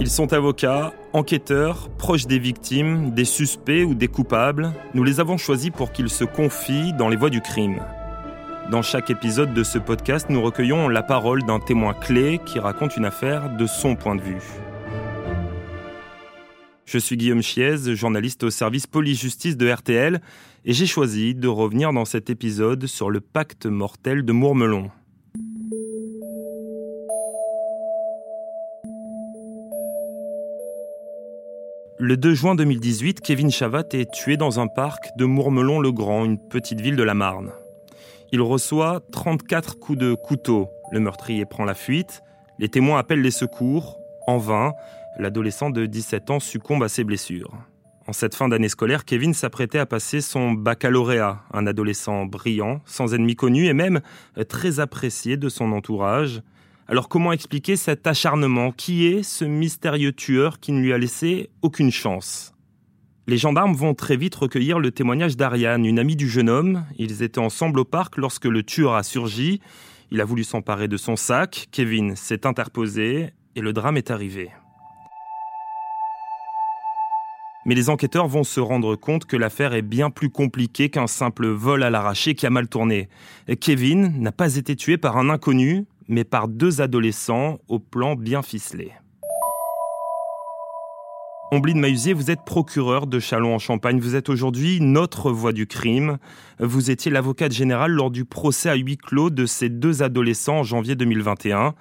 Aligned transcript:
Ils 0.00 0.08
sont 0.08 0.32
avocats, 0.32 0.94
enquêteurs, 1.12 1.90
proches 1.90 2.26
des 2.26 2.38
victimes, 2.38 3.10
des 3.10 3.26
suspects 3.26 3.84
ou 3.84 3.94
des 3.94 4.08
coupables. 4.08 4.72
Nous 4.94 5.04
les 5.04 5.20
avons 5.20 5.36
choisis 5.36 5.68
pour 5.68 5.92
qu'ils 5.92 6.08
se 6.08 6.24
confient 6.24 6.94
dans 6.94 7.10
les 7.10 7.16
voies 7.16 7.28
du 7.28 7.42
crime. 7.42 7.82
Dans 8.70 8.80
chaque 8.80 9.10
épisode 9.10 9.52
de 9.52 9.62
ce 9.62 9.78
podcast, 9.78 10.28
nous 10.30 10.40
recueillons 10.40 10.88
la 10.88 11.02
parole 11.02 11.42
d'un 11.42 11.60
témoin 11.60 11.92
clé 11.92 12.40
qui 12.46 12.58
raconte 12.58 12.96
une 12.96 13.04
affaire 13.04 13.54
de 13.54 13.66
son 13.66 13.94
point 13.94 14.16
de 14.16 14.22
vue. 14.22 14.42
Je 16.86 16.96
suis 16.96 17.18
Guillaume 17.18 17.42
Chiez, 17.42 17.94
journaliste 17.94 18.42
au 18.42 18.50
service 18.50 18.86
police-justice 18.86 19.58
de 19.58 19.70
RTL, 19.70 20.22
et 20.64 20.72
j'ai 20.72 20.86
choisi 20.86 21.34
de 21.34 21.46
revenir 21.46 21.92
dans 21.92 22.06
cet 22.06 22.30
épisode 22.30 22.86
sur 22.86 23.10
le 23.10 23.20
pacte 23.20 23.66
mortel 23.66 24.24
de 24.24 24.32
Mourmelon. 24.32 24.90
Le 32.02 32.16
2 32.16 32.32
juin 32.32 32.54
2018, 32.54 33.20
Kevin 33.20 33.50
Chavat 33.50 33.84
est 33.92 34.10
tué 34.10 34.38
dans 34.38 34.58
un 34.58 34.68
parc 34.68 35.14
de 35.18 35.26
Mourmelon-le-Grand, 35.26 36.24
une 36.24 36.38
petite 36.38 36.80
ville 36.80 36.96
de 36.96 37.02
la 37.02 37.12
Marne. 37.12 37.50
Il 38.32 38.40
reçoit 38.40 39.02
34 39.12 39.78
coups 39.78 39.98
de 39.98 40.14
couteau. 40.14 40.70
Le 40.92 41.00
meurtrier 41.00 41.44
prend 41.44 41.66
la 41.66 41.74
fuite. 41.74 42.22
Les 42.58 42.70
témoins 42.70 42.98
appellent 42.98 43.20
les 43.20 43.30
secours. 43.30 43.98
En 44.26 44.38
vain, 44.38 44.72
l'adolescent 45.18 45.68
de 45.68 45.84
17 45.84 46.30
ans 46.30 46.40
succombe 46.40 46.82
à 46.82 46.88
ses 46.88 47.04
blessures. 47.04 47.52
En 48.06 48.14
cette 48.14 48.34
fin 48.34 48.48
d'année 48.48 48.70
scolaire, 48.70 49.04
Kevin 49.04 49.34
s'apprêtait 49.34 49.78
à 49.78 49.84
passer 49.84 50.22
son 50.22 50.52
baccalauréat, 50.52 51.42
un 51.52 51.66
adolescent 51.66 52.24
brillant, 52.24 52.80
sans 52.86 53.12
ennemis 53.12 53.36
connus 53.36 53.66
et 53.66 53.74
même 53.74 54.00
très 54.48 54.80
apprécié 54.80 55.36
de 55.36 55.50
son 55.50 55.70
entourage. 55.72 56.40
Alors 56.90 57.08
comment 57.08 57.30
expliquer 57.30 57.76
cet 57.76 58.08
acharnement? 58.08 58.72
Qui 58.72 59.06
est 59.06 59.22
ce 59.22 59.44
mystérieux 59.44 60.10
tueur 60.10 60.58
qui 60.58 60.72
ne 60.72 60.80
lui 60.80 60.92
a 60.92 60.98
laissé 60.98 61.48
aucune 61.62 61.92
chance? 61.92 62.52
Les 63.28 63.38
gendarmes 63.38 63.74
vont 63.74 63.94
très 63.94 64.16
vite 64.16 64.34
recueillir 64.34 64.80
le 64.80 64.90
témoignage 64.90 65.36
d'Ariane, 65.36 65.86
une 65.86 66.00
amie 66.00 66.16
du 66.16 66.28
jeune 66.28 66.50
homme. 66.50 66.84
Ils 66.98 67.22
étaient 67.22 67.38
ensemble 67.38 67.78
au 67.78 67.84
parc 67.84 68.16
lorsque 68.16 68.46
le 68.46 68.64
tueur 68.64 68.94
a 68.94 69.04
surgi. 69.04 69.60
Il 70.10 70.20
a 70.20 70.24
voulu 70.24 70.42
s'emparer 70.42 70.88
de 70.88 70.96
son 70.96 71.14
sac. 71.14 71.68
Kevin 71.70 72.16
s'est 72.16 72.44
interposé 72.44 73.34
et 73.54 73.60
le 73.60 73.72
drame 73.72 73.96
est 73.96 74.10
arrivé. 74.10 74.50
Mais 77.66 77.76
les 77.76 77.88
enquêteurs 77.88 78.26
vont 78.26 78.42
se 78.42 78.58
rendre 78.58 78.96
compte 78.96 79.26
que 79.26 79.36
l'affaire 79.36 79.74
est 79.74 79.82
bien 79.82 80.10
plus 80.10 80.30
compliquée 80.30 80.88
qu'un 80.88 81.06
simple 81.06 81.46
vol 81.46 81.84
à 81.84 81.90
l'arraché 81.90 82.34
qui 82.34 82.46
a 82.46 82.50
mal 82.50 82.66
tourné. 82.66 83.08
Kevin 83.60 84.20
n'a 84.20 84.32
pas 84.32 84.56
été 84.56 84.74
tué 84.74 84.96
par 84.96 85.18
un 85.18 85.30
inconnu, 85.30 85.84
mais 86.10 86.24
par 86.24 86.48
deux 86.48 86.82
adolescents 86.82 87.58
au 87.68 87.78
plan 87.78 88.16
bien 88.16 88.42
ficelé. 88.42 88.92
Ombline 91.52 91.80
Mahusier, 91.80 92.12
vous 92.12 92.30
êtes 92.30 92.44
procureur 92.44 93.06
de 93.06 93.18
Châlons-en-Champagne. 93.18 93.98
Vous 93.98 94.14
êtes 94.14 94.28
aujourd'hui 94.28 94.80
notre 94.80 95.32
voix 95.32 95.52
du 95.52 95.66
crime. 95.66 96.18
Vous 96.60 96.90
étiez 96.90 97.10
l'avocate 97.10 97.52
générale 97.52 97.92
lors 97.92 98.10
du 98.10 98.24
procès 98.24 98.68
à 98.68 98.74
huis 98.74 98.96
clos 98.96 99.30
de 99.30 99.46
ces 99.46 99.68
deux 99.68 100.02
adolescents 100.02 100.58
en 100.58 100.62
janvier 100.62 100.94
2021. 100.94 101.74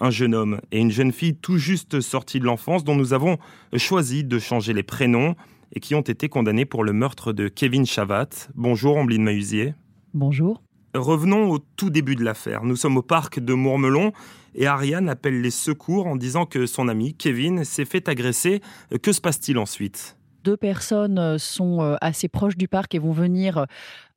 Un 0.00 0.10
jeune 0.10 0.34
homme 0.34 0.60
et 0.72 0.80
une 0.80 0.90
jeune 0.90 1.12
fille 1.12 1.36
tout 1.36 1.58
juste 1.58 2.00
sortis 2.00 2.40
de 2.40 2.46
l'enfance 2.46 2.82
dont 2.82 2.96
nous 2.96 3.12
avons 3.12 3.38
choisi 3.76 4.24
de 4.24 4.38
changer 4.40 4.72
les 4.72 4.82
prénoms 4.82 5.36
et 5.72 5.80
qui 5.80 5.94
ont 5.94 6.00
été 6.00 6.28
condamnés 6.28 6.64
pour 6.64 6.82
le 6.82 6.92
meurtre 6.92 7.32
de 7.32 7.46
Kevin 7.48 7.86
Chavat. 7.86 8.28
Bonjour 8.54 8.96
Ombline 8.96 9.22
Mahusier. 9.22 9.74
Bonjour. 10.14 10.62
Revenons 10.94 11.50
au 11.50 11.58
tout 11.58 11.90
début 11.90 12.16
de 12.16 12.24
l'affaire. 12.24 12.64
Nous 12.64 12.76
sommes 12.76 12.98
au 12.98 13.02
parc 13.02 13.40
de 13.40 13.54
Mourmelon 13.54 14.12
et 14.54 14.66
Ariane 14.66 15.08
appelle 15.08 15.40
les 15.40 15.50
secours 15.50 16.06
en 16.06 16.16
disant 16.16 16.44
que 16.44 16.66
son 16.66 16.88
ami 16.88 17.14
Kevin 17.14 17.64
s'est 17.64 17.86
fait 17.86 18.08
agresser. 18.08 18.60
Que 19.02 19.12
se 19.12 19.20
passe-t-il 19.20 19.56
ensuite? 19.58 20.16
Deux 20.44 20.56
personnes 20.56 21.18
euh, 21.18 21.38
sont 21.38 21.80
euh, 21.82 21.94
assez 22.00 22.28
proches 22.28 22.56
du 22.56 22.66
parc 22.66 22.94
et 22.94 22.98
vont 22.98 23.12
venir 23.12 23.58
euh, 23.58 23.64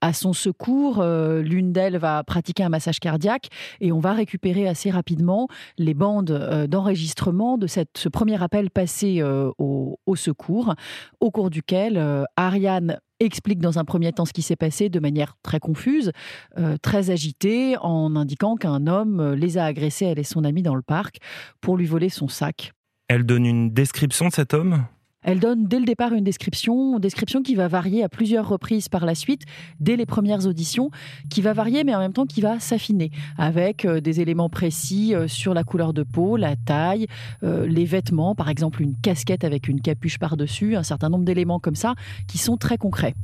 à 0.02 0.12
son 0.12 0.34
secours. 0.34 1.03
L'une 1.03 1.72
d'elles 1.72 1.97
va 1.97 2.24
pratiquer 2.24 2.64
un 2.64 2.69
massage 2.69 3.00
cardiaque 3.00 3.47
et 3.80 3.91
on 3.91 4.00
va 4.00 4.14
récupérer 4.14 4.68
assez 4.68 4.91
rapidement 4.91 5.47
les 5.80 5.96
bandes 5.96 6.68
d'enregistrement 6.69 7.58
de 7.58 7.66
cette, 7.66 7.97
ce 7.97 8.08
premier 8.09 8.44
appel 8.44 8.69
passé 8.69 9.24
au, 9.24 9.97
au, 10.06 10.16
secours, 10.16 10.75
au 11.22 11.31
cours 11.31 11.50
duquel 11.50 12.28
Ariane 12.35 13.00
explique 13.20 13.59
dans 13.59 13.80
un 13.80 13.86
premier 13.86 14.12
temps 14.12 14.26
ce 14.26 14.34
qui 14.34 14.42
s'est 14.42 14.56
passé 14.56 14.90
de 14.90 15.00
manière 15.00 15.38
très 15.44 15.59
confuse, 15.59 16.12
euh, 16.58 16.78
très 16.81 17.09
agitée, 17.09 17.78
en 17.78 18.16
indiquant 18.16 18.56
qu'un 18.56 18.88
homme 18.88 19.20
euh, 19.20 19.36
les 19.36 19.58
a 19.58 19.66
agressés, 19.66 20.06
elle 20.06 20.20
et 20.20 20.24
son 20.24 20.44
ami, 20.44 20.62
dans 20.62 20.76
le 20.76 20.81
parc, 20.81 21.18
pour 21.62 21.78
lui 21.78 21.86
voler 21.86 22.09
son 22.09 22.28
sac. 22.28 22.74
Elle 23.08 23.24
donne 23.24 23.46
une 23.46 23.72
description 23.72 24.28
de 24.28 24.34
cet 24.34 24.53
homme? 24.53 24.86
Elle 25.25 25.40
donne 25.40 25.66
dès 25.66 25.80
le 25.80 25.86
départ 25.86 26.13
une 26.13 26.24
description, 26.24 27.00
description 27.00 27.41
qui 27.41 27.56
va 27.56 27.68
varier 27.68 28.03
à 28.03 28.09
plusieurs 28.09 28.47
reprises 28.47 28.88
par 28.88 29.06
la 29.06 29.16
suite, 29.16 29.41
dès 29.80 29.96
les 29.96 30.06
premières 30.06 30.46
auditions, 30.46 30.91
qui 31.30 31.41
va 31.41 31.52
varier 31.52 31.84
mais 31.84 31.96
en 31.96 32.00
même 32.00 32.13
temps 32.13 32.28
qui 32.28 32.41
va 32.41 32.59
s'affiner 32.59 33.12
avec 33.38 33.85
euh, 33.85 34.00
des 34.00 34.22
éléments 34.22 34.50
précis 34.50 35.16
euh, 35.16 35.28
sur 35.28 35.56
la 35.56 35.64
couleur 35.64 35.94
de 35.94 36.03
peau, 36.03 36.38
la 36.38 36.56
taille, 36.56 37.08
euh, 37.44 37.66
les 37.68 37.85
vêtements, 37.85 38.35
par 38.35 38.50
exemple 38.50 38.84
une 38.84 38.96
casquette 38.96 39.44
avec 39.44 39.68
une 39.68 39.81
capuche 39.81 40.19
par-dessus, 40.19 40.75
un 40.75 40.84
certain 40.84 41.09
nombre 41.09 41.25
d'éléments 41.25 41.59
comme 41.59 41.75
ça 41.75 41.96
qui 42.28 42.38
sont 42.38 42.56
très 42.56 42.78
concrets. 42.78 43.16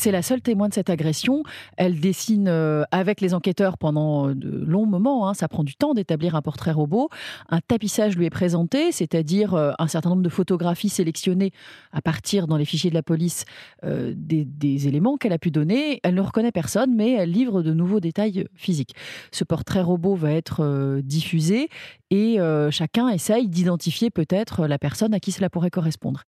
C'est 0.00 0.12
la 0.12 0.22
seule 0.22 0.40
témoin 0.40 0.70
de 0.70 0.72
cette 0.72 0.88
agression. 0.88 1.42
Elle 1.76 2.00
dessine 2.00 2.48
euh, 2.48 2.84
avec 2.90 3.20
les 3.20 3.34
enquêteurs 3.34 3.76
pendant 3.76 4.30
euh, 4.30 4.34
de 4.34 4.48
longs 4.48 4.86
moments. 4.86 5.28
Hein. 5.28 5.34
Ça 5.34 5.46
prend 5.46 5.62
du 5.62 5.74
temps 5.74 5.92
d'établir 5.92 6.34
un 6.34 6.40
portrait 6.40 6.72
robot. 6.72 7.10
Un 7.50 7.60
tapissage 7.60 8.16
lui 8.16 8.24
est 8.24 8.30
présenté, 8.30 8.92
c'est-à-dire 8.92 9.52
euh, 9.52 9.72
un 9.78 9.88
certain 9.88 10.08
nombre 10.08 10.22
de 10.22 10.30
photographies 10.30 10.88
sélectionnées 10.88 11.52
à 11.92 12.00
partir 12.00 12.46
dans 12.46 12.56
les 12.56 12.64
fichiers 12.64 12.88
de 12.88 12.94
la 12.94 13.02
police 13.02 13.44
des, 13.82 14.46
des, 14.46 14.88
éléments 14.88 15.18
qu'elle 15.18 15.34
a 15.34 15.38
pu 15.38 15.50
donner. 15.50 16.00
Elle 16.02 16.14
ne 16.14 16.22
reconnaît 16.22 16.50
personne, 16.50 16.94
mais 16.94 17.12
elle 17.12 17.30
livre 17.30 17.60
de 17.60 17.74
nouveaux 17.74 18.00
détails 18.00 18.46
physiques. 18.54 18.94
Ce 19.32 19.44
portrait 19.44 19.82
robot 19.82 20.14
va 20.14 20.32
être 20.32 21.00
diffusé 21.02 21.68
et 22.10 22.38
chacun 22.70 23.08
essaye 23.08 23.48
d'identifier 23.48 24.10
peut-être 24.10 24.66
la 24.66 24.78
personne 24.78 25.12
à 25.12 25.20
qui 25.20 25.32
cela 25.32 25.50
pourrait 25.50 25.70
correspondre. 25.70 26.24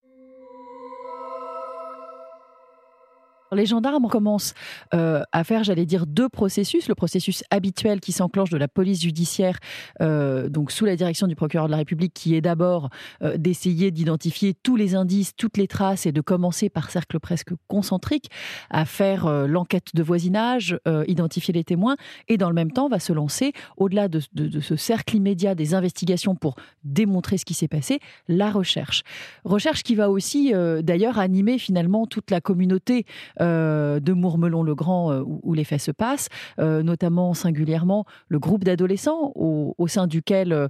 Les 3.55 3.67
gendarmes 3.67 4.09
commencent 4.09 4.55
euh, 4.95 5.23
à 5.33 5.45
faire, 5.45 5.63
j'allais 5.63 5.85
dire, 5.85 6.07
deux 6.07 6.29
processus. 6.29 6.89
Le 6.89 6.95
processus 6.95 7.45
habituel 7.51 8.01
qui 8.01 8.13
s'enclenche 8.13 8.51
de 8.51 8.57
la 8.57 8.69
police 8.69 9.03
judiciaire, 9.03 9.59
euh, 10.01 10.49
donc 10.49 10.73
sous 10.73 10.85
la 10.85 10.97
direction 10.97 11.27
du 11.27 11.37
procureur 11.37 11.67
de 11.67 11.71
la 11.71 11.77
République, 11.77 12.15
qui 12.15 12.35
est 12.35 12.41
d'abord 12.41 12.89
euh, 13.23 13.37
d'essayer 13.37 13.91
d'identifier 13.91 14.55
tous 14.55 14.77
les 14.77 14.95
indices, 14.95 15.37
toutes 15.37 15.57
les 15.57 15.69
traces 15.69 16.07
et 16.07 16.13
de 16.13 16.21
commencer 16.21 16.71
par 16.71 16.91
cercle 16.91 17.21
presque 17.21 17.51
concentrique 17.69 18.31
à 18.71 18.85
faire 18.85 19.29
l'enquête 19.47 19.89
de 19.95 20.03
voisinage, 20.03 20.79
identifier 21.07 21.53
les 21.53 21.65
témoins 21.65 21.97
et 22.29 22.37
dans 22.37 22.49
le 22.49 22.55
même 22.55 22.71
temps 22.71 22.89
va 22.89 22.99
se 22.99 23.13
lancer, 23.13 23.53
au-delà 23.77 24.09
de, 24.09 24.21
de 24.33 24.61
ce 24.61 24.77
cercle 24.77 25.17
immédiat 25.17 25.55
des 25.55 25.75
investigations 25.75 26.35
pour 26.35 26.57
démontrer 26.85 27.39
ce 27.39 27.45
qui 27.45 27.55
s'est 27.55 27.69
passé, 27.69 28.01
la 28.29 28.51
recherche. 28.51 29.03
Recherche 29.45 29.83
qui 29.83 29.95
va 29.95 30.11
aussi 30.11 30.53
d'ailleurs 30.81 31.19
animer 31.19 31.59
finalement 31.59 32.07
toute 32.07 32.31
la 32.31 32.41
communauté 32.41 33.05
euh, 33.43 34.01
de 34.01 34.13
Mourmelon-le-Grand 34.13 35.13
euh, 35.13 35.23
où, 35.27 35.55
les 35.55 35.65
faits 35.65 35.81
se 35.81 35.91
passent, 35.91 36.29
euh, 36.59 36.83
notamment 36.83 37.35
singulièrement 37.35 38.05
le 38.29 38.39
groupe 38.39 38.65
d'adolescents 38.65 39.33
au, 39.35 39.75
sein 39.89 40.07
duquel 40.07 40.69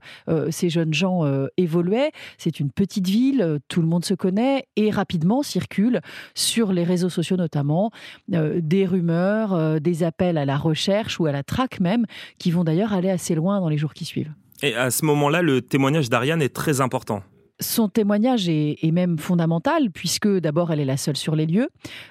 ces 0.51 0.69
jeunes 0.69 0.93
gens 0.93 1.23
évoluaient. 1.57 2.11
C'est 2.39 2.59
une 2.59 2.71
petite 2.71 3.07
ville, 3.07 3.59
tout 3.69 3.81
le 3.81 3.87
monde 3.87 4.05
se 4.05 4.15
connaît 4.15 4.67
et 4.75 4.91
rapidement 4.91 5.43
circulent 5.43 6.01
sur 6.35 6.73
les 6.73 6.83
réseaux 6.83 7.09
sociaux 7.09 7.37
notamment 7.37 7.91
des 8.29 8.87
rumeurs, 8.87 9.81
des 9.81 10.03
appels 10.03 10.39
à 10.39 10.45
la 10.45 10.57
recherche 10.57 11.21
ou 11.21 11.27
à 11.27 11.33
la 11.33 11.43
traque 11.43 11.79
même, 11.79 12.07
qui 12.39 12.51
vont 12.51 12.65
d'ailleurs 12.65 12.93
aller 12.93 13.11
assez 13.11 13.35
loin 13.35 13.61
dans 13.61 13.69
les 13.69 13.79
jours 13.79 13.95
qui 13.95 14.05
suivent. 14.05 14.33
Et 14.63 14.75
à 14.75 14.91
ce 14.91 15.05
moment-là, 15.05 15.43
le 15.43 15.61
témoignage 15.61 16.09
d'Ariane 16.09 16.43
est 16.43 16.55
très 16.55 16.81
important. 16.81 17.23
Son 17.63 17.89
témoignage 17.89 18.49
est, 18.49 18.93
même 18.93 19.19
fondamental 19.19 19.91
puisque 19.91 20.29
d'abord 20.29 20.73
elle 20.73 20.81
est 20.81 20.85
la 20.85 20.97
seule 20.97 21.17
sur 21.17 21.35
les 21.35 21.47
lieux, 21.47 21.69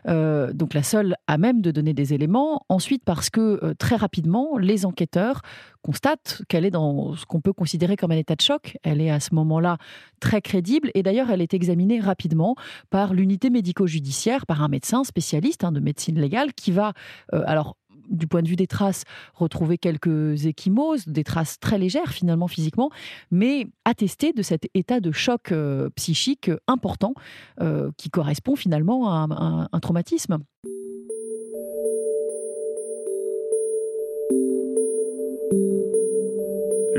euh, 0.07 0.51
donc 0.53 0.73
la 0.73 0.81
seule 0.81 1.15
à 1.27 1.37
même 1.37 1.61
de 1.61 1.69
donner 1.69 1.93
des 1.93 2.13
éléments. 2.13 2.65
Ensuite 2.69 3.03
parce 3.05 3.29
que 3.29 3.59
euh, 3.63 3.73
très 3.77 3.95
rapidement 3.95 4.57
les 4.57 4.85
enquêteurs 4.85 5.41
constatent 5.81 6.41
qu'elle 6.47 6.65
est 6.65 6.71
dans 6.71 7.15
ce 7.15 7.25
qu'on 7.25 7.41
peut 7.41 7.53
considérer 7.53 7.97
comme 7.97 8.11
un 8.11 8.17
état 8.17 8.35
de 8.35 8.41
choc. 8.41 8.77
Elle 8.83 9.01
est 9.01 9.09
à 9.09 9.19
ce 9.19 9.35
moment-là 9.35 9.77
très 10.19 10.41
crédible 10.41 10.91
et 10.95 11.03
d'ailleurs 11.03 11.29
elle 11.29 11.41
est 11.41 11.53
examinée 11.53 11.99
rapidement 11.99 12.55
par 12.89 13.13
l'unité 13.13 13.49
médico-judiciaire, 13.49 14.45
par 14.45 14.63
un 14.63 14.67
médecin 14.67 15.03
spécialiste 15.03 15.63
hein, 15.63 15.71
de 15.71 15.79
médecine 15.79 16.19
légale 16.19 16.53
qui 16.53 16.71
va 16.71 16.93
euh, 17.33 17.43
alors 17.45 17.75
du 18.11 18.27
point 18.27 18.41
de 18.41 18.47
vue 18.47 18.55
des 18.55 18.67
traces, 18.67 19.03
retrouver 19.33 19.77
quelques 19.77 20.45
échymoses, 20.45 21.07
des 21.07 21.23
traces 21.23 21.59
très 21.59 21.77
légères 21.77 22.11
finalement 22.11 22.47
physiquement, 22.47 22.89
mais 23.31 23.67
attester 23.85 24.33
de 24.33 24.41
cet 24.41 24.67
état 24.73 24.99
de 24.99 25.11
choc 25.11 25.51
euh, 25.51 25.89
psychique 25.95 26.51
important 26.67 27.13
euh, 27.61 27.91
qui 27.97 28.09
correspond 28.09 28.55
finalement 28.55 29.11
à 29.11 29.67
un 29.71 29.79
traumatisme. 29.79 30.39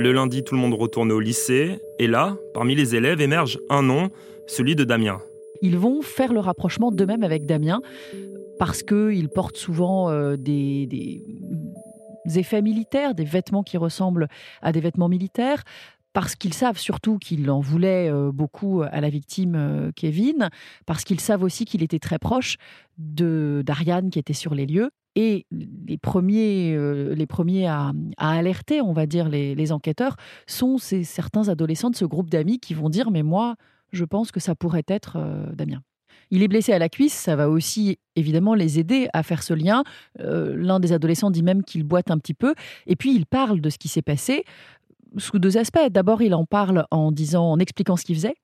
Le 0.02 0.10
lundi, 0.10 0.42
tout 0.42 0.56
le 0.56 0.60
monde 0.60 0.74
retourne 0.74 1.12
au 1.12 1.20
lycée. 1.20 1.78
Et 2.00 2.08
là, 2.08 2.36
parmi 2.54 2.74
les 2.74 2.96
élèves, 2.96 3.20
émerge 3.20 3.60
un 3.70 3.82
nom, 3.82 4.10
celui 4.48 4.74
de 4.74 4.82
Damien. 4.82 5.20
Ils 5.60 5.78
vont 5.78 6.02
faire 6.02 6.32
le 6.32 6.40
rapprochement 6.40 6.90
d'eux-mêmes 6.90 7.22
avec 7.22 7.46
Damien 7.46 7.80
parce 8.62 8.84
qu'ils 8.84 9.28
portent 9.28 9.56
souvent 9.56 10.08
euh, 10.08 10.36
des, 10.36 11.24
effets 12.36 12.62
militaires, 12.62 13.12
des 13.12 13.24
vêtements 13.24 13.64
qui 13.64 13.76
ressemblent 13.76 14.28
à 14.60 14.70
des 14.70 14.78
vêtements 14.78 15.08
militaires, 15.08 15.64
parce 16.12 16.36
qu'ils 16.36 16.54
savent 16.54 16.78
surtout 16.78 17.18
qu'il 17.18 17.50
en 17.50 17.58
voulait 17.58 18.08
euh, 18.08 18.30
beaucoup 18.30 18.82
à 18.82 19.00
la 19.00 19.08
victime 19.08 19.56
euh, 19.56 19.90
Kevin, 19.96 20.48
parce 20.86 21.02
qu'ils 21.02 21.18
savent 21.18 21.42
aussi 21.42 21.64
qu'il 21.64 21.82
était 21.82 21.98
très 21.98 22.20
proche 22.20 22.54
d'Ariane 22.98 24.10
qui 24.10 24.20
était 24.20 24.32
sur 24.32 24.54
les 24.54 24.66
lieux. 24.66 24.92
Et 25.16 25.44
les 25.50 25.98
premiers, 25.98 26.78
les 27.16 27.26
premiers 27.26 27.66
à, 27.66 27.92
alerter, 28.16 28.80
on 28.80 28.92
va 28.92 29.06
dire, 29.06 29.28
les, 29.28 29.72
enquêteurs, 29.72 30.14
sont 30.46 30.78
ces, 30.78 31.02
certains 31.02 31.48
adolescents 31.48 31.90
de 31.90 31.96
ce 31.96 32.04
groupe 32.04 32.30
d'amis 32.30 32.60
qui 32.60 32.74
vont 32.74 32.90
dire 32.90 33.10
Mais 33.10 33.24
moi, 33.24 33.56
je 33.90 34.04
pense 34.04 34.30
que 34.30 34.38
ça 34.38 34.54
pourrait 34.54 34.84
être 34.86 35.18
Damien. 35.52 35.82
Il 36.32 36.42
est 36.42 36.48
blessé 36.48 36.72
à 36.72 36.78
la 36.78 36.88
cuisse, 36.88 37.12
ça 37.12 37.36
va 37.36 37.48
aussi 37.50 37.98
évidemment 38.16 38.54
les 38.54 38.78
aider 38.78 39.06
à 39.12 39.22
faire 39.22 39.42
ce 39.42 39.52
lien. 39.52 39.84
L'un 40.18 40.80
des 40.80 40.94
adolescents 40.94 41.30
dit 41.30 41.42
même 41.42 41.62
qu'il 41.62 41.84
boite 41.84 42.10
un 42.10 42.16
petit 42.16 42.32
peu. 42.32 42.54
Et 42.86 42.96
puis 42.96 43.14
il 43.14 43.26
parle 43.26 43.60
de 43.60 43.68
ce 43.68 43.76
qui 43.76 43.88
s'est 43.88 44.02
passé 44.02 44.44
sous 45.18 45.38
deux 45.38 45.58
aspects. 45.58 45.90
D'abord, 45.90 46.22
il 46.22 46.34
en 46.34 46.46
parle 46.46 46.86
en 46.90 47.12
disant, 47.12 47.52
en 47.52 47.58
expliquant 47.58 47.98
ce 47.98 48.06
qu'il 48.06 48.16
faisait 48.16 48.36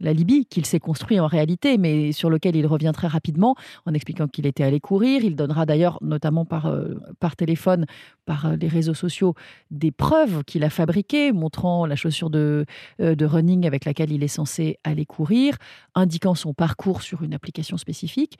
la 0.00 0.12
Libye, 0.12 0.46
qu'il 0.46 0.66
s'est 0.66 0.78
construit 0.78 1.18
en 1.20 1.26
réalité, 1.26 1.78
mais 1.78 2.12
sur 2.12 2.30
lequel 2.30 2.56
il 2.56 2.66
revient 2.66 2.92
très 2.94 3.06
rapidement 3.06 3.54
en 3.86 3.94
expliquant 3.94 4.28
qu'il 4.28 4.46
était 4.46 4.64
allé 4.64 4.80
courir. 4.80 5.24
Il 5.24 5.36
donnera 5.36 5.66
d'ailleurs, 5.66 5.98
notamment 6.02 6.44
par, 6.44 6.66
euh, 6.66 6.94
par 7.18 7.36
téléphone, 7.36 7.86
par 8.26 8.46
euh, 8.46 8.56
les 8.56 8.68
réseaux 8.68 8.94
sociaux, 8.94 9.34
des 9.70 9.90
preuves 9.90 10.44
qu'il 10.44 10.64
a 10.64 10.70
fabriquées, 10.70 11.32
montrant 11.32 11.86
la 11.86 11.96
chaussure 11.96 12.28
de, 12.28 12.66
euh, 13.00 13.14
de 13.14 13.24
running 13.24 13.66
avec 13.66 13.86
laquelle 13.86 14.12
il 14.12 14.22
est 14.22 14.28
censé 14.28 14.78
aller 14.84 15.06
courir, 15.06 15.56
indiquant 15.94 16.34
son 16.34 16.52
parcours 16.52 17.00
sur 17.00 17.22
une 17.22 17.32
application 17.32 17.78
spécifique. 17.78 18.38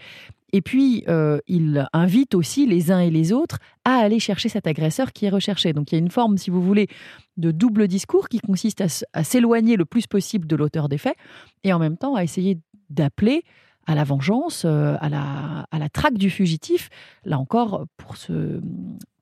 Et 0.53 0.63
puis, 0.63 1.05
il 1.49 1.89
invite 1.93 2.35
aussi 2.35 2.67
les 2.67 2.93
uns 2.93 3.01
et 3.01 3.11
les 3.11 3.33
autres 3.33 3.59
à 3.85 3.97
aller 3.97 4.21
chercher 4.21 4.49
cet 4.49 4.67
agresseur 4.69 5.13
qui 5.13 5.27
est 5.27 5.29
recherché. 5.29 5.73
Donc, 5.73 5.91
il 5.91 5.97
y 5.97 5.99
a 5.99 5.99
une 5.99 6.11
forme, 6.11 6.39
si 6.39 6.51
vous 6.51 6.63
voulez, 6.63 6.89
de 7.37 7.51
double 7.51 7.89
discours 7.89 8.29
qui 8.29 8.41
consiste 8.41 8.83
à, 9.13 9.25
s'éloigner 9.25 9.77
le 9.77 9.85
plus 9.85 10.07
possible 10.07 10.47
de 10.47 10.57
l'auteur 10.57 10.89
des 10.89 10.99
faits 10.99 11.17
et 11.65 11.73
en 11.73 11.79
même 11.79 11.97
temps 11.97 12.15
à 12.15 12.23
essayer 12.23 12.59
d'appeler 12.91 13.43
à 13.87 13.95
la 13.95 14.05
vengeance, 14.05 14.65
euh, 14.65 14.97
à 15.01 15.09
la, 15.09 15.67
à 15.71 15.79
la 15.79 15.89
traque 15.89 16.19
du 16.19 16.31
fugitif, 16.31 16.89
là 17.25 17.39
encore 17.39 17.87
pour, 17.97 18.17
se, 18.17 18.61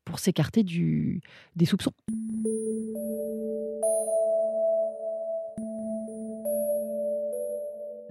pour 0.04 0.18
s'écarter 0.18 0.62
du, 0.62 1.20
des 1.56 1.64
soupçons. 1.64 1.92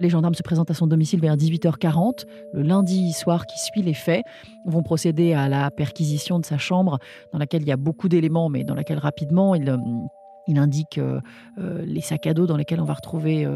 Les 0.00 0.10
gendarmes 0.10 0.34
se 0.34 0.42
présentent 0.42 0.70
à 0.70 0.74
son 0.74 0.86
domicile 0.86 1.20
vers 1.20 1.36
18h40. 1.36 2.26
Le 2.52 2.62
lundi 2.62 3.12
soir 3.12 3.46
qui 3.46 3.58
suit 3.58 3.82
les 3.82 3.94
faits, 3.94 4.24
vont 4.66 4.82
procéder 4.82 5.34
à 5.34 5.48
la 5.48 5.70
perquisition 5.70 6.38
de 6.38 6.44
sa 6.44 6.58
chambre, 6.58 6.98
dans 7.32 7.38
laquelle 7.38 7.62
il 7.62 7.68
y 7.68 7.72
a 7.72 7.76
beaucoup 7.76 8.08
d'éléments, 8.08 8.48
mais 8.48 8.64
dans 8.64 8.74
laquelle 8.74 8.98
rapidement 8.98 9.54
il, 9.54 9.68
euh, 9.70 10.58
indique 10.60 10.98
euh, 10.98 11.20
euh, 11.58 11.82
les 11.86 12.00
sacs 12.00 12.26
à 12.26 12.34
dos 12.34 12.46
dans 12.46 12.56
lesquels 12.56 12.80
on 12.80 12.84
va 12.84 12.94
retrouver 12.94 13.46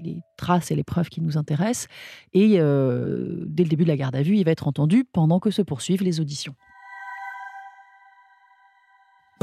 les, 0.00 0.20
traces 0.36 0.70
et 0.70 0.74
les 0.74 0.84
preuves 0.84 1.08
qui 1.08 1.20
nous 1.20 1.36
intéressent. 1.36 1.86
Et 2.32 2.54
dès 2.56 2.58
le 2.58 3.68
début 3.68 3.84
de 3.84 3.88
la 3.88 3.96
garde 3.96 4.16
à 4.16 4.22
vue, 4.22 4.36
il 4.36 4.44
va 4.44 4.50
être 4.50 4.66
entendu 4.66 5.04
pendant 5.04 5.38
que 5.38 5.50
se 5.50 5.62
poursuivent 5.62 6.02
les 6.02 6.18
auditions. 6.20 6.54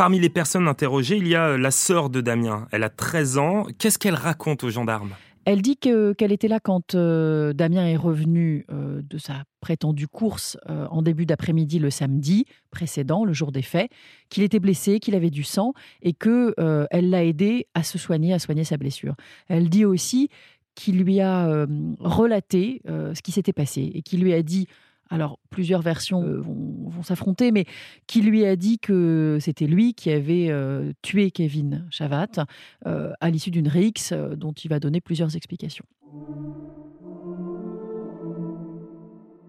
Parmi 0.01 0.19
les 0.19 0.29
personnes 0.29 0.67
interrogées, 0.67 1.17
il 1.17 1.27
y 1.27 1.35
a 1.35 1.59
la 1.59 1.69
sœur 1.69 2.09
de 2.09 2.21
Damien. 2.21 2.67
Elle 2.71 2.81
a 2.81 2.89
13 2.89 3.37
ans. 3.37 3.67
Qu'est-ce 3.77 3.99
qu'elle 3.99 4.15
raconte 4.15 4.63
aux 4.63 4.71
gendarmes? 4.71 5.11
Elle 5.45 5.61
dit 5.61 5.77
qu'elle 5.77 6.31
était 6.31 6.47
là 6.47 6.59
quand 6.59 6.95
euh, 6.95 7.53
Damien 7.53 7.85
est 7.85 7.97
revenu 7.97 8.65
euh, 8.71 9.03
de 9.07 9.19
sa 9.19 9.43
prétendue 9.59 10.07
course 10.07 10.57
euh, 10.71 10.87
en 10.89 11.03
début 11.03 11.27
d'après-midi 11.27 11.77
le 11.77 11.91
samedi 11.91 12.45
précédent, 12.71 13.25
le 13.25 13.33
jour 13.33 13.51
des 13.51 13.61
faits, 13.61 13.91
qu'il 14.29 14.41
était 14.41 14.59
blessé, 14.59 14.99
qu'il 14.99 15.13
avait 15.13 15.29
du 15.29 15.43
sang 15.43 15.73
et 16.01 16.13
que 16.13 16.55
elle 16.89 17.11
l'a 17.11 17.23
aidé 17.23 17.67
à 17.75 17.83
se 17.83 17.99
soigner, 17.99 18.33
à 18.33 18.39
soigner 18.39 18.63
sa 18.63 18.77
blessure. 18.77 19.13
Elle 19.49 19.69
dit 19.69 19.85
aussi 19.85 20.29
qu'il 20.73 20.97
lui 20.97 21.21
a 21.21 21.67
relaté 21.99 22.81
ce 22.87 23.21
qui 23.21 23.31
s'était 23.31 23.53
passé 23.53 23.91
et 23.93 24.01
qu'il 24.01 24.23
lui 24.23 24.33
a 24.33 24.41
dit 24.41 24.65
alors 25.11 25.39
plusieurs 25.49 25.81
versions 25.81 26.23
euh, 26.23 26.39
vont, 26.39 27.03
s'affronter, 27.03 27.51
mais 27.51 27.65
qui 28.07 28.21
lui 28.21 28.45
a 28.45 28.55
dit 28.55 28.79
que 28.79 29.37
c'était 29.39 29.67
lui 29.67 29.93
qui 29.93 30.09
avait 30.11 30.47
euh, 30.49 30.91
tué 31.01 31.31
Kevin 31.31 31.85
Chavat 31.91 32.45
euh, 32.87 33.11
à 33.19 33.29
l'issue 33.29 33.51
d'une 33.51 33.67
rixe 33.67 34.13
dont 34.13 34.53
il 34.53 34.69
va 34.69 34.79
donner 34.79 35.01
plusieurs 35.01 35.35
explications. 35.35 35.85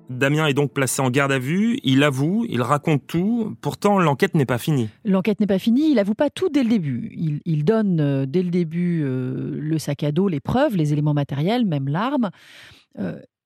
Damien 0.08 0.46
est 0.46 0.54
donc 0.54 0.72
placé 0.72 1.00
en 1.00 1.10
garde 1.10 1.32
à 1.32 1.38
vue, 1.38 1.78
il 1.84 2.02
avoue, 2.02 2.44
il 2.48 2.60
raconte 2.62 3.06
tout, 3.06 3.56
pourtant 3.60 3.98
l'enquête 3.98 4.34
n'est 4.34 4.46
pas 4.46 4.58
finie. 4.58 4.88
L'enquête 5.04 5.40
n'est 5.40 5.46
pas 5.46 5.58
finie, 5.58 5.90
il 5.90 5.98
avoue 5.98 6.14
pas 6.14 6.30
tout 6.30 6.48
dès 6.48 6.62
le 6.62 6.68
début. 6.68 7.12
Il, 7.44 7.64
donne 7.64 8.26
dès 8.26 8.42
le 8.42 8.50
début 8.50 9.02
le 9.04 9.78
sac 9.78 10.02
à 10.02 10.12
dos, 10.12 10.28
les 10.28 10.40
preuves, 10.40 10.76
les 10.76 10.92
éléments 10.92 11.14
matériels, 11.14 11.64
même 11.64 11.88
l'arme. 11.88 12.30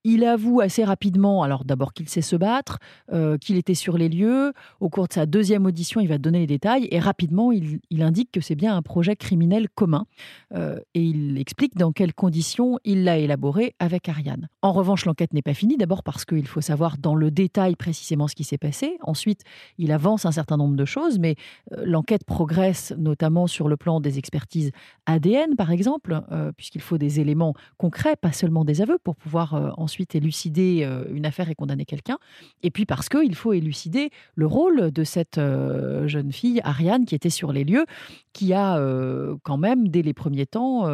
Il 0.09 0.25
avoue 0.25 0.61
assez 0.61 0.85
rapidement, 0.85 1.43
alors 1.43 1.65
d'abord 1.65 1.93
qu'il 1.93 2.09
sait 2.09 2.23
se 2.23 2.37
battre, 2.37 2.79
euh, 3.13 3.39
qu'il 3.39 3.57
était 3.57 3.75
sur 3.75 3.99
les 3.99 4.09
lieux. 4.09 4.53
Au 4.79 4.89
cours 4.89 5.09
de 5.09 5.13
sa 5.13 5.27
deuxième 5.27 5.67
audition, 5.67 6.01
il 6.01 6.07
va 6.07 6.17
donner 6.17 6.39
les 6.39 6.47
détails 6.47 6.87
et 6.93 7.01
rapidement, 7.01 7.51
il, 7.51 7.81
indique 8.01 8.31
que 8.31 8.41
c'est 8.41 8.55
bien 8.55 8.77
un 8.77 8.83
projet 8.83 9.17
criminel 9.17 9.69
commun. 9.69 10.07
Euh, 10.55 10.79
et 10.95 11.03
il 11.03 11.39
explique 11.39 11.77
dans 11.77 11.91
quelles 11.91 12.15
conditions 12.15 12.79
il 12.85 13.03
l'a 13.03 13.19
élaboré 13.19 13.75
avec 13.81 14.09
Ariane. 14.09 14.49
En 14.63 14.71
revanche, 14.71 15.07
l'enquête 15.07 15.33
n'est 15.33 15.43
pas 15.43 15.55
finie, 15.55 15.77
d'abord 15.77 16.05
parce 16.05 16.25
qu'il 16.25 16.47
faut 16.47 16.61
savoir 16.61 16.99
dans 16.99 17.17
le 17.17 17.33
détail 17.33 17.75
précisément 17.75 18.29
ce 18.29 18.37
qui 18.37 18.45
s'est 18.45 18.59
passé. 18.59 18.99
Ensuite, 19.01 19.41
il 19.77 19.91
avance 19.91 20.25
un 20.25 20.31
certain 20.31 20.57
nombre 20.57 20.77
de 20.77 20.85
choses, 20.85 21.19
mais 21.19 21.35
euh, 21.73 21.83
l'enquête 21.85 22.23
progresse 22.25 22.95
notamment 22.97 23.49
sur 23.49 23.67
le 23.67 23.77
plan 23.77 23.99
des 23.99 24.19
expertises 24.19 24.71
ADN, 25.07 25.57
par 25.57 25.73
exemple, 25.73 26.21
puisqu'il 26.57 26.81
faut 26.81 26.99
des 26.99 27.19
éléments 27.19 27.55
concrets, 27.77 28.15
pas 28.15 28.33
seulement 28.33 28.65
des 28.65 28.83
aveux, 28.83 28.99
pour 29.03 29.17
pouvoir 29.17 29.75
ensuite 29.79 29.96
élucider 30.15 30.81
euh, 30.83 31.05
une 31.13 31.27
affaire 31.27 31.49
et 31.51 31.55
condamner 31.55 31.85
quelqu'un. 31.85 32.19
Et 32.63 32.71
puis 32.71 32.87
parce 32.87 33.09
qu'il 33.09 33.35
faut 33.35 33.53
élucider 33.53 34.11
le 34.35 34.47
rôle 34.47 34.91
de 34.91 35.05
cette 35.05 35.39
euh, 35.39 36.07
jeune 36.09 36.33
fille, 36.33 36.61
Ariane, 36.65 37.05
qui 37.05 37.15
était 37.15 37.31
sur 37.31 37.53
les 37.53 37.65
lieux, 37.65 37.87
qui 38.33 38.53
a 38.53 38.77
euh, 38.77 39.37
quand 39.43 39.57
même, 39.57 39.89
dès 39.89 40.03
les 40.03 40.15
premiers 40.15 40.47
temps, 40.47 40.87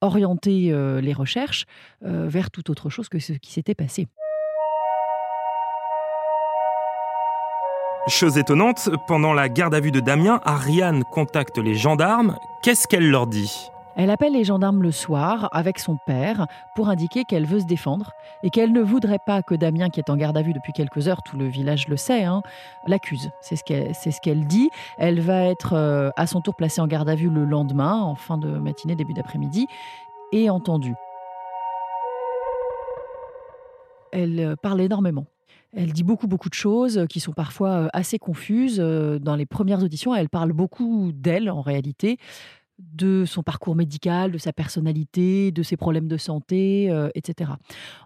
orienté 0.00 0.72
les 1.02 1.12
recherches 1.12 1.66
vers 2.00 2.50
tout 2.50 2.70
autre 2.70 2.90
chose 2.90 3.08
que 3.08 3.18
ce 3.18 3.32
qui 3.32 3.52
s'était 3.52 3.74
passé. 3.74 4.08
Chose 8.08 8.38
étonnante, 8.38 8.88
pendant 9.08 9.32
la 9.32 9.48
garde 9.48 9.74
à 9.74 9.80
vue 9.80 9.90
de 9.90 10.00
Damien, 10.00 10.40
Ariane 10.44 11.02
contacte 11.12 11.58
les 11.58 11.74
gendarmes. 11.74 12.36
Qu'est-ce 12.62 12.86
qu'elle 12.86 13.10
leur 13.10 13.26
dit? 13.26 13.68
Elle 13.96 14.10
appelle 14.10 14.34
les 14.34 14.44
gendarmes 14.44 14.82
le 14.82 14.92
soir 14.92 15.48
avec 15.52 15.78
son 15.78 15.96
père 16.06 16.46
pour 16.74 16.90
indiquer 16.90 17.24
qu'elle 17.24 17.46
veut 17.46 17.60
se 17.60 17.64
défendre 17.64 18.12
et 18.42 18.50
qu'elle 18.50 18.72
ne 18.72 18.82
voudrait 18.82 19.18
pas 19.24 19.42
que 19.42 19.54
Damien, 19.54 19.88
qui 19.88 20.00
est 20.00 20.10
en 20.10 20.16
garde 20.16 20.36
à 20.36 20.42
vue 20.42 20.52
depuis 20.52 20.74
quelques 20.74 21.08
heures, 21.08 21.22
tout 21.22 21.38
le 21.38 21.46
village 21.46 21.88
le 21.88 21.96
sait, 21.96 22.24
hein, 22.24 22.42
l'accuse. 22.86 23.30
C'est 23.40 23.56
ce 23.56 24.20
qu'elle 24.20 24.46
dit. 24.46 24.68
Elle 24.98 25.20
va 25.20 25.44
être 25.44 25.72
euh, 25.72 26.10
à 26.16 26.26
son 26.26 26.42
tour 26.42 26.54
placée 26.54 26.82
en 26.82 26.86
garde 26.86 27.08
à 27.08 27.14
vue 27.14 27.30
le 27.30 27.46
lendemain, 27.46 27.94
en 27.94 28.16
fin 28.16 28.36
de 28.36 28.48
matinée, 28.48 28.96
début 28.96 29.14
d'après-midi, 29.14 29.66
et 30.30 30.50
entendue. 30.50 30.94
Elle 34.12 34.38
euh, 34.40 34.56
parle 34.56 34.82
énormément. 34.82 35.24
Elle 35.74 35.94
dit 35.94 36.04
beaucoup, 36.04 36.26
beaucoup 36.26 36.50
de 36.50 36.54
choses 36.54 37.06
qui 37.08 37.20
sont 37.20 37.32
parfois 37.32 37.70
euh, 37.70 37.88
assez 37.94 38.18
confuses. 38.18 38.78
Dans 38.78 39.36
les 39.36 39.46
premières 39.46 39.82
auditions, 39.82 40.14
elle 40.14 40.28
parle 40.28 40.52
beaucoup 40.52 41.12
d'elle, 41.14 41.50
en 41.50 41.62
réalité 41.62 42.18
de 42.78 43.24
son 43.24 43.42
parcours 43.42 43.74
médical, 43.74 44.32
de 44.32 44.38
sa 44.38 44.52
personnalité, 44.52 45.50
de 45.50 45.62
ses 45.62 45.76
problèmes 45.76 46.08
de 46.08 46.16
santé, 46.16 46.90
euh, 46.90 47.08
etc. 47.14 47.52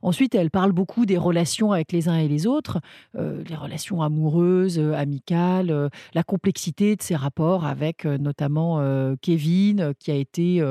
Ensuite, 0.02 0.34
elle 0.34 0.50
parle 0.50 0.72
beaucoup 0.72 1.06
des 1.06 1.16
relations 1.16 1.72
avec 1.72 1.92
les 1.92 2.08
uns 2.08 2.16
et 2.16 2.28
les 2.28 2.46
autres, 2.46 2.80
euh, 3.16 3.42
les 3.48 3.56
relations 3.56 4.02
amoureuses, 4.02 4.78
euh, 4.78 4.92
amicales, 4.94 5.90
la 6.14 6.22
complexité 6.22 6.94
de 6.96 7.02
ses 7.02 7.16
rapports 7.16 7.64
avec 7.64 8.04
notamment 8.04 8.80
Kevin, 9.20 9.92
qui 9.98 10.10
a 10.10 10.14
été 10.14 10.62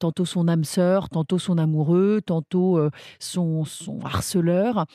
tantôt 0.00 0.24
son 0.24 0.48
âme 0.48 0.64
sœur, 0.64 1.08
tantôt 1.08 1.38
son 1.38 1.58
amoureux, 1.58 2.20
tantôt 2.24 2.80
son, 3.18 3.64
harceleur, 4.04 4.86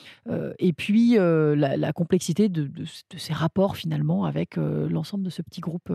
et 0.58 0.72
puis 0.72 1.16
la, 1.16 1.92
complexité 1.92 2.48
de, 2.48 2.70
ses 3.16 3.32
rapports 3.32 3.76
finalement 3.76 4.24
avec 4.24 4.56
l'ensemble 4.56 5.24
de 5.24 5.30
ce 5.30 5.42
petit 5.42 5.60
groupe 5.60 5.92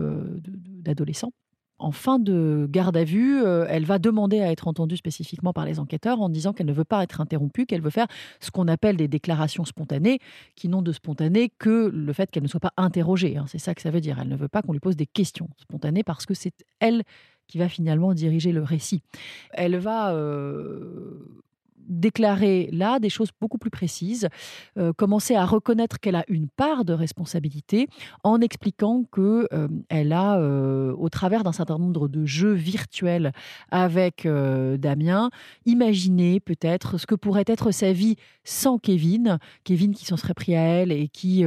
d'adolescents. 0.82 1.32
En 1.78 1.92
fin 1.92 2.18
de 2.18 2.66
garde 2.70 2.96
à 2.96 3.04
vue, 3.04 3.42
euh, 3.42 3.66
elle 3.68 3.84
va 3.84 3.98
demander 3.98 4.40
à 4.40 4.50
être 4.50 4.66
entendue 4.66 4.96
spécifiquement 4.96 5.52
par 5.52 5.66
les 5.66 5.78
enquêteurs 5.78 6.20
en 6.20 6.28
disant 6.28 6.52
qu'elle 6.52 6.66
ne 6.66 6.72
veut 6.72 6.84
pas 6.84 7.02
être 7.02 7.20
interrompue, 7.20 7.66
qu'elle 7.66 7.82
veut 7.82 7.90
faire 7.90 8.06
ce 8.40 8.50
qu'on 8.50 8.66
appelle 8.68 8.96
des 8.96 9.08
déclarations 9.08 9.64
spontanées, 9.64 10.18
qui 10.54 10.68
n'ont 10.68 10.82
de 10.82 10.92
spontané 10.92 11.50
que 11.58 11.90
le 11.92 12.12
fait 12.12 12.30
qu'elle 12.30 12.44
ne 12.44 12.48
soit 12.48 12.60
pas 12.60 12.72
interrogée. 12.76 13.36
Hein. 13.36 13.44
C'est 13.46 13.58
ça 13.58 13.74
que 13.74 13.82
ça 13.82 13.90
veut 13.90 14.00
dire. 14.00 14.18
Elle 14.20 14.28
ne 14.28 14.36
veut 14.36 14.48
pas 14.48 14.62
qu'on 14.62 14.72
lui 14.72 14.80
pose 14.80 14.96
des 14.96 15.06
questions 15.06 15.48
spontanées 15.58 16.02
parce 16.02 16.24
que 16.24 16.34
c'est 16.34 16.54
elle 16.80 17.02
qui 17.46 17.58
va 17.58 17.68
finalement 17.68 18.14
diriger 18.14 18.52
le 18.52 18.62
récit. 18.62 19.02
Elle 19.52 19.76
va 19.76 20.12
euh, 20.14 21.42
déclarer 21.88 22.68
là 22.72 22.98
des 22.98 23.10
choses 23.10 23.30
beaucoup 23.40 23.58
plus 23.58 23.70
précises, 23.70 24.28
euh, 24.78 24.92
commencer 24.92 25.34
à 25.34 25.44
reconnaître 25.44 25.98
qu'elle 26.00 26.16
a 26.16 26.24
une 26.28 26.48
part 26.48 26.84
de 26.84 26.92
responsabilité 26.92 27.88
en 28.24 28.40
expliquant 28.40 29.04
que 29.10 29.48
euh, 29.52 29.68
elle 29.88 30.12
a, 30.12 30.38
euh, 30.38 30.94
au 30.96 31.08
travers 31.08 31.44
d'un 31.44 31.52
certain 31.52 31.78
nombre 31.78 32.08
de 32.08 32.24
jeux 32.24 32.52
virtuels 32.52 33.32
avec 33.70 34.26
Damien, 34.26 35.30
imaginé 35.64 36.40
peut-être 36.40 36.98
ce 36.98 37.06
que 37.06 37.14
pourrait 37.14 37.44
être 37.46 37.70
sa 37.70 37.92
vie 37.92 38.16
sans 38.44 38.78
Kevin, 38.78 39.38
Kevin 39.64 39.94
qui 39.94 40.04
s'en 40.04 40.16
serait 40.16 40.34
pris 40.34 40.54
à 40.56 40.60
elle 40.60 40.92
et 40.92 41.08
qui 41.08 41.44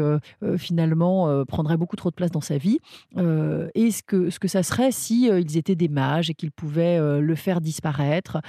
finalement 0.58 1.46
prendrait 1.46 1.78
beaucoup 1.78 1.96
trop 1.96 2.10
de 2.10 2.16
place 2.16 2.32
dans 2.32 2.42
sa 2.42 2.58
vie, 2.58 2.80
et 3.18 3.92
ce 3.92 4.04
que, 4.04 4.30
ce 4.30 4.40
que 4.40 4.48
ça 4.48 4.64
serait 4.64 4.92
si 4.92 5.28
ils 5.28 5.58
étaient 5.58 5.76
des 5.76 5.88
mages 5.88 6.30
et 6.30 6.34
qu'ils 6.34 6.52
pouvaient 6.52 7.00
le 7.20 7.36
faire 7.36 7.62
disparaître. 7.62 8.40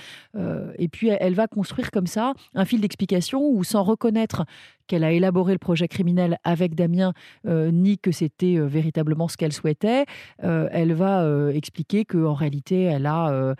et 0.78 0.88
puis 0.88 1.08
elle 1.08 1.34
va 1.34 1.46
construire 1.46 1.79
comme 1.88 2.06
ça 2.06 2.34
un 2.54 2.64
fil 2.64 2.80
d'explication 2.80 3.48
où, 3.48 3.64
sans 3.64 3.82
reconnaître 3.82 4.44
qu'elle 4.86 5.04
a 5.04 5.12
élaboré 5.12 5.52
le 5.52 5.58
projet 5.58 5.86
criminel 5.86 6.38
avec 6.42 6.74
Damien, 6.74 7.12
euh, 7.46 7.70
ni 7.70 7.96
que 7.96 8.10
c'était 8.10 8.56
euh, 8.56 8.66
véritablement 8.66 9.28
ce 9.28 9.36
qu'elle 9.36 9.52
souhaitait, 9.52 10.04
euh, 10.42 10.68
elle 10.72 10.94
va 10.94 11.24
expliquer 11.54 12.04
qu'en 12.04 12.34
réalité, 12.34 12.82
elle 12.82 13.06
a 13.06 13.54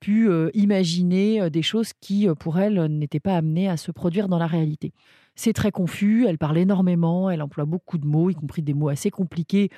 pu 0.00 0.28
imaginer 0.54 1.48
des 1.50 1.62
choses 1.62 1.92
qui, 2.00 2.26
pour 2.38 2.58
elle, 2.58 2.86
n'étaient 2.86 3.20
pas 3.20 3.36
amenées 3.36 3.68
à 3.68 3.76
se 3.76 3.92
produire 3.92 4.28
dans 4.28 4.38
la 4.38 4.46
réalité. 4.46 4.92
C'est 5.36 5.52
très 5.52 5.70
confus, 5.70 6.26
elle 6.26 6.38
parle 6.38 6.58
énormément, 6.58 7.30
elle 7.30 7.42
emploie 7.42 7.64
beaucoup 7.64 7.98
de 7.98 8.06
mots, 8.06 8.30
y 8.30 8.34
compris 8.34 8.62
des 8.62 8.74
mots 8.74 8.88
assez 8.88 9.10
compliqués 9.10 9.70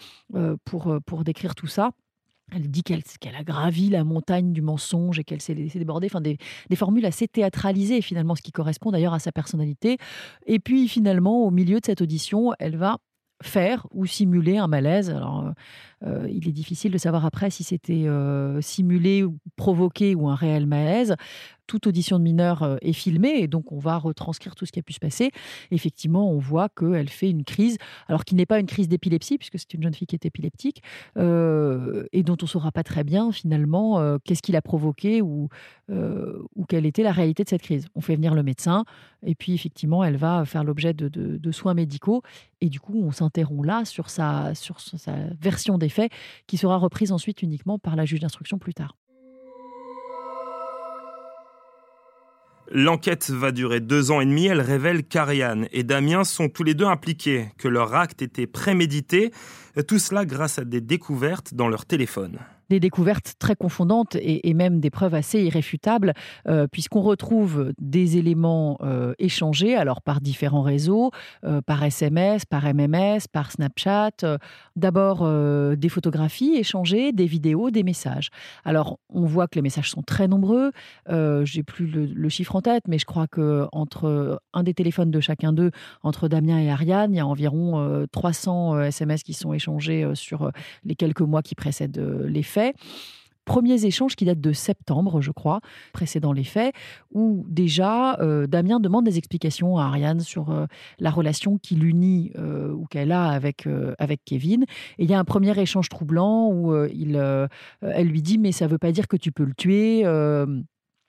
pour, 0.64 0.98
pour 1.04 1.24
décrire 1.24 1.54
tout 1.54 1.66
ça. 1.66 1.90
Elle 2.54 2.70
dit 2.70 2.82
qu'elle 2.82 3.02
a 3.36 3.42
gravi 3.42 3.88
la 3.88 4.04
montagne 4.04 4.52
du 4.52 4.62
mensonge 4.62 5.18
et 5.18 5.24
qu'elle 5.24 5.40
s'est 5.40 5.54
laissée 5.54 5.80
déborder. 5.80 6.06
Enfin, 6.06 6.20
des, 6.20 6.38
formules 6.76 7.04
assez 7.04 7.26
théâtralisées, 7.26 8.00
finalement, 8.02 8.36
ce 8.36 8.42
qui 8.42 8.52
correspond 8.52 8.92
d'ailleurs 8.92 9.14
à 9.14 9.18
sa 9.18 9.32
personnalité. 9.32 9.98
Et 10.46 10.60
puis, 10.60 10.86
finalement, 10.86 11.44
au 11.44 11.50
milieu 11.50 11.80
de 11.80 11.86
cette 11.86 12.02
audition, 12.02 12.52
elle 12.60 12.76
va 12.76 12.98
faire 13.42 13.86
ou 13.90 14.06
simuler 14.06 14.58
un 14.58 14.68
malaise. 14.68 15.10
Alors, 15.10 15.52
euh, 16.06 16.26
il 16.30 16.48
est 16.48 16.52
difficile 16.52 16.92
de 16.92 16.98
savoir 16.98 17.26
après 17.26 17.50
si 17.50 17.64
c'était 17.64 18.06
euh, 18.06 18.60
simulé 18.60 19.24
ou 19.24 19.38
provoqué 19.56 20.14
ou 20.14 20.28
un 20.28 20.34
réel 20.34 20.66
malaise 20.66 21.16
toute 21.66 21.86
audition 21.86 22.18
de 22.18 22.24
mineur 22.24 22.62
euh, 22.62 22.76
est 22.82 22.92
filmée 22.92 23.34
et 23.38 23.48
donc 23.48 23.72
on 23.72 23.78
va 23.78 23.98
retranscrire 23.98 24.54
tout 24.54 24.66
ce 24.66 24.72
qui 24.72 24.78
a 24.78 24.82
pu 24.82 24.92
se 24.92 25.00
passer. 25.00 25.30
Effectivement, 25.70 26.30
on 26.30 26.38
voit 26.38 26.68
qu'elle 26.68 27.08
fait 27.08 27.30
une 27.30 27.44
crise, 27.44 27.76
alors 28.08 28.24
qui 28.24 28.34
n'est 28.34 28.46
pas 28.46 28.58
une 28.60 28.66
crise 28.66 28.88
d'épilepsie, 28.88 29.38
puisque 29.38 29.58
c'est 29.58 29.74
une 29.74 29.82
jeune 29.82 29.94
fille 29.94 30.06
qui 30.06 30.16
est 30.16 30.26
épileptique, 30.26 30.82
euh, 31.16 32.04
et 32.12 32.22
dont 32.22 32.36
on 32.40 32.44
ne 32.44 32.48
saura 32.48 32.72
pas 32.72 32.82
très 32.82 33.04
bien 33.04 33.32
finalement 33.32 33.98
euh, 33.98 34.18
qu'est-ce 34.24 34.42
qui 34.42 34.52
l'a 34.52 34.62
provoqué 34.62 35.22
ou, 35.22 35.48
quelle 36.68 36.86
était 36.86 37.04
la 37.04 37.12
réalité 37.12 37.44
de 37.44 37.48
cette 37.48 37.62
crise. 37.62 37.86
On 37.94 38.00
fait 38.00 38.16
venir 38.16 38.34
le 38.34 38.42
médecin 38.42 38.84
et 39.24 39.34
puis 39.36 39.54
effectivement, 39.54 40.02
elle 40.02 40.16
va 40.16 40.44
faire 40.44 40.64
l'objet 40.64 40.94
de, 40.94 41.52
soins 41.52 41.74
médicaux 41.74 42.22
et 42.60 42.68
du 42.68 42.80
coup, 42.80 43.00
on 43.04 43.12
s'interrompt 43.12 43.64
là 43.64 43.84
sur 43.84 44.10
sa 44.10 44.52
version 45.40 45.78
des 45.78 45.88
faits 45.88 46.10
qui 46.46 46.56
sera 46.56 46.76
reprise 46.76 47.12
ensuite 47.12 47.42
uniquement 47.42 47.78
par 47.78 47.94
la 47.94 48.04
juge 48.04 48.20
d'instruction 48.20 48.58
plus 48.58 48.74
tard. 48.74 48.96
L'enquête 52.70 53.30
va 53.30 53.52
durer 53.52 53.80
deux 53.80 54.10
ans 54.10 54.20
et 54.20 54.26
demi. 54.26 54.46
Elle 54.46 54.60
révèle 54.60 55.04
qu'Ariane 55.04 55.68
et 55.72 55.84
Damien 55.84 56.24
sont 56.24 56.48
tous 56.48 56.64
les 56.64 56.74
deux 56.74 56.86
impliqués, 56.86 57.48
que 57.58 57.68
leur 57.68 57.94
acte 57.94 58.22
était 58.22 58.46
prémédité. 58.46 59.30
Tout 59.86 59.98
cela 59.98 60.24
grâce 60.24 60.58
à 60.58 60.64
des 60.64 60.80
découvertes 60.80 61.54
dans 61.54 61.68
leur 61.68 61.86
téléphone 61.86 62.38
des 62.68 62.80
découvertes 62.80 63.34
très 63.38 63.56
confondantes 63.56 64.16
et, 64.20 64.54
même 64.54 64.80
des 64.80 64.90
preuves 64.90 65.14
assez 65.14 65.42
irréfutables, 65.42 66.14
euh, 66.48 66.66
puisqu'on 66.66 67.02
retrouve 67.02 67.72
des 67.78 68.16
éléments 68.16 68.78
euh, 68.82 69.12
échangés, 69.18 69.76
alors 69.76 70.02
par 70.02 70.20
différents 70.20 70.62
réseaux, 70.62 71.10
euh, 71.44 71.60
par 71.60 71.82
SMS, 71.84 72.44
par 72.44 72.64
MMS, 72.64 73.28
par 73.30 73.52
Snapchat. 73.52 74.10
D'abord 74.76 75.26
des 75.76 75.88
photographies 75.88 76.56
échangées, 76.56 77.12
des 77.12 77.26
vidéos, 77.26 77.70
des 77.70 77.82
messages. 77.82 78.30
Alors 78.64 78.98
on 79.10 79.24
voit 79.24 79.46
que 79.46 79.56
les 79.56 79.62
messages 79.62 79.90
sont 79.90 80.02
très 80.02 80.28
nombreux. 80.28 80.72
J'ai 81.44 81.62
plus 81.62 81.86
le, 81.86 82.28
chiffre 82.28 82.56
en 82.56 82.62
tête, 82.62 82.84
mais 82.88 82.98
je 82.98 83.04
crois 83.04 83.26
que 83.26 83.66
entre 83.72 84.40
un 84.52 84.62
des 84.62 84.74
téléphones 84.74 85.10
de 85.10 85.20
chacun 85.20 85.52
d'eux, 85.52 85.70
entre 86.02 86.28
Damien 86.28 86.58
et 86.58 86.70
Ariane, 86.70 87.14
il 87.14 87.16
y 87.16 87.20
a 87.20 87.26
environ 87.26 88.06
300 88.10 88.80
SMS 88.82 89.22
qui 89.22 89.32
sont 89.32 89.52
échangés 89.52 90.08
sur 90.14 90.50
les 90.84 90.94
quelques 90.94 91.20
mois 91.20 91.42
qui 91.42 91.54
précèdent 91.54 91.98
les 92.26 92.42
faits 92.42 92.55
Premiers 93.46 93.86
échanges 93.86 94.16
qui 94.16 94.24
datent 94.24 94.40
de 94.40 94.52
septembre, 94.52 95.22
je 95.22 95.30
crois, 95.30 95.60
précédant 95.92 96.32
les 96.32 96.42
faits, 96.42 96.74
où 97.12 97.46
déjà 97.48 98.18
euh, 98.18 98.48
Damien 98.48 98.80
demande 98.80 99.04
des 99.04 99.18
explications 99.18 99.78
à 99.78 99.84
Ariane 99.84 100.18
sur 100.18 100.50
euh, 100.50 100.66
la 100.98 101.10
relation 101.10 101.56
qui 101.56 101.76
l'unit 101.76 102.32
euh, 102.36 102.72
ou 102.72 102.86
qu'elle 102.86 103.12
a 103.12 103.28
avec, 103.28 103.68
avec 104.00 104.24
Kevin. 104.24 104.64
Et 104.98 105.04
il 105.04 105.10
y 105.10 105.14
a 105.14 105.18
un 105.20 105.24
premier 105.24 105.56
échange 105.60 105.88
troublant 105.88 106.50
où 106.52 106.74
elle 106.74 108.08
lui 108.08 108.22
dit 108.22 108.36
Mais 108.36 108.50
ça 108.50 108.66
ne 108.66 108.70
veut 108.72 108.78
pas 108.78 108.90
dire 108.90 109.06
que 109.06 109.16
tu 109.16 109.30
peux 109.30 109.44
le 109.44 109.54
tuer. 109.54 110.02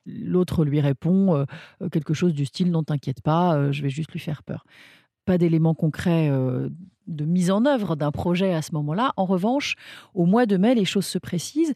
L'autre 0.06 0.64
lui 0.64 0.80
répond 0.80 1.46
quelque 1.92 2.14
chose 2.14 2.34
du 2.34 2.46
style 2.46 2.70
Non, 2.70 2.84
t'inquiète 2.84 3.22
pas, 3.22 3.72
je 3.72 3.82
vais 3.82 3.90
juste 3.90 4.12
lui 4.12 4.20
faire 4.20 4.44
peur 4.44 4.64
pas 5.28 5.38
d'éléments 5.38 5.76
concrets 5.76 6.30
euh, 6.32 6.70
de 7.08 7.26
mise 7.26 7.52
en 7.52 7.66
œuvre 7.66 7.96
d'un 7.96 8.12
projet 8.12 8.54
à 8.54 8.62
ce 8.62 8.74
moment-là. 8.74 9.14
En 9.18 9.26
revanche, 9.26 9.76
au 10.16 10.26
mois 10.26 10.46
de 10.46 10.58
mai, 10.58 10.74
les 10.74 10.86
choses 10.86 11.06
se 11.06 11.20
précisent. 11.20 11.74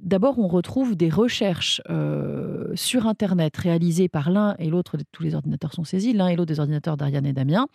D'abord, 0.00 0.38
on 0.38 0.46
retrouve 0.46 0.94
des 0.94 1.08
recherches 1.08 1.80
euh, 1.88 2.70
sur 2.74 3.06
Internet 3.06 3.56
réalisées 3.56 4.08
par 4.08 4.30
l'un 4.30 4.54
et 4.58 4.68
l'autre, 4.68 4.98
tous 5.10 5.22
les 5.22 5.34
ordinateurs 5.34 5.72
sont 5.72 5.84
saisis, 5.84 6.12
l'un 6.12 6.28
et 6.28 6.36
l'autre 6.36 6.48
des 6.52 6.60
ordinateurs 6.60 6.96
d'Ariane 6.96 7.24
et 7.24 7.32
Damien, 7.32 7.66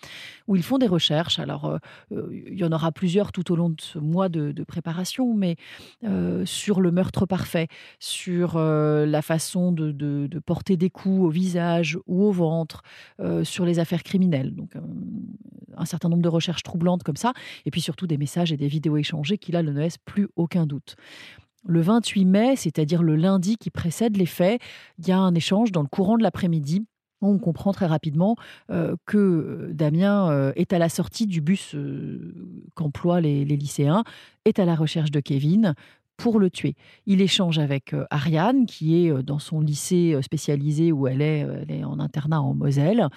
où 0.47 0.55
ils 0.55 0.63
font 0.63 0.77
des 0.77 0.87
recherches. 0.87 1.39
Alors, 1.39 1.79
euh, 2.11 2.27
il 2.31 2.57
y 2.57 2.63
en 2.63 2.71
aura 2.71 2.91
plusieurs 2.91 3.31
tout 3.31 3.51
au 3.51 3.55
long 3.55 3.69
de 3.69 3.81
ce 3.81 3.97
mois 3.97 4.29
de, 4.29 4.53
préparation, 4.63 5.33
mais 5.33 5.55
sur 6.45 6.81
le 6.81 6.91
meurtre 6.91 7.25
parfait, 7.25 7.67
sur 7.99 8.59
la 8.59 9.21
façon 9.21 9.71
de, 9.71 9.91
de, 9.91 10.39
porter 10.39 10.77
des 10.77 10.89
coups 10.89 11.23
au 11.23 11.29
visage 11.29 11.97
ou 12.05 12.23
au 12.23 12.31
ventre, 12.31 12.83
sur 13.43 13.65
les 13.65 13.79
affaires 13.79 14.03
criminelles. 14.03 14.53
Donc, 14.53 14.73
un 15.75 15.85
certain 15.85 16.09
nombre 16.09 16.21
de 16.21 16.29
recherches 16.29 16.63
troublantes 16.63 17.03
comme 17.03 17.15
ça, 17.15 17.33
et 17.65 17.71
puis 17.71 17.81
surtout 17.81 18.07
des 18.07 18.17
messages 18.17 18.51
et 18.51 18.57
des 18.57 18.67
vidéos 18.67 18.97
échangées 18.97 19.37
qui, 19.37 19.51
là, 19.51 19.63
ne 19.63 19.71
laissent 19.71 19.97
plus 19.97 20.27
aucun 20.35 20.65
doute. 20.65 20.95
Le 21.65 21.81
28 21.81 22.25
mai, 22.25 22.55
c'est-à-dire 22.55 23.03
le 23.03 23.15
lundi 23.15 23.57
qui 23.57 23.69
précède 23.69 24.17
les 24.17 24.25
faits, 24.25 24.61
il 24.97 25.07
y 25.07 25.11
a 25.11 25.17
un 25.17 25.35
échange 25.35 25.71
dans 25.71 25.81
le 25.81 25.87
courant 25.87 26.17
de 26.17 26.23
l'après-midi. 26.23 26.85
On 27.21 27.37
comprend 27.37 27.71
très 27.71 27.85
rapidement 27.85 28.35
euh, 28.71 28.95
que 29.05 29.17
euh, 29.17 29.73
Damien 29.73 30.31
euh, 30.31 30.53
est 30.55 30.73
à 30.73 30.79
la 30.79 30.89
sortie 30.89 31.27
du 31.27 31.39
bus 31.39 31.75
qu'emploient 32.75 33.21
les, 33.21 33.45
lycéens, 33.45 34.03
est 34.45 34.57
à 34.57 34.65
la 34.65 34.75
recherche 34.75 35.11
de 35.11 35.19
Kevin, 35.19 35.75
pour 36.21 36.39
le 36.39 36.51
tuer. 36.51 36.75
Il 37.07 37.19
échange 37.19 37.57
avec 37.57 37.95
euh, 37.95 38.05
Ariane, 38.11 38.67
qui 38.67 39.05
est 39.05 39.11
euh, 39.11 39.23
dans 39.23 39.39
son 39.39 39.59
lycée 39.59 40.13
euh, 40.13 40.21
spécialisé 40.21 40.91
où 40.91 41.07
elle 41.07 41.23
est, 41.23 41.39
elle 41.39 41.71
est 41.71 41.83
en 41.83 41.99
internat 41.99 42.41
en 42.41 42.53
Moselle, 42.53 43.07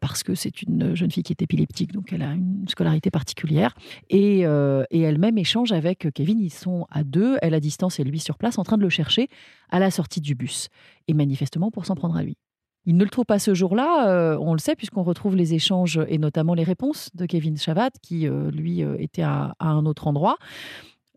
parce 0.00 0.22
que 0.22 0.34
c'est 0.34 0.62
une 0.62 0.94
jeune 0.94 1.10
fille 1.10 1.22
qui 1.22 1.32
est 1.32 1.42
épileptique, 1.42 1.92
donc 1.92 2.12
elle 2.12 2.22
a 2.22 2.32
une 2.32 2.66
scolarité 2.68 3.10
particulière. 3.10 3.74
Et, 4.10 4.40
elle-même 4.42 5.38
échange 5.38 5.72
avec 5.72 6.08
Kevin. 6.12 6.40
Ils 6.40 6.52
sont 6.52 6.86
à 6.90 7.04
deux, 7.04 7.36
elle 7.42 7.54
à 7.54 7.60
distance 7.60 7.98
et 7.98 8.04
lui 8.04 8.18
sur 8.18 8.36
place, 8.38 8.58
en 8.58 8.64
train 8.64 8.76
de 8.76 8.82
le 8.82 8.88
chercher 8.88 9.28
à 9.70 9.78
la 9.78 9.90
sortie 9.90 10.20
du 10.20 10.34
bus. 10.34 10.68
Et 11.08 11.14
manifestement 11.14 11.70
pour 11.70 11.86
s'en 11.86 11.94
prendre 11.94 12.16
à 12.16 12.22
lui. 12.22 12.36
Il 12.84 12.96
ne 12.96 13.04
le 13.04 13.10
trouve 13.10 13.24
pas 13.24 13.38
ce 13.38 13.54
jour-là, 13.54 14.36
on 14.40 14.52
le 14.52 14.58
sait, 14.58 14.76
puisqu'on 14.76 15.02
retrouve 15.02 15.36
les 15.36 15.54
échanges 15.54 16.00
et 16.08 16.18
notamment 16.18 16.54
les 16.54 16.64
réponses 16.64 17.10
de 17.14 17.26
Kevin 17.26 17.56
Chavat, 17.56 17.90
qui, 18.02 18.28
lui, 18.52 18.80
était 18.98 19.22
à, 19.22 19.54
un 19.60 19.86
autre 19.86 20.06
endroit. 20.06 20.36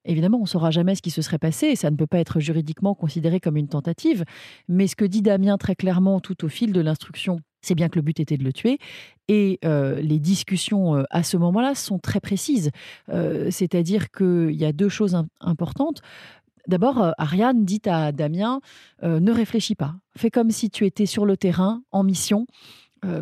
Évidemment, 0.06 0.38
on 0.38 0.42
ne 0.42 0.48
saura 0.48 0.72
jamais 0.72 0.96
ce 0.96 1.02
qui 1.02 1.12
se 1.12 1.22
serait 1.22 1.40
passé 1.40 1.68
et 1.68 1.76
ça 1.76 1.92
ne 1.92 1.96
peut 1.96 2.08
pas 2.08 2.20
être 2.20 2.40
juridiquement 2.40 2.94
considéré 2.94 3.40
comme 3.40 3.58
une 3.58 3.68
tentative. 3.68 4.24
Mais 4.68 4.88
ce 4.88 4.96
que 4.96 5.06
dit 5.06 5.22
Damien 5.22 5.58
très 5.58 5.76
clairement 5.76 6.20
tout 6.20 6.46
au 6.46 6.48
fil 6.48 6.72
de 6.72 6.82
l'instruction, 6.82 7.40
c'est 7.62 7.76
bien 7.76 7.90
que 7.90 7.98
le 7.98 8.04
but 8.04 8.20
était 8.20 8.38
de 8.38 8.44
le 8.44 8.54
tuer. 8.54 8.78
Et 9.28 9.60
euh, 9.66 10.00
les 10.00 10.20
discussions 10.20 10.96
euh, 10.96 11.04
à 11.10 11.24
ce 11.24 11.36
moment-là 11.38 11.74
sont 11.74 11.98
très 11.98 12.20
précises. 12.20 12.70
Euh, 13.10 13.50
c'est-à-dire 13.50 14.12
qu'il 14.12 14.52
y 14.52 14.66
a 14.66 14.72
deux 14.72 14.90
choses 14.90 15.18
importantes. 15.42 16.02
D'abord, 16.68 17.14
Ariane 17.20 17.64
dit 17.64 17.82
à 17.86 18.12
Damien, 18.12 18.60
ne 19.04 19.32
réfléchis 19.32 19.76
pas. 19.76 19.94
Fais 20.18 20.32
comme 20.32 20.50
si 20.50 20.72
tu 20.72 20.88
étais 20.88 21.06
sur 21.06 21.28
le 21.28 21.38
terrain, 21.38 21.84
en 21.92 22.04
mission. 22.04 22.48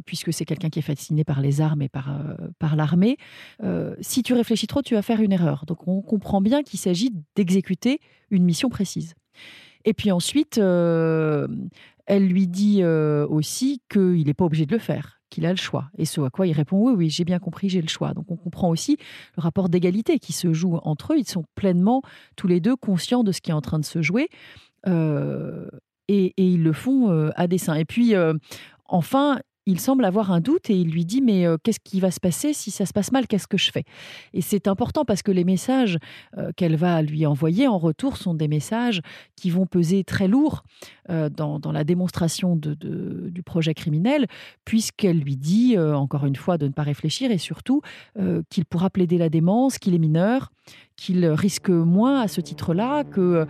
Puisque 0.05 0.33
c'est 0.33 0.45
quelqu'un 0.45 0.69
qui 0.69 0.79
est 0.79 0.83
fasciné 0.83 1.23
par 1.23 1.41
les 1.41 1.61
armes 1.61 1.81
et 1.81 1.89
par, 1.89 2.17
par 2.59 2.75
l'armée. 2.75 3.17
si 4.01 4.23
tu 4.23 4.33
réfléchis 4.33 4.67
trop, 4.67 4.81
tu 4.81 4.93
vas 4.93 5.01
faire 5.01 5.21
une 5.21 5.31
erreur. 5.31 5.65
Donc 5.65 5.87
on 5.87 6.01
comprend 6.01 6.41
bien 6.41 6.63
qu'il 6.63 6.79
s'agit 6.79 7.11
d'exécuter 7.35 7.99
une 8.29 8.43
mission 8.43 8.69
précise. 8.69 9.13
Et 9.85 9.93
puis 9.93 10.11
ensuite, 10.11 10.57
elle 10.57 12.27
lui 12.27 12.47
dit 12.47 12.83
aussi 12.83 13.81
qu'il 13.89 14.25
n'est 14.25 14.33
pas 14.33 14.45
obligé 14.45 14.65
de 14.65 14.73
le 14.73 14.79
faire 14.79 15.19
qu'il 15.33 15.45
a 15.47 15.51
le 15.51 15.57
choix. 15.57 15.89
Et 15.97 16.05
ce 16.05 16.21
à 16.21 16.29
quoi 16.29 16.45
il 16.45 16.53
répond 16.53 16.77
oui, 16.77 16.93
oui, 16.95 17.09
j'ai 17.09 17.25
bien 17.25 17.39
compris, 17.39 17.67
j'ai 17.67 17.81
le 17.81 17.87
choix. 17.87 18.13
Donc 18.13 18.29
on 18.29 18.35
comprend 18.35 18.69
aussi 18.69 18.97
le 19.35 19.41
rapport 19.41 19.67
d'égalité 19.67 20.19
qui 20.19 20.31
se 20.31 20.53
joue 20.53 20.77
entre 20.83 21.13
eux. 21.13 21.17
Ils 21.17 21.27
sont 21.27 21.43
pleinement 21.55 22.03
tous 22.35 22.47
les 22.47 22.59
deux 22.59 22.75
conscients 22.75 23.23
de 23.23 23.31
ce 23.31 23.41
qui 23.41 23.49
est 23.49 23.53
en 23.53 23.61
train 23.61 23.79
de 23.79 23.85
se 23.85 24.01
jouer. 24.01 24.29
Euh, 24.87 25.67
et, 26.07 26.33
ils 26.37 26.61
le 26.61 26.73
font 26.73 27.09
euh, 27.09 27.31
à 27.35 27.47
dessein. 27.47 27.73
Et 27.73 27.85
puis, 27.85 28.13
euh, 28.13 28.33
enfin, 28.85 29.39
il 29.65 29.79
semble 29.79 30.05
avoir 30.05 30.31
un 30.31 30.39
doute 30.39 30.69
et 30.69 30.75
il 30.75 30.91
lui 30.91 31.05
dit 31.05 31.21
mais 31.21 31.45
euh, 31.45 31.57
qu'est-ce 31.61 31.79
qui 31.79 31.99
va 31.99 32.11
se 32.11 32.19
passer 32.19 32.53
si 32.53 32.71
ça 32.71 32.85
se 32.85 32.93
passe 32.93 33.11
mal? 33.11 33.27
Qu'est-ce 33.27 33.47
que 33.47 33.57
je 33.57 33.71
fais? 33.71 33.83
Et 34.33 34.41
c'est 34.41 34.67
important 34.67 35.05
parce 35.05 35.21
que 35.21 35.31
les 35.31 35.43
messages 35.43 35.97
euh, 36.37 36.51
qu'elle 36.55 36.75
va 36.75 37.01
lui 37.01 37.25
envoyer 37.25 37.67
en 37.67 37.77
retour 37.77 38.17
sont 38.17 38.33
des 38.33 38.47
messages 38.47 39.01
qui 39.35 39.49
vont 39.49 39.65
peser 39.65 40.03
très 40.03 40.27
lourd 40.27 40.63
euh, 41.09 41.29
dans, 41.29 41.59
la 41.71 41.83
démonstration 41.83 42.55
du 42.55 43.43
projet 43.43 43.73
criminel, 43.73 44.27
puisqu'elle 44.63 45.19
lui 45.19 45.35
dit 45.37 45.77
encore 45.77 46.25
une 46.25 46.35
fois 46.35 46.57
de 46.57 46.67
ne 46.67 46.71
pas 46.71 46.83
réfléchir 46.83 47.31
et 47.31 47.37
surtout 47.37 47.81
qu'il 48.49 48.65
pourra 48.65 48.89
plaider 48.89 49.17
la 49.17 49.29
démence, 49.29 49.79
qu'il 49.79 49.95
est 49.95 49.99
mineur, 49.99 50.51
qu'il 50.95 51.25
risque 51.25 51.69
moins 51.69 52.21
à 52.21 52.27
ce 52.27 52.41
titre-là, 52.41 53.03
que 53.03 53.45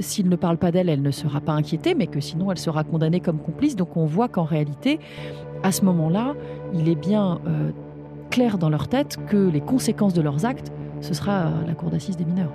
s'il 0.00 0.28
ne 0.28 0.36
parle 0.36 0.58
pas 0.58 0.70
d'elle, 0.70 0.88
elle 0.88 1.02
ne 1.02 1.10
sera 1.10 1.40
pas 1.40 1.52
inquiétée, 1.52 1.94
mais 1.94 2.06
que 2.06 2.20
sinon 2.20 2.50
elle 2.50 2.58
sera 2.58 2.84
condamnée 2.84 3.20
comme 3.20 3.38
complice. 3.38 3.76
Donc 3.76 3.96
on 3.96 4.06
voit 4.06 4.28
qu'en 4.28 4.44
réalité, 4.44 4.98
à 5.62 5.72
ce 5.72 5.84
moment-là, 5.84 6.34
il 6.74 6.88
est 6.88 6.94
bien 6.94 7.40
euh, 7.46 7.70
clair 8.30 8.58
dans 8.58 8.70
leur 8.70 8.88
tête 8.88 9.18
que 9.28 9.36
les 9.36 9.60
conséquences 9.60 10.14
de 10.14 10.22
leurs 10.22 10.44
actes, 10.44 10.72
ce 11.00 11.14
sera 11.14 11.50
la 11.66 11.74
cour 11.74 11.90
d'assises 11.90 12.16
des 12.16 12.24
mineurs. 12.24 12.52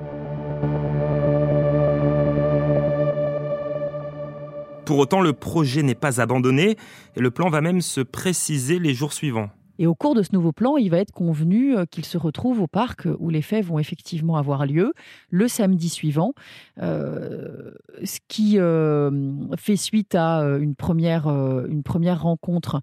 Pour 4.86 5.00
autant, 5.00 5.22
le 5.22 5.34
projet 5.34 5.82
n'est 5.82 5.96
pas 5.96 6.22
abandonné 6.22 6.78
et 7.16 7.20
le 7.20 7.32
plan 7.32 7.50
va 7.50 7.62
même 7.62 7.82
se 7.82 8.02
préciser 8.02 8.80
les 8.80 8.94
jours 8.94 9.14
suivants. 9.14 9.50
Et 9.80 9.88
au 9.88 9.96
cours 9.96 10.16
de 10.16 10.24
ce 10.24 10.30
nouveau 10.34 10.52
plan, 10.52 10.78
il 10.78 10.90
va 10.90 10.98
être 10.98 11.12
convenu 11.12 11.76
euh, 11.76 11.86
qu'ils 11.86 12.06
se 12.06 12.18
retrouvent 12.18 12.62
au 12.62 12.68
parc 12.68 13.08
où 13.20 13.30
les 13.30 13.42
faits 13.42 13.66
vont 13.66 13.80
effectivement 13.80 14.38
avoir 14.38 14.66
lieu 14.66 14.94
le 15.30 15.48
samedi 15.48 15.90
suivant, 15.90 16.34
euh, 16.82 17.72
ce 18.04 18.20
qui 18.28 18.58
euh, 18.58 19.12
fait 19.58 19.76
suite 19.76 20.16
à 20.16 20.42
une 20.60 20.76
première, 20.76 21.28
une 21.28 21.84
première 21.84 22.22
rencontre 22.22 22.82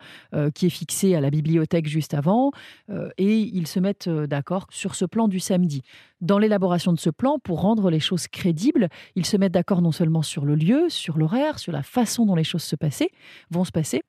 qui 0.55 0.67
est 0.67 0.71
fixée 0.71 1.15
à 1.15 1.21
la 1.21 1.31
bibliothèque 1.31 1.87
juste 1.87 2.15
avant, 2.15 2.51
et 3.19 3.39
ils 3.39 3.67
se 3.67 3.81
mettent 3.81 4.09
d'accord 4.09 4.67
sur 4.71 4.95
ce 4.95 5.05
plan 5.05 5.29
du 5.29 5.41
samedi. 5.41 5.83
Dans 6.21 6.39
l'élaboration 6.39 6.93
de 6.93 6.99
ce 6.99 7.11
plan, 7.11 7.39
pour 7.39 7.61
rendre 7.61 7.91
les 7.91 8.01
choses 8.01 8.29
crédibles, 8.29 8.89
ils 9.17 9.27
se 9.27 9.37
mettent 9.37 9.53
d'accord 9.53 9.83
non 9.83 9.93
seulement 9.93 10.23
sur 10.23 10.45
le 10.45 10.55
lieu, 10.55 10.89
sur 10.89 11.19
l'horaire, 11.19 11.59
sur 11.59 11.73
la 11.73 11.83
façon 11.83 12.27
dont 12.27 12.37
les 12.37 12.45
choses 12.45 12.63
se 12.63 12.77
passer, 12.77 13.11
vont 13.51 13.65
se 13.65 13.73
passer, 13.73 14.03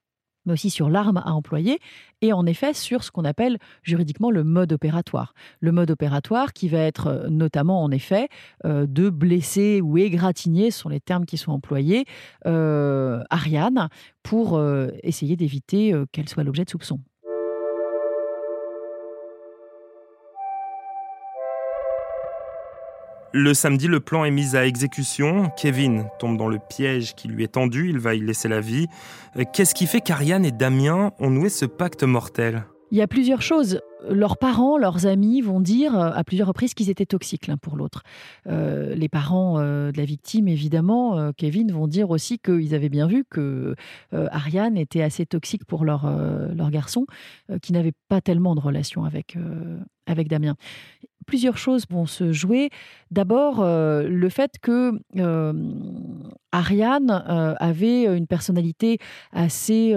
mais 0.45 0.53
aussi 0.53 0.69
sur 0.69 0.89
l'arme 0.89 1.17
à 1.17 1.33
employer 1.33 1.79
et 2.21 2.33
en 2.33 2.45
effet 2.45 2.73
sur 2.73 3.03
ce 3.03 3.11
qu'on 3.11 3.25
appelle 3.25 3.57
juridiquement 3.81 4.31
le 4.31 4.43
mode 4.43 4.73
opératoire. 4.73 5.33
Le 5.59 5.71
mode 5.71 5.91
opératoire 5.91 6.53
qui 6.53 6.69
va 6.69 6.79
être 6.79 7.07
euh, 7.07 7.29
notamment 7.29 7.83
en 7.83 7.91
effet 7.91 8.29
euh, 8.65 8.85
de 8.87 9.09
blesser 9.09 9.81
ou 9.81 9.97
égratigner, 9.97 10.71
ce 10.71 10.79
sont 10.79 10.89
les 10.89 10.99
termes 10.99 11.25
qui 11.25 11.37
sont 11.37 11.51
employés, 11.51 12.05
euh, 12.45 13.21
Ariane 13.29 13.89
pour 14.23 14.61
essayer 15.03 15.35
d'éviter 15.35 15.93
qu'elle 16.13 16.29
soit 16.29 16.45
l'objet 16.45 16.63
de 16.63 16.69
soupçons. 16.69 17.01
Le 23.35 23.55
samedi, 23.55 23.87
le 23.87 23.99
plan 23.99 24.25
est 24.25 24.31
mis 24.31 24.55
à 24.55 24.63
exécution. 24.63 25.49
Kevin 25.57 26.05
tombe 26.19 26.37
dans 26.37 26.47
le 26.47 26.59
piège 26.59 27.15
qui 27.15 27.27
lui 27.27 27.43
est 27.43 27.53
tendu, 27.53 27.89
il 27.89 27.97
va 27.97 28.13
y 28.13 28.19
laisser 28.19 28.47
la 28.47 28.59
vie. 28.59 28.85
Euh, 29.37 29.43
qu'est-ce 29.51 29.73
qui 29.73 29.87
fait 29.87 30.01
qu'Ariane 30.01 30.45
et 30.45 30.51
Damien 30.51 31.13
ont 31.17 31.31
noué 31.31 31.49
ce 31.49 31.65
pacte 31.65 32.03
mortel? 32.03 32.63
Il 32.91 32.99
y 32.99 33.01
a 33.01 33.07
plusieurs 33.07 33.41
choses. 33.41 33.81
Leurs 34.07 34.37
parents, 34.37 34.77
leurs 34.77 35.07
amis 35.07 35.41
vont 35.41 35.61
dire 35.61 35.99
euh, 35.99 36.11
à 36.13 36.23
plusieurs 36.23 36.47
reprises 36.47 36.75
qu'ils 36.75 36.91
étaient 36.91 37.07
toxiques 37.07 37.47
l'un 37.47 37.57
pour 37.57 37.75
l'autre. 37.75 38.03
Euh, 38.45 38.93
les 38.93 39.09
parents 39.09 39.57
de 39.57 39.97
la 39.97 40.05
victime, 40.05 40.47
évidemment, 40.47 41.31
Kevin, 41.35 41.71
vont 41.71 41.87
dire 41.87 42.11
aussi 42.11 42.37
qu'ils 42.37 42.75
avaient 42.75 42.89
bien 42.89 43.07
vu 43.07 43.25
que 43.27 43.73
Ariane 44.11 44.77
était 44.77 45.01
assez 45.01 45.25
toxique 45.25 45.65
pour 45.65 45.85
leur, 45.85 46.05
leur 46.53 46.69
garçon, 46.69 47.07
qui 47.63 47.73
n'avait 47.73 47.93
pas 48.09 48.21
tellement 48.21 48.53
de 48.53 48.59
relation 48.59 49.05
avec, 49.05 49.37
avec 50.05 50.27
Damien 50.27 50.55
plusieurs 51.23 51.57
choses 51.57 51.85
vont 51.89 52.05
se 52.05 52.31
jouer. 52.31 52.69
D'abord, 53.13 53.59
euh, 53.59 54.07
le 54.07 54.27
fait 54.27 54.53
que 54.59 54.99
euh, 55.17 55.53
Ariane 56.51 57.23
euh, 57.29 57.53
avait 57.59 58.05
une 58.05 58.25
personnalité 58.25 58.97
assez 59.31 59.93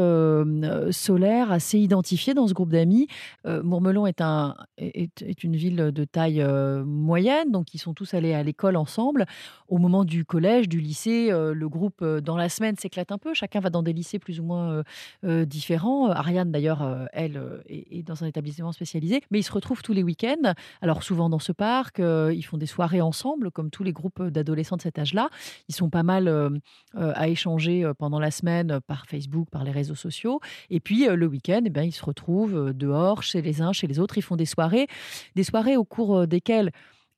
solaire, 0.90 1.50
assez 1.50 1.78
identifiée 1.78 2.34
dans 2.34 2.46
ce 2.46 2.52
groupe 2.52 2.72
d'amis. 2.72 3.08
Mourmelon 3.46 4.06
est, 4.06 4.20
un, 4.20 4.54
est, 4.76 5.44
une 5.44 5.56
ville 5.56 5.76
de 5.76 6.04
taille 6.04 6.44
moyenne, 6.84 7.50
donc 7.50 7.72
ils 7.74 7.78
sont 7.78 7.94
tous 7.94 8.12
allés 8.12 8.34
à 8.34 8.42
l'école 8.42 8.76
ensemble. 8.76 9.24
Au 9.68 9.78
moment 9.78 10.04
du 10.04 10.24
collège, 10.24 10.68
du 10.68 10.80
lycée, 10.80 11.30
le 11.30 11.68
groupe 11.68 12.04
dans 12.04 12.36
la 12.36 12.48
semaine 12.48 12.76
s'éclate 12.76 13.12
un 13.12 13.18
peu. 13.18 13.34
Chacun 13.34 13.60
va 13.60 13.70
dans 13.70 13.82
des 13.82 13.92
lycées 13.92 14.18
plus 14.18 14.40
ou 14.40 14.44
moins 14.44 14.82
différents. 15.22 16.10
Ariane, 16.10 16.50
d'ailleurs, 16.50 17.06
elle 17.12 17.40
est, 17.68 17.98
est, 17.98 18.02
dans 18.02 18.24
un 18.24 18.26
établissement 18.26 18.72
spécialisé, 18.72 19.22
mais 19.30 19.40
ils 19.40 19.44
se 19.44 19.52
retrouvent 19.52 19.82
tous 19.82 19.92
les 19.92 20.02
week-ends. 20.02 20.52
Alors 20.82 21.02
souvent 21.02 21.15
dans 21.16 21.38
ce 21.38 21.52
parc. 21.52 22.00
Euh, 22.00 22.32
ils 22.34 22.42
font 22.42 22.58
des 22.58 22.66
soirées 22.66 23.00
ensemble, 23.00 23.50
comme 23.50 23.70
tous 23.70 23.82
les 23.82 23.92
groupes 23.92 24.22
d'adolescents 24.22 24.76
de 24.76 24.82
cet 24.82 24.98
âge-là. 24.98 25.28
Ils 25.68 25.74
sont 25.74 25.90
pas 25.90 26.02
mal 26.02 26.28
euh, 26.28 26.50
euh, 26.96 27.12
à 27.14 27.28
échanger 27.28 27.90
pendant 27.98 28.20
la 28.20 28.30
semaine 28.30 28.80
par 28.86 29.06
Facebook, 29.06 29.48
par 29.50 29.64
les 29.64 29.72
réseaux 29.72 29.94
sociaux. 29.94 30.40
Et 30.70 30.80
puis 30.80 31.06
le 31.06 31.26
week-end, 31.26 31.62
eh 31.64 31.70
bien, 31.70 31.82
ils 31.82 31.92
se 31.92 32.04
retrouvent 32.04 32.72
dehors, 32.72 33.22
chez 33.22 33.42
les 33.42 33.62
uns, 33.62 33.72
chez 33.72 33.86
les 33.86 33.98
autres. 33.98 34.18
Ils 34.18 34.22
font 34.22 34.36
des 34.36 34.46
soirées, 34.46 34.86
des 35.34 35.44
soirées 35.44 35.76
au 35.76 35.84
cours 35.84 36.26
desquelles 36.26 36.70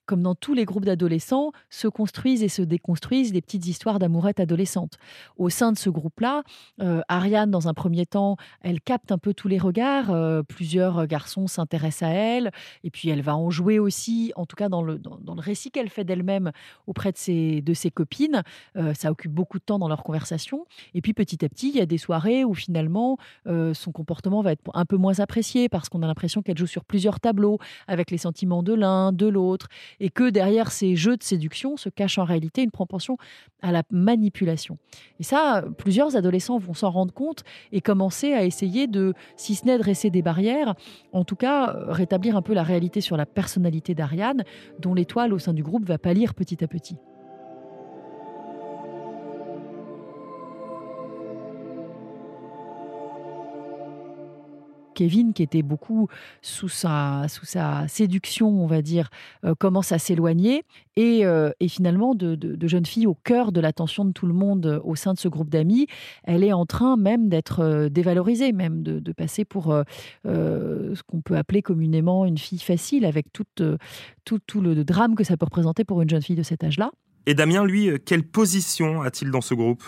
comme 0.08 0.22
dans 0.22 0.34
tous 0.34 0.54
les 0.54 0.64
groupes 0.64 0.86
d'adolescents, 0.86 1.52
se 1.68 1.86
construisent 1.86 2.42
et 2.42 2.48
se 2.48 2.62
déconstruisent 2.62 3.30
des 3.30 3.42
petites 3.42 3.66
histoires 3.66 3.98
d'amourettes 3.98 4.40
adolescentes. 4.40 4.96
Au 5.36 5.50
sein 5.50 5.70
de 5.70 5.76
ce 5.76 5.90
groupe-là, 5.90 6.44
euh, 6.80 7.02
Ariane, 7.08 7.50
dans 7.50 7.68
un 7.68 7.74
premier 7.74 8.06
temps, 8.06 8.38
elle 8.62 8.80
capte 8.80 9.12
un 9.12 9.18
peu 9.18 9.34
tous 9.34 9.48
les 9.48 9.58
regards. 9.58 10.10
Euh, 10.10 10.42
plusieurs 10.42 11.06
garçons 11.06 11.46
s'intéressent 11.46 12.08
à 12.08 12.12
elle. 12.12 12.50
Et 12.84 12.90
puis, 12.90 13.10
elle 13.10 13.20
va 13.20 13.36
en 13.36 13.50
jouer 13.50 13.78
aussi, 13.78 14.32
en 14.34 14.46
tout 14.46 14.56
cas 14.56 14.70
dans 14.70 14.80
le, 14.80 14.98
dans, 14.98 15.34
le 15.34 15.40
récit 15.42 15.70
qu'elle 15.70 15.90
fait 15.90 16.04
d'elle-même 16.04 16.52
auprès 16.86 17.12
de 17.12 17.18
ses, 17.18 17.60
de 17.60 17.74
ses 17.74 17.90
copines. 17.90 18.42
Euh, 18.76 18.94
ça 18.94 19.10
occupe 19.10 19.32
beaucoup 19.32 19.58
de 19.58 19.64
temps 19.64 19.78
dans 19.78 19.88
leur 19.88 20.02
conversation. 20.02 20.64
Et 20.94 21.02
puis, 21.02 21.12
petit 21.12 21.44
à 21.44 21.50
petit, 21.50 21.68
il 21.68 21.76
y 21.76 21.82
a 21.82 21.86
des 21.86 21.98
soirées 21.98 22.44
où 22.44 22.54
finalement, 22.54 23.18
son 23.74 23.92
comportement 23.92 24.40
va 24.40 24.52
être 24.52 24.62
un 24.72 24.86
peu 24.86 24.96
moins 24.96 25.20
apprécié 25.20 25.68
parce 25.68 25.90
qu'on 25.90 26.02
a 26.02 26.06
l'impression 26.06 26.40
qu'elle 26.40 26.56
joue 26.56 26.66
sur 26.66 26.86
plusieurs 26.86 27.20
tableaux 27.20 27.58
avec 27.86 28.10
les 28.10 28.16
sentiments 28.16 28.62
de 28.62 28.72
l'un, 28.72 29.12
de 29.12 29.26
l'autre 29.26 29.68
et 30.00 30.10
que 30.10 30.30
derrière 30.30 30.70
ces 30.70 30.96
jeux 30.96 31.16
de 31.16 31.22
séduction 31.22 31.76
se 31.76 31.88
cache 31.88 32.18
en 32.18 32.24
réalité 32.24 32.62
une 32.62 32.70
propension 32.70 33.16
à 33.62 33.72
la 33.72 33.82
manipulation. 33.90 34.78
Et 35.20 35.22
ça, 35.22 35.64
plusieurs 35.78 36.16
adolescents 36.16 36.58
vont 36.58 36.74
s'en 36.74 36.90
rendre 36.90 37.12
compte 37.12 37.44
et 37.72 37.80
commencer 37.80 38.32
à 38.32 38.44
essayer 38.44 38.86
de, 38.86 39.14
si 39.36 39.54
ce 39.54 39.66
n'est 39.66 39.78
dresser 39.78 40.10
des 40.10 40.22
barrières, 40.22 40.74
en 41.12 41.24
tout 41.24 41.36
cas 41.36 41.74
rétablir 41.88 42.36
un 42.36 42.42
peu 42.42 42.54
la 42.54 42.62
réalité 42.62 43.00
sur 43.00 43.16
la 43.16 43.26
personnalité 43.26 43.94
d'Ariane, 43.94 44.44
dont 44.78 44.94
l'étoile 44.94 45.32
au 45.32 45.38
sein 45.38 45.52
du 45.52 45.62
groupe 45.62 45.84
va 45.84 45.98
pâlir 45.98 46.34
petit 46.34 46.62
à 46.62 46.68
petit. 46.68 46.96
Kevin, 54.98 55.32
qui 55.32 55.44
était 55.44 55.62
beaucoup 55.62 56.08
sous 56.42 56.68
sa, 56.68 57.26
sous 57.28 57.44
sa 57.44 57.86
séduction, 57.86 58.48
on 58.48 58.66
va 58.66 58.82
dire, 58.82 59.10
euh, 59.44 59.54
commence 59.54 59.92
à 59.92 59.98
s'éloigner. 60.00 60.64
Et, 60.96 61.24
euh, 61.24 61.52
finalement, 61.68 62.16
de, 62.16 62.36
jeune 62.66 62.84
fille 62.84 63.06
au 63.06 63.14
cœur 63.14 63.52
de 63.52 63.60
l'attention 63.60 64.04
de 64.04 64.10
tout 64.10 64.26
le 64.26 64.34
monde 64.34 64.66
euh, 64.66 64.80
au 64.82 64.96
sein 64.96 65.14
de 65.14 65.18
ce 65.18 65.28
groupe 65.28 65.50
d'amis, 65.50 65.86
elle 66.24 66.42
est 66.42 66.52
en 66.52 66.66
train 66.66 66.96
même 66.96 67.28
d'être 67.28 67.86
dévalorisée, 67.88 68.50
même 68.50 68.82
de, 68.82 69.12
passer 69.12 69.44
pour 69.44 69.74
ce 70.24 71.02
qu'on 71.06 71.20
peut 71.20 71.36
appeler 71.36 71.62
communément 71.62 72.24
une 72.24 72.38
fille 72.38 72.58
facile, 72.58 73.04
avec 73.04 73.32
tout, 73.32 73.44
tout, 74.24 74.38
tout 74.46 74.60
le 74.60 74.84
drame 74.84 75.14
que 75.14 75.24
ça 75.24 75.36
peut 75.36 75.44
représenter 75.44 75.84
pour 75.84 76.02
une 76.02 76.10
jeune 76.10 76.22
fille 76.22 76.36
de 76.36 76.42
cet 76.42 76.64
âge-là. 76.64 76.90
Et 77.26 77.34
Damien, 77.34 77.64
lui, 77.64 77.90
quelle 78.04 78.24
position 78.24 79.02
a-t-il 79.02 79.30
dans 79.30 79.40
ce 79.40 79.54
groupe? 79.54 79.84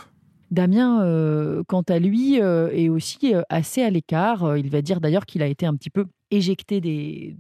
Damien, 0.51 1.05
euh, 1.05 1.63
quant 1.69 1.83
à 1.83 1.99
lui, 1.99 2.41
euh, 2.41 2.71
est 2.73 2.89
aussi 2.89 3.35
euh, 3.35 3.43
assez 3.49 3.83
à 3.83 3.91
l'écart. 3.91 4.57
Il 4.57 4.69
va 4.69 4.83
dire 4.83 5.01
d'ailleurs 5.01 5.27
qu'il 5.27 5.43
a 5.43 5.47
été 5.47 5.65
un 5.65 5.75
petit 5.75 5.91
peu 5.91 6.07
éjecté 6.31 6.81
des, 6.81 7.37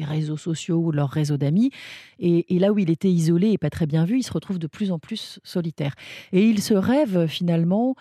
réseaux 0.00 0.36
sociaux 0.36 0.76
ou 0.76 0.92
de 0.92 0.96
leur 0.96 1.10
réseau 1.10 1.36
d'amis. 1.36 1.70
Et, 2.20 2.44
là 2.58 2.72
où 2.72 2.78
il 2.78 2.88
était 2.88 3.10
isolé 3.10 3.50
et 3.50 3.58
pas 3.58 3.70
très 3.70 3.86
bien 3.86 4.04
vu, 4.04 4.18
il 4.18 4.22
se 4.22 4.32
retrouve 4.32 4.60
de 4.60 4.68
plus 4.68 4.92
en 4.92 5.00
plus 5.00 5.40
solitaire. 5.42 5.94
Et 6.32 6.48
il 6.48 6.62
se 6.62 6.74
rêve 6.74 7.26
finalement 7.26 7.96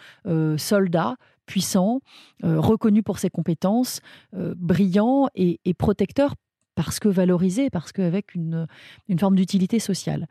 soldat, 0.58 1.16
puissant, 1.48 2.02
reconnu 2.44 3.02
pour 3.02 3.18
ses 3.18 3.32
compétences, 3.32 4.02
brillant 4.32 5.28
et, 5.34 5.60
et 5.66 5.74
protecteur 5.74 6.36
parce 6.78 7.00
que 7.00 7.10
valorisé, 7.10 7.72
parce 7.72 7.92
qu'avec 7.92 8.36
une, 8.36 8.68
une 9.10 9.18
forme 9.18 9.36
d'utilité 9.36 9.80
sociale. 9.80 10.28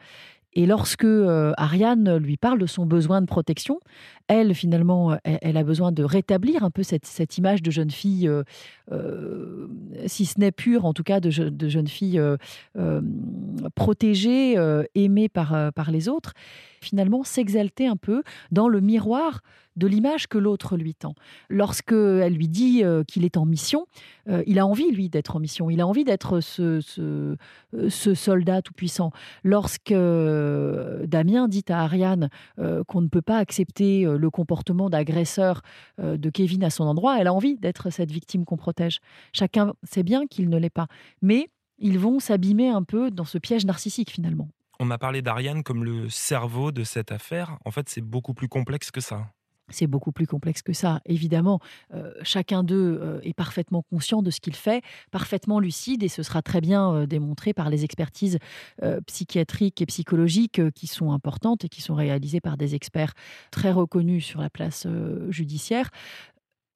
Et 0.57 0.65
lorsque 0.65 1.05
euh, 1.05 1.53
Ariane 1.59 2.17
lui 2.17 2.39
parle 2.39 2.59
de 2.59 2.65
son 2.65 2.87
besoin 2.87 3.21
de 3.21 3.27
protection, 3.27 3.79
elle, 4.27 4.55
finalement, 4.55 5.13
euh, 5.13 5.17
elle, 5.23 5.59
a 5.59 5.63
besoin 5.63 5.93
de 5.93 6.03
rétablir 6.03 6.65
un 6.65 6.71
peu 6.71 6.83
cette, 6.83 7.37
image 7.37 7.63
de 7.63 7.71
jeune 7.71 7.91
fille, 7.91 8.27
euh, 8.91 9.69
si 10.07 10.25
ce 10.25 10.41
n'est 10.41 10.53
pure, 10.53 10.87
en 10.87 10.95
tout 10.95 11.03
cas 11.03 11.21
de, 11.21 11.31
jeune 11.31 11.89
fille 11.89 12.21
protégée, 13.75 14.57
aimée 14.95 15.29
par, 15.29 15.73
par 15.75 15.91
les 15.91 16.09
autres 16.09 16.33
finalement 16.81 17.25
s'exalter 17.25 17.87
un 17.87 17.97
peu 17.97 18.23
dans 18.53 18.69
le 18.69 18.81
miroir 18.81 19.41
de 19.77 19.87
l'image 19.87 20.27
que 20.27 20.39
l'autre 20.39 20.77
lui 20.77 20.95
tend. 20.95 21.15
Lorsqu'elle 21.49 22.35
lui 22.35 22.49
dit 22.49 22.83
euh, 22.83 23.05
qu'il 23.05 23.25
est 23.25 23.37
en 23.37 23.47
mission, 23.47 23.87
euh, 24.29 24.43
il 24.47 24.59
a 24.59 24.67
envie, 24.67 24.91
lui, 24.91 25.09
d'être 25.09 25.37
en 25.37 25.41
mission. 25.41 25.71
Il 25.71 25.81
a 25.81 25.87
envie 25.87 26.05
d'être 26.05 26.41
ce, 26.41 26.81
ce, 26.81 27.37
ce, 27.89 28.15
soldat 28.15 28.63
tout-puissant. 28.63 29.11
Lorsque 29.45 29.93
euh, 29.93 31.07
Damien 31.07 31.49
dit 31.49 31.65
à 31.69 31.83
Ariane 31.83 32.29
qu'on 32.87 33.01
ne 33.01 33.09
peut 33.09 33.23
pas 33.23 33.39
accepter 33.39 34.05
le 34.05 34.31
comportement 34.31 34.91
d'agresseur 34.91 35.63
de 35.99 36.31
Kevin 36.31 36.65
à 36.65 36.71
son 36.71 36.85
endroit, 36.85 37.19
elle 37.21 37.27
a 37.27 37.33
envie 37.33 37.57
d'être 37.57 37.91
cette 37.91 38.11
victime 38.11 38.45
qu'on 38.45 38.57
protège. 38.57 39.01
Chacun 39.33 39.75
sait 39.83 40.03
bien 40.03 40.27
qu'il 40.27 40.49
ne 40.49 40.59
l'est 40.59 40.71
pas. 40.71 40.87
Mais 41.23 41.49
ils 41.79 41.99
vont 41.99 42.19
s'abîmer 42.19 42.69
un 42.69 42.83
peu 42.83 43.11
dans 43.11 43.25
ce 43.25 43.39
piège 43.39 43.67
narcissique, 43.67 44.11
finalement. 44.11 44.49
On 44.79 44.85
m'a 44.85 44.99
parlé 44.99 45.23
d'Ariane 45.23 45.63
comme 45.63 45.85
le 45.85 46.09
cerveau 46.11 46.71
de 46.71 46.85
cette 46.85 47.13
affaire. 47.13 47.59
En 47.65 47.71
fait, 47.71 47.89
c'est 47.89 48.03
beaucoup 48.03 48.35
plus 48.35 48.49
complexe 48.49 48.91
que 48.91 49.01
ça. 49.01 49.33
C'est 49.69 49.87
beaucoup 49.87 50.13
plus 50.13 50.27
complexe 50.27 50.63
que 50.63 50.73
ça. 50.73 51.01
Évidemment, 51.07 51.61
euh, 51.95 52.13
chacun 52.23 52.63
d'eux 52.63 52.99
euh, 53.01 53.21
est 53.23 53.35
parfaitement 53.35 53.83
conscient 53.83 54.23
de 54.23 54.31
ce 54.31 54.41
qu'il 54.41 54.55
fait, 54.55 54.83
parfaitement 55.11 55.59
lucide, 55.59 56.03
et 56.03 56.09
ce 56.09 56.23
sera 56.23 56.43
très 56.43 56.61
bien 56.61 56.93
euh, 56.93 57.07
démontré 57.07 57.53
par 57.53 57.71
les 57.71 57.85
expertises 57.85 58.39
psychiatriques 59.07 59.81
et 59.81 59.87
psychologiques 59.87 60.61
qui 60.73 60.87
sont 60.87 61.13
importantes 61.13 61.65
et 61.65 61.69
qui 61.69 61.81
sont 61.81 61.95
réalisées 61.95 62.41
par 62.41 62.57
des 62.57 62.75
experts 62.75 63.15
très 63.51 63.73
reconnus 63.73 64.25
sur 64.25 64.41
la 64.41 64.51
place 64.51 64.87
judiciaire 65.31 65.91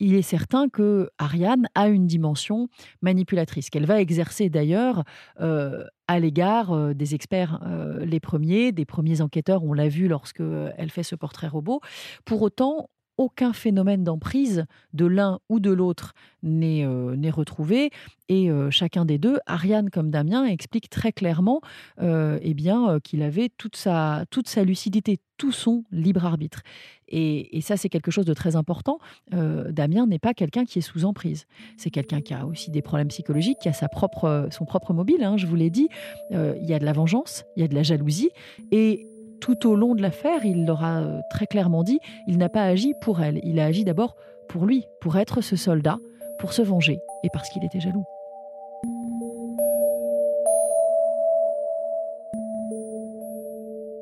il 0.00 0.14
est 0.14 0.22
certain 0.22 0.68
que 0.68 1.10
Ariane 1.18 1.68
a 1.74 1.88
une 1.88 2.06
dimension 2.06 2.68
manipulatrice, 3.02 3.70
qu'elle 3.70 3.86
va 3.86 4.00
exercer 4.00 4.48
d'ailleurs 4.48 5.04
euh, 5.40 5.84
à 6.08 6.18
l'égard 6.18 6.72
euh, 6.72 6.94
des 6.94 7.14
experts 7.14 7.60
euh, 7.66 8.04
les 8.04 8.18
premiers, 8.18 8.72
des 8.72 8.86
premiers 8.86 9.20
enquêteurs, 9.20 9.62
on 9.62 9.74
l'a 9.74 9.88
vu 9.88 10.08
lorsque 10.08 10.42
elle 10.76 10.90
fait 10.90 11.02
ce 11.02 11.14
portrait 11.14 11.48
robot. 11.48 11.80
Pour 12.24 12.42
autant, 12.42 12.88
aucun 13.20 13.52
phénomène 13.52 14.02
d'emprise 14.02 14.64
de 14.94 15.04
l'un 15.04 15.40
ou 15.50 15.60
de 15.60 15.70
l'autre 15.70 16.14
n'est 16.42 16.86
retrouvé. 17.30 17.90
Et 18.30 18.48
chacun 18.70 19.04
des 19.04 19.18
deux, 19.18 19.38
Ariane 19.44 19.90
comme 19.90 20.10
Damien, 20.10 20.46
explique 20.46 20.88
très 20.88 21.12
clairement 21.12 21.60
eh 22.00 22.54
bien, 22.54 22.98
qu'il 23.04 23.22
avait 23.22 23.50
toute 23.50 23.76
sa, 23.76 24.24
toute 24.30 24.48
sa 24.48 24.64
lucidité, 24.64 25.20
tout 25.36 25.52
son 25.52 25.84
libre 25.92 26.24
arbitre. 26.24 26.62
Et, 27.08 27.60
ça, 27.60 27.76
c'est 27.76 27.90
quelque 27.90 28.10
chose 28.10 28.24
de 28.24 28.32
très 28.32 28.56
important. 28.56 28.98
Damien 29.30 30.06
n'est 30.06 30.18
pas 30.18 30.32
quelqu'un 30.32 30.64
qui 30.64 30.78
est 30.78 30.82
sous 30.82 31.04
emprise. 31.04 31.44
C'est 31.76 31.90
quelqu'un 31.90 32.22
qui 32.22 32.32
a 32.32 32.46
aussi 32.46 32.70
des 32.70 32.80
problèmes 32.80 33.08
psychologiques, 33.08 33.58
qui 33.60 33.68
a 33.68 33.74
sa 33.74 33.90
propre, 33.90 34.48
son 34.50 34.64
propre 34.64 34.94
mobile, 34.94 35.22
hein, 35.22 35.36
je 35.36 35.46
vous 35.46 35.56
l'ai 35.56 35.70
dit. 35.70 35.90
il 36.30 36.64
y 36.64 36.72
a 36.72 36.78
de 36.78 36.86
la 36.86 36.94
vengeance, 36.94 37.44
il 37.56 37.60
y 37.60 37.64
a 37.64 37.68
de 37.68 37.74
la 37.74 37.82
jalousie. 37.82 38.30
Et 38.72 39.06
tout 39.40 39.66
au 39.66 39.74
long 39.74 39.94
de 39.94 40.02
l'affaire, 40.02 40.44
il 40.44 40.66
l'aura 40.66 41.02
très 41.30 41.46
clairement 41.46 41.82
dit, 41.82 42.00
il 42.26 42.38
n'a 42.38 42.48
pas 42.48 42.64
agi 42.64 42.94
pour 43.00 43.20
elle. 43.20 43.40
Il 43.42 43.58
a 43.60 43.66
agi 43.66 43.84
d'abord 43.84 44.16
pour 44.48 44.66
lui, 44.66 44.86
pour 45.00 45.16
être 45.16 45.40
ce 45.40 45.56
soldat, 45.56 45.98
pour 46.38 46.52
se 46.52 46.62
venger, 46.62 47.00
et 47.22 47.28
parce 47.32 47.48
qu'il 47.50 47.64
était 47.64 47.80
jaloux. 47.80 48.04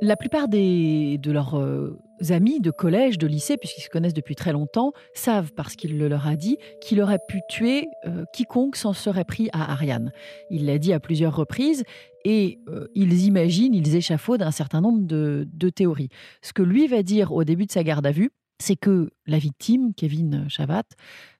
La 0.01 0.17
plupart 0.17 0.49
des, 0.49 1.19
de 1.19 1.33
leurs 1.33 1.59
euh, 1.59 1.99
amis 2.31 2.61
de 2.61 2.71
collège, 2.71 3.19
de 3.19 3.27
lycée, 3.27 3.57
puisqu'ils 3.57 3.83
se 3.83 3.89
connaissent 3.89 4.15
depuis 4.15 4.35
très 4.35 4.53
longtemps, 4.53 4.93
savent, 5.15 5.53
parce 5.53 5.77
qu'il 5.77 5.99
le 5.99 6.09
leur 6.09 6.27
a 6.27 6.37
dit, 6.37 6.59
qu'il 6.81 7.01
aurait 7.01 7.21
pu 7.29 7.41
tuer 7.49 7.87
euh, 8.07 8.25
quiconque 8.33 8.77
s'en 8.77 8.93
serait 8.93 9.25
pris 9.25 9.49
à 9.53 9.73
Ariane. 9.73 10.13
Il 10.51 10.67
l'a 10.67 10.79
dit 10.79 10.93
à 10.93 11.01
plusieurs 11.01 11.35
reprises 11.35 11.85
et 12.25 12.59
euh, 12.69 12.87
ils 12.95 13.27
imaginent, 13.27 13.75
ils 13.75 13.97
échafaudent 13.97 14.43
un 14.43 14.51
certain 14.51 14.81
nombre 14.81 15.07
de, 15.07 15.47
de 15.53 15.71
théories. 15.71 16.09
Ce 16.43 16.53
que 16.53 16.63
lui 16.63 16.87
va 16.87 17.03
dire 17.03 17.33
au 17.33 17.45
début 17.45 17.67
de 17.67 17.73
sa 17.73 17.83
garde 17.83 18.07
à 18.07 18.13
vue, 18.13 18.31
c'est 18.59 18.77
que 18.77 19.11
la 19.27 19.39
victime, 19.39 19.93
Kevin 19.95 20.47
Chavat, 20.49 20.85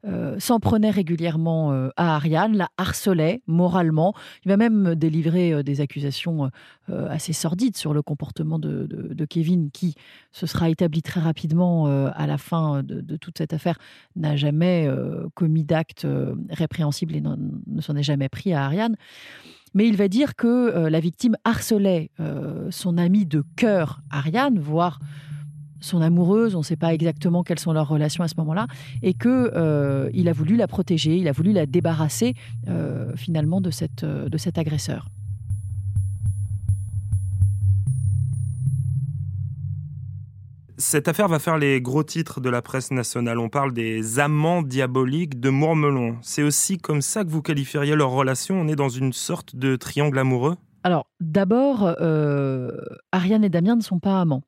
euh, 0.07 0.39
s'en 0.39 0.61
prenait 0.61 0.91
régulièrement 0.91 1.73
euh, 1.73 1.89
à 1.97 2.15
Ariane, 2.15 2.57
la 2.57 2.69
harcelait 2.77 3.43
moralement. 3.49 4.15
Il 4.45 4.49
va 4.49 4.57
même 4.57 4.95
délivrer 4.95 5.53
euh, 5.53 5.63
des 5.65 5.81
accusations 5.81 6.51
assez 6.89 7.35
sordides 7.35 7.77
sur 7.77 7.93
le 7.93 8.01
comportement 8.01 8.59
de, 8.59 9.25
Kevin, 9.29 9.71
qui 9.71 9.95
se 10.33 10.47
sera 10.47 10.71
établi 10.71 11.03
très 11.03 11.21
rapidement 11.21 11.87
à 11.87 12.27
la 12.27 12.39
fin 12.39 12.83
de, 12.83 13.17
toute 13.17 13.37
cette 13.37 13.53
affaire, 13.53 13.79
n'a 14.17 14.37
jamais 14.37 14.89
commis 15.35 15.65
d'actes 15.65 16.07
répréhensibles 16.49 17.15
et 17.15 17.21
ne 17.21 17.81
s'en 17.83 17.95
est 17.95 18.03
jamais 18.03 18.31
pris 18.31 18.55
à 18.55 18.65
Ariane. 18.65 18.97
Mais 19.75 19.87
il 19.87 19.97
va 19.97 20.09
dire 20.09 20.35
que 20.35 20.89
la 20.89 21.01
victime 21.01 21.37
harcelait 21.45 22.11
son 22.71 22.97
ami 22.97 23.27
de 23.27 23.45
cœur, 23.57 24.01
Ariane, 24.11 24.59
voire 24.59 24.99
son 25.81 26.01
amoureuse, 26.01 26.55
on 26.55 26.59
ne 26.59 26.65
sait 26.65 26.77
pas 26.77 26.95
exactement 26.95 27.43
quelles 27.43 27.59
sont 27.59 27.73
leurs 27.73 27.89
relations 27.89 28.25
à 28.25 28.29
ce 28.29 28.35
moment-là, 28.39 28.67
et 29.03 29.15
que 29.15 29.53
euh, 29.55 30.11
il 30.13 30.29
a 30.29 30.33
voulu 30.33 30.57
la 30.57 30.67
protéger, 30.67 31.17
il 31.17 31.29
a 31.29 31.33
voulu 31.33 31.53
la 31.53 31.67
débarrasser 31.67 32.35
euh, 32.69 33.13
finalement 33.17 33.61
de, 33.61 33.71
cette, 33.71 34.05
euh, 34.05 34.29
de 34.29 34.39
cet 34.39 34.59
agresseur. 34.59 35.09
Cette 40.81 41.09
affaire 41.09 41.27
va 41.27 41.41
faire 41.41 41.59
les 41.59 41.83
gros 41.83 42.05
titres 42.05 42.41
de 42.41 42.49
la 42.49 42.63
presse 42.63 42.93
nationale. 42.93 43.41
On 43.41 43.49
parle 43.49 43.73
des 43.73 44.21
amants 44.21 44.63
diaboliques 44.63 45.41
de 45.41 45.51
Mourmelon. 45.51 46.17
C'est 46.23 46.45
aussi 46.45 46.79
comme 46.79 47.03
ça 47.03 47.25
que 47.25 47.31
vous 47.31 47.43
qualifieriez 47.43 47.97
leur 47.97 48.11
relation 48.11 48.61
On 48.61 48.69
est 48.69 48.77
dans 48.77 48.89
une 48.89 49.13
sorte 49.13 49.57
de 49.57 49.75
triangle 49.75 50.17
amoureux? 50.21 50.55
Alors, 50.85 51.11
d'abord, 51.19 51.83
Ariane 53.11 53.43
et 53.43 53.49
Damien 53.49 53.75
ne 53.75 53.83
sont 53.83 53.99
pas 53.99 54.21
amants. 54.21 54.45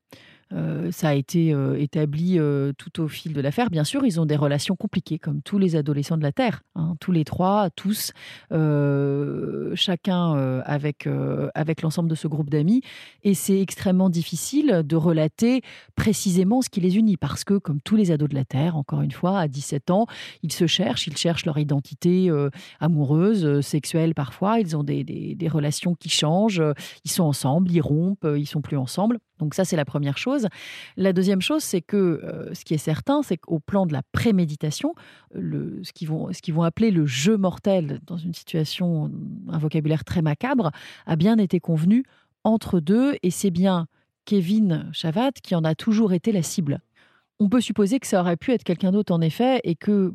Euh, 0.53 0.91
ça 0.91 1.11
a 1.11 1.15
été 1.15 1.53
euh, 1.53 1.79
établi 1.79 2.39
euh, 2.39 2.73
tout 2.77 3.01
au 3.01 3.09
fil 3.09 3.33
de 3.33 3.41
l'affaire. 3.41 3.71
Bien 3.71 3.85
sûr, 3.85 4.05
ils 4.05 4.21
ont 4.21 4.27
des 4.27 4.37
relations 4.37 4.77
compliquées, 4.77 5.19
comme 5.19 5.43
tous 5.43 5.59
les 5.59 5.77
adolescents 5.77 6.17
de 6.17 6.23
la 6.23 6.33
Terre, 6.33 6.63
hein. 6.75 6.97
tous 7.01 7.13
les 7.13 7.25
trois, 7.25 7.71
tous, 7.71 8.13
chacun 9.75 10.61
avec, 10.65 11.09
avec 11.55 11.83
l'ensemble 11.83 12.09
de 12.09 12.15
ce 12.15 12.29
groupe 12.29 12.51
d'amis. 12.51 12.83
Et 13.23 13.35
c'est 13.35 13.61
extrêmement 13.61 14.11
difficile 14.11 14.83
de 14.85 14.97
relater 14.97 15.63
précisément 15.95 16.63
ce 16.63 16.69
qui 16.69 16.81
les 16.81 16.97
unit, 16.97 17.17
parce 17.17 17.45
que, 17.45 17.55
comme 17.55 17.81
tous 17.81 17.97
les 17.97 18.11
ados 18.11 18.29
de 18.29 18.35
la 18.35 18.45
Terre, 18.45 18.77
encore 18.77 19.03
une 19.03 19.13
fois, 19.13 19.39
à 19.39 19.49
17 19.49 19.91
ans, 19.91 20.07
ils 20.43 20.53
se 20.53 20.67
cherchent, 20.67 21.07
ils 21.07 21.17
cherchent 21.17 21.47
leur 21.47 21.59
identité 21.59 22.31
amoureuse, 22.81 23.61
sexuelle 23.61 24.15
parfois, 24.15 24.61
ils 24.61 24.77
ont 24.77 24.83
des, 24.83 25.05
des, 25.05 25.49
relations 25.49 25.95
qui 25.95 26.09
changent, 26.09 26.63
ils 27.05 27.11
sont 27.11 27.25
ensemble, 27.25 27.71
ils 27.71 27.81
rompent, 27.81 28.27
ils 28.37 28.47
sont 28.47 28.61
plus 28.61 28.77
ensemble. 28.77 29.19
Donc 29.40 29.55
ça, 29.55 29.64
c'est 29.64 29.76
la 29.76 29.85
première 29.85 30.18
chose. 30.18 30.46
La 30.96 31.12
deuxième 31.12 31.40
chose, 31.40 31.64
c'est 31.64 31.81
que 31.81 31.96
euh, 31.96 32.55
ce 32.55 32.64
qui 32.64 32.74
est 32.74 32.79
certain, 32.79 33.22
c'est 33.22 33.37
qu'au 33.37 33.59
plan 33.59 33.87
de 33.87 33.92
la 33.92 34.03
préméditation, 34.12 34.94
ce 35.35 35.92
qu'ils 35.92 36.09
vont 36.09 36.62
appeler 36.62 36.90
le 36.90 37.07
jeu 37.07 37.37
mortel 37.37 38.00
dans 38.07 38.18
une 38.18 38.35
situation, 38.35 39.11
un 39.48 39.59
vocabulaire 39.59 40.05
très 40.05 40.22
macabre, 40.22 40.70
a 41.07 41.16
bien 41.16 41.38
été 41.38 41.59
convenu 41.59 42.05
entre 42.44 42.81
deux, 42.81 43.16
et 43.22 43.31
c'est 43.31 43.50
bien 43.50 43.87
Kevin 44.24 44.88
Chavat 44.92 45.33
qui 45.42 45.55
en 45.55 45.64
a 45.64 45.74
toujours 45.74 46.12
été 46.12 46.33
la 46.33 46.42
cible. 46.42 46.81
On 47.38 47.48
peut 47.48 47.61
supposer 47.61 47.98
que 47.98 48.07
ça 48.07 48.20
aurait 48.20 48.37
pu 48.37 48.53
être 48.53 48.64
quelqu'un 48.64 48.92
d'autre 48.92 49.12
en 49.12 49.20
effet, 49.20 49.61
et 49.64 49.74
que 49.74 50.12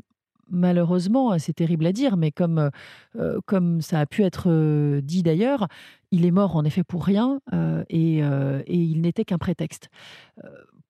malheureusement, 0.49 1.31
hein, 1.31 1.39
c'est 1.39 1.53
terrible 1.53 1.85
à 1.85 1.91
dire, 1.91 2.17
mais 2.17 2.31
comme, 2.31 2.59
euh, 2.59 2.69
euh, 3.17 3.39
comme 3.45 3.81
ça 3.81 3.99
a 3.99 4.05
pu 4.05 4.23
être 4.23 4.49
euh, 4.49 5.01
dit 5.01 5.23
d'ailleurs, 5.23 5.67
il 6.11 6.25
est 6.25 6.31
mort 6.31 6.55
en 6.55 6.63
effet 6.63 6.83
pour 6.83 7.03
rien 7.03 7.41
et, 7.89 8.19
et, 8.19 8.63
il 8.67 9.01
n'était 9.01 9.25
qu'un 9.25 9.37
prétexte. 9.37 9.89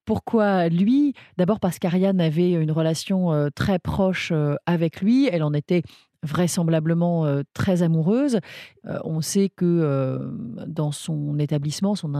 Pourquoi 0.03 0.69
lui? 0.69 1.15
D'abord 1.37 1.59
parce 1.59 1.79
qu'Ariane 1.79 2.21
avait 2.21 2.51
une 2.51 2.71
relation 2.71 3.49
très 3.55 3.79
proche 3.79 4.31
avec 4.67 5.01
lui, 5.01 5.27
elle 5.31 5.41
en 5.41 5.53
était 5.53 5.81
vraisemblablement 6.25 7.25
euh, 7.25 7.43
très 7.53 7.83
amoureuse. 7.83 8.39
Euh, 8.85 8.99
on 9.03 9.21
sait 9.21 9.49
que 9.49 9.65
euh, 9.65 10.19
dans 10.67 10.91
son 10.91 11.39
établissement, 11.39 11.95
son, 11.95 12.13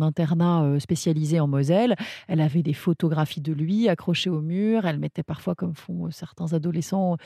internat 0.00 0.78
spécialisé 0.80 1.40
en 1.40 1.46
Moselle, 1.46 1.94
elle 2.28 2.40
avait 2.40 2.62
des 2.62 2.72
photographies 2.72 3.40
de 3.40 3.52
lui 3.52 3.88
accrochées 3.88 4.30
au 4.30 4.40
mur. 4.40 4.86
Elle 4.86 4.98
mettait 4.98 5.22
parfois, 5.22 5.54
comme 5.54 5.74
font 5.74 6.10
certains 6.10 6.52
adolescents, 6.52 7.16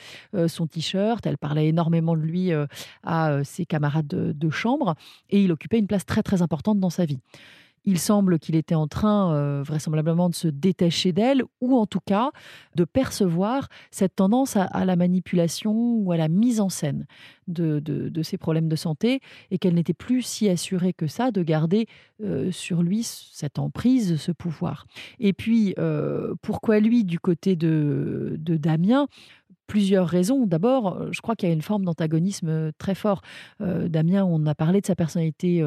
son 0.47 0.67
t-shirt. 0.67 1.25
Elle 1.25 1.37
parlait 1.37 1.67
énormément 1.67 2.15
de 2.15 2.21
lui 2.21 2.51
à 3.03 3.43
ses 3.43 3.65
camarades 3.65 4.07
de, 4.07 4.31
de 4.31 4.49
chambre 4.49 4.95
et 5.29 5.43
il 5.43 5.51
occupait 5.51 5.79
une 5.79 5.87
place 5.87 6.05
très 6.05 6.23
très 6.23 6.41
importante 6.41 6.79
dans 6.79 6.89
sa 6.89 7.05
vie. 7.05 7.19
Il 7.85 7.99
semble 7.99 8.39
qu'il 8.39 8.55
était 8.55 8.75
en 8.75 8.87
train, 8.87 9.33
euh, 9.33 9.63
vraisemblablement, 9.63 10.29
de 10.29 10.35
se 10.35 10.47
détacher 10.47 11.11
d'elle, 11.11 11.43
ou 11.61 11.77
en 11.77 11.85
tout 11.85 11.99
cas 12.05 12.31
de 12.75 12.83
percevoir 12.83 13.67
cette 13.91 14.15
tendance 14.15 14.55
à, 14.55 14.85
la 14.85 14.95
manipulation 14.95 15.73
ou 15.73 16.11
à 16.11 16.17
la 16.17 16.27
mise 16.27 16.61
en 16.61 16.69
scène 16.69 17.05
de, 17.47 18.21
ses 18.21 18.37
problèmes 18.37 18.69
de 18.69 18.75
santé, 18.75 19.21
et 19.51 19.57
qu'elle 19.57 19.73
n'était 19.73 19.93
plus 19.93 20.21
si 20.21 20.49
assurée 20.49 20.93
que 20.93 21.07
ça 21.07 21.31
de 21.31 21.41
garder 21.41 21.87
euh, 22.23 22.51
sur 22.51 22.83
lui 22.83 23.03
cette 23.03 23.59
emprise, 23.59 24.17
ce 24.17 24.31
pouvoir. 24.31 24.85
Et 25.19 25.33
puis, 25.33 25.73
euh, 25.77 26.35
pourquoi 26.41 26.79
lui, 26.79 27.03
du 27.03 27.19
côté 27.19 27.55
de, 27.55 28.35
de 28.37 28.57
Damien 28.57 29.07
plusieurs 29.69 30.07
raisons. 30.07 30.45
D'abord, 30.45 31.13
je 31.13 31.21
crois 31.21 31.35
qu'il 31.35 31.47
y 31.47 31.51
a 31.51 31.55
une 31.55 31.61
forme 31.61 31.85
d'antagonisme 31.85 32.71
très 32.77 32.95
fort. 32.95 33.21
Damien, 33.59 34.25
on 34.25 34.45
a 34.45 34.55
parlé 34.55 34.81
de 34.81 34.85
sa 34.85 34.95
personnalité 34.95 35.63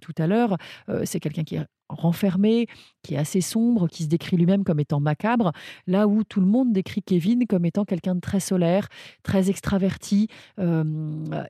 tout 0.00 0.14
à 0.18 0.26
l'heure. 0.26 0.58
c'est 1.04 1.20
quelqu'un 1.20 1.44
qui 1.44 1.56
est 1.56 1.64
renfermé, 1.88 2.66
qui 3.02 3.14
est 3.14 3.18
assez 3.18 3.40
sombre, 3.40 3.88
qui 3.88 4.04
se 4.04 4.08
décrit 4.08 4.36
lui-même 4.36 4.64
comme 4.64 4.80
étant 4.80 5.00
macabre, 5.00 5.52
là 5.86 6.08
où 6.08 6.24
tout 6.24 6.40
le 6.40 6.46
monde 6.46 6.72
décrit 6.72 7.02
Kevin 7.02 7.46
comme 7.46 7.64
étant 7.64 7.84
quelqu'un 7.84 8.14
de 8.14 8.20
très 8.20 8.40
solaire, 8.40 8.88
très 9.22 9.50
extraverti, 9.50 10.28
euh, 10.58 10.84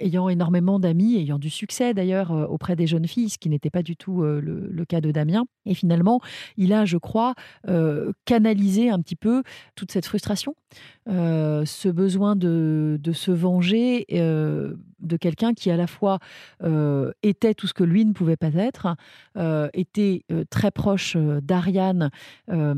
ayant 0.01 0.29
énormément 0.29 0.79
d'amis, 0.79 1.17
ayant 1.17 1.39
du 1.39 1.51
succès 1.51 1.95
d'ailleurs 1.95 2.33
euh, 2.33 2.47
auprès 2.47 2.77
des 2.77 2.87
jeunes 2.87 3.07
filles, 3.07 3.31
ce 3.31 3.39
qui 3.39 3.49
n'était 3.49 3.71
pas 3.71 3.83
du 3.83 3.97
tout 3.97 4.23
euh, 4.23 4.41
le, 4.41 4.85
cas 4.85 5.01
de 5.01 5.11
Damien. 5.13 5.45
Et 5.65 5.75
finalement, 5.75 6.21
il 6.59 6.75
a, 6.75 6.85
je 6.85 6.99
crois, 6.99 7.35
canalisé 8.27 8.91
un 8.91 9.01
petit 9.01 9.17
peu 9.17 9.43
toute 9.77 9.91
cette 9.91 10.05
frustration, 10.05 10.55
ce 11.07 11.89
besoin 11.89 12.37
de, 12.37 12.99
de 13.01 13.13
se 13.13 13.31
venger 13.31 14.05
de 15.05 15.17
quelqu'un 15.17 15.55
qui 15.55 15.71
à 15.71 15.77
la 15.77 15.87
fois 15.87 16.19
était 17.23 17.55
tout 17.55 17.67
ce 17.67 17.75
que 17.75 17.85
lui 17.85 18.05
ne 18.05 18.13
pouvait 18.13 18.37
pas 18.37 18.55
être, 18.55 18.97
était 19.75 20.25
euh, 20.31 20.45
très 20.49 20.71
proche 20.71 21.17
euh, 21.17 21.41
d'Ariane, 21.41 22.11
euh, 22.51 22.75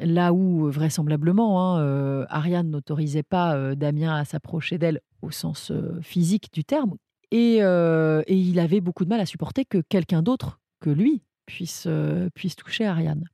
là 0.00 0.32
où 0.32 0.70
vraisemblablement 0.70 1.76
hein, 1.76 2.26
Ariane 2.28 2.70
n'autorisait 2.70 3.22
pas 3.22 3.74
Damien 3.74 4.14
à 4.14 4.24
s'approcher 4.24 4.78
d'elle 4.78 5.00
au 5.22 5.30
sens 5.30 5.72
physique 6.02 6.52
du 6.52 6.64
terme. 6.64 6.96
Et, 7.30 7.58
il 7.58 8.58
avait 8.58 8.80
beaucoup 8.80 9.04
de 9.04 9.08
mal 9.08 9.20
à 9.20 9.26
supporter 9.26 9.64
que 9.64 9.78
quelqu'un 9.78 10.22
d'autre 10.22 10.60
que 10.80 10.90
lui 10.90 11.22
puisse, 11.46 11.88
puisse 12.34 12.56
toucher 12.56 12.86
Ariane. 12.86 13.24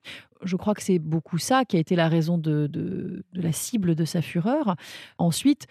Je 0.43 0.57
crois 0.57 0.75
que 0.75 0.83
c'est 0.83 0.99
beaucoup 0.99 1.39
ça 1.39 1.65
qui 1.65 1.77
a 1.77 1.81
été 1.81 1.97
la 1.97 2.09
raison 2.09 2.39
de, 2.39 2.67
de 2.67 3.25
la 3.35 3.53
cible 3.53 3.95
de 3.95 4.05
sa 4.05 4.23
fureur. 4.23 4.77
Ensuite, 5.19 5.67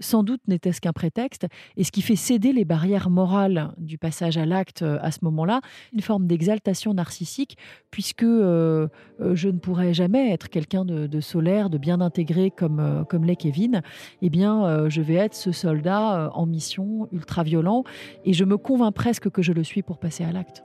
sans 0.00 0.22
doute 0.22 0.40
n'était-ce 0.48 0.80
qu'un 0.80 0.92
prétexte, 0.92 1.46
et 1.76 1.84
ce 1.84 1.92
qui 1.92 2.02
fait 2.02 2.16
céder 2.16 2.52
les 2.52 2.64
barrières 2.64 3.10
morales 3.10 3.72
du 3.78 3.98
passage 3.98 4.36
à 4.36 4.46
l'acte 4.46 4.82
euh, 4.82 4.98
à 5.00 5.10
ce 5.10 5.18
moment-là, 5.22 5.60
une 5.92 6.00
forme 6.00 6.26
d'exaltation 6.26 6.94
narcissique, 6.94 7.56
puisque 7.90 8.22
euh, 8.22 8.88
euh, 9.20 9.34
je 9.34 9.48
ne 9.48 9.58
pourrais 9.58 9.94
jamais 9.94 10.32
être 10.32 10.48
quelqu'un 10.48 10.84
de, 10.84 11.20
solaire, 11.20 11.70
de 11.70 11.78
bien 11.78 12.00
intégré 12.00 12.50
comme, 12.50 13.04
comme 13.08 13.24
l'est 13.24 13.36
Kevin, 13.36 13.82
eh 14.22 14.30
bien, 14.30 14.88
je 14.88 15.00
vais 15.00 15.14
être 15.14 15.34
ce 15.34 15.52
soldat 15.52 16.30
en 16.34 16.46
mission 16.46 17.08
ultra-violent, 17.12 17.84
et 18.24 18.32
je 18.32 18.44
me 18.44 18.56
convainc 18.56 18.94
presque 18.94 19.30
que 19.30 19.42
je 19.42 19.52
le 19.52 19.64
suis 19.64 19.82
pour 19.82 19.98
passer 19.98 20.24
à 20.24 20.32
l'acte. 20.32 20.64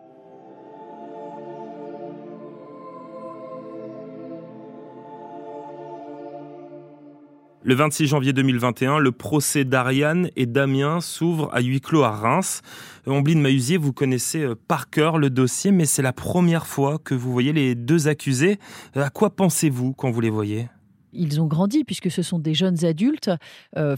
Le 7.61 7.75
26 7.75 8.07
janvier 8.07 8.31
2021, 8.31 8.99
le 8.99 9.11
procès 9.11 9.65
d'Ariane 9.65 10.29
et 10.37 10.45
Damien 10.45 11.01
s'ouvre 11.01 11.49
à 11.51 11.59
huis 11.59 11.81
clos 11.81 12.03
à 12.03 12.11
Reims. 12.11 12.61
Euh, 13.05 13.11
Ombline 13.11 13.41
Mahusier, 13.41 13.75
vous 13.75 13.91
connaissez 13.91 14.43
euh, 14.43 14.55
par 14.55 14.89
cœur 14.89 15.17
le 15.17 15.29
dossier, 15.29 15.71
mais 15.71 15.83
c'est 15.83 16.01
la 16.01 16.13
première 16.13 16.65
fois 16.65 16.99
que 16.99 17.13
vous 17.13 17.33
voyez 17.33 17.51
les 17.51 17.75
deux 17.75 18.07
accusés. 18.07 18.59
Euh, 18.95 19.03
à 19.03 19.09
quoi 19.09 19.35
pensez-vous 19.35 19.91
quand 19.91 20.09
vous 20.09 20.21
les 20.21 20.29
voyez? 20.29 20.69
Ils 21.11 21.41
ont 21.41 21.47
grandi 21.47 21.83
puisque 21.83 22.09
ce 22.09 22.21
sont 22.21 22.39
des 22.39 22.53
jeunes 22.53 22.85
adultes. 22.85 23.31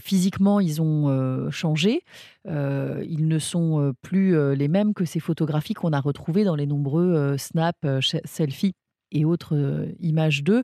physiquement, 0.00 0.60
ils 0.60 0.80
ont 0.80 1.50
changé. 1.50 2.04
ils 2.46 3.28
ne 3.28 3.38
sont 3.38 3.92
plus 4.00 4.34
les 4.56 4.68
mêmes 4.68 4.94
que 4.94 5.04
ces 5.04 5.20
photographies 5.20 5.74
qu'on 5.74 5.92
a 5.92 6.00
retrouvées 6.00 6.44
dans 6.44 6.56
les 6.56 6.64
nombreux 6.64 7.36
snaps, 7.36 7.86
selfies 8.24 8.72
et 9.10 9.26
autres 9.26 9.86
images 10.00 10.42
d'eux. 10.42 10.62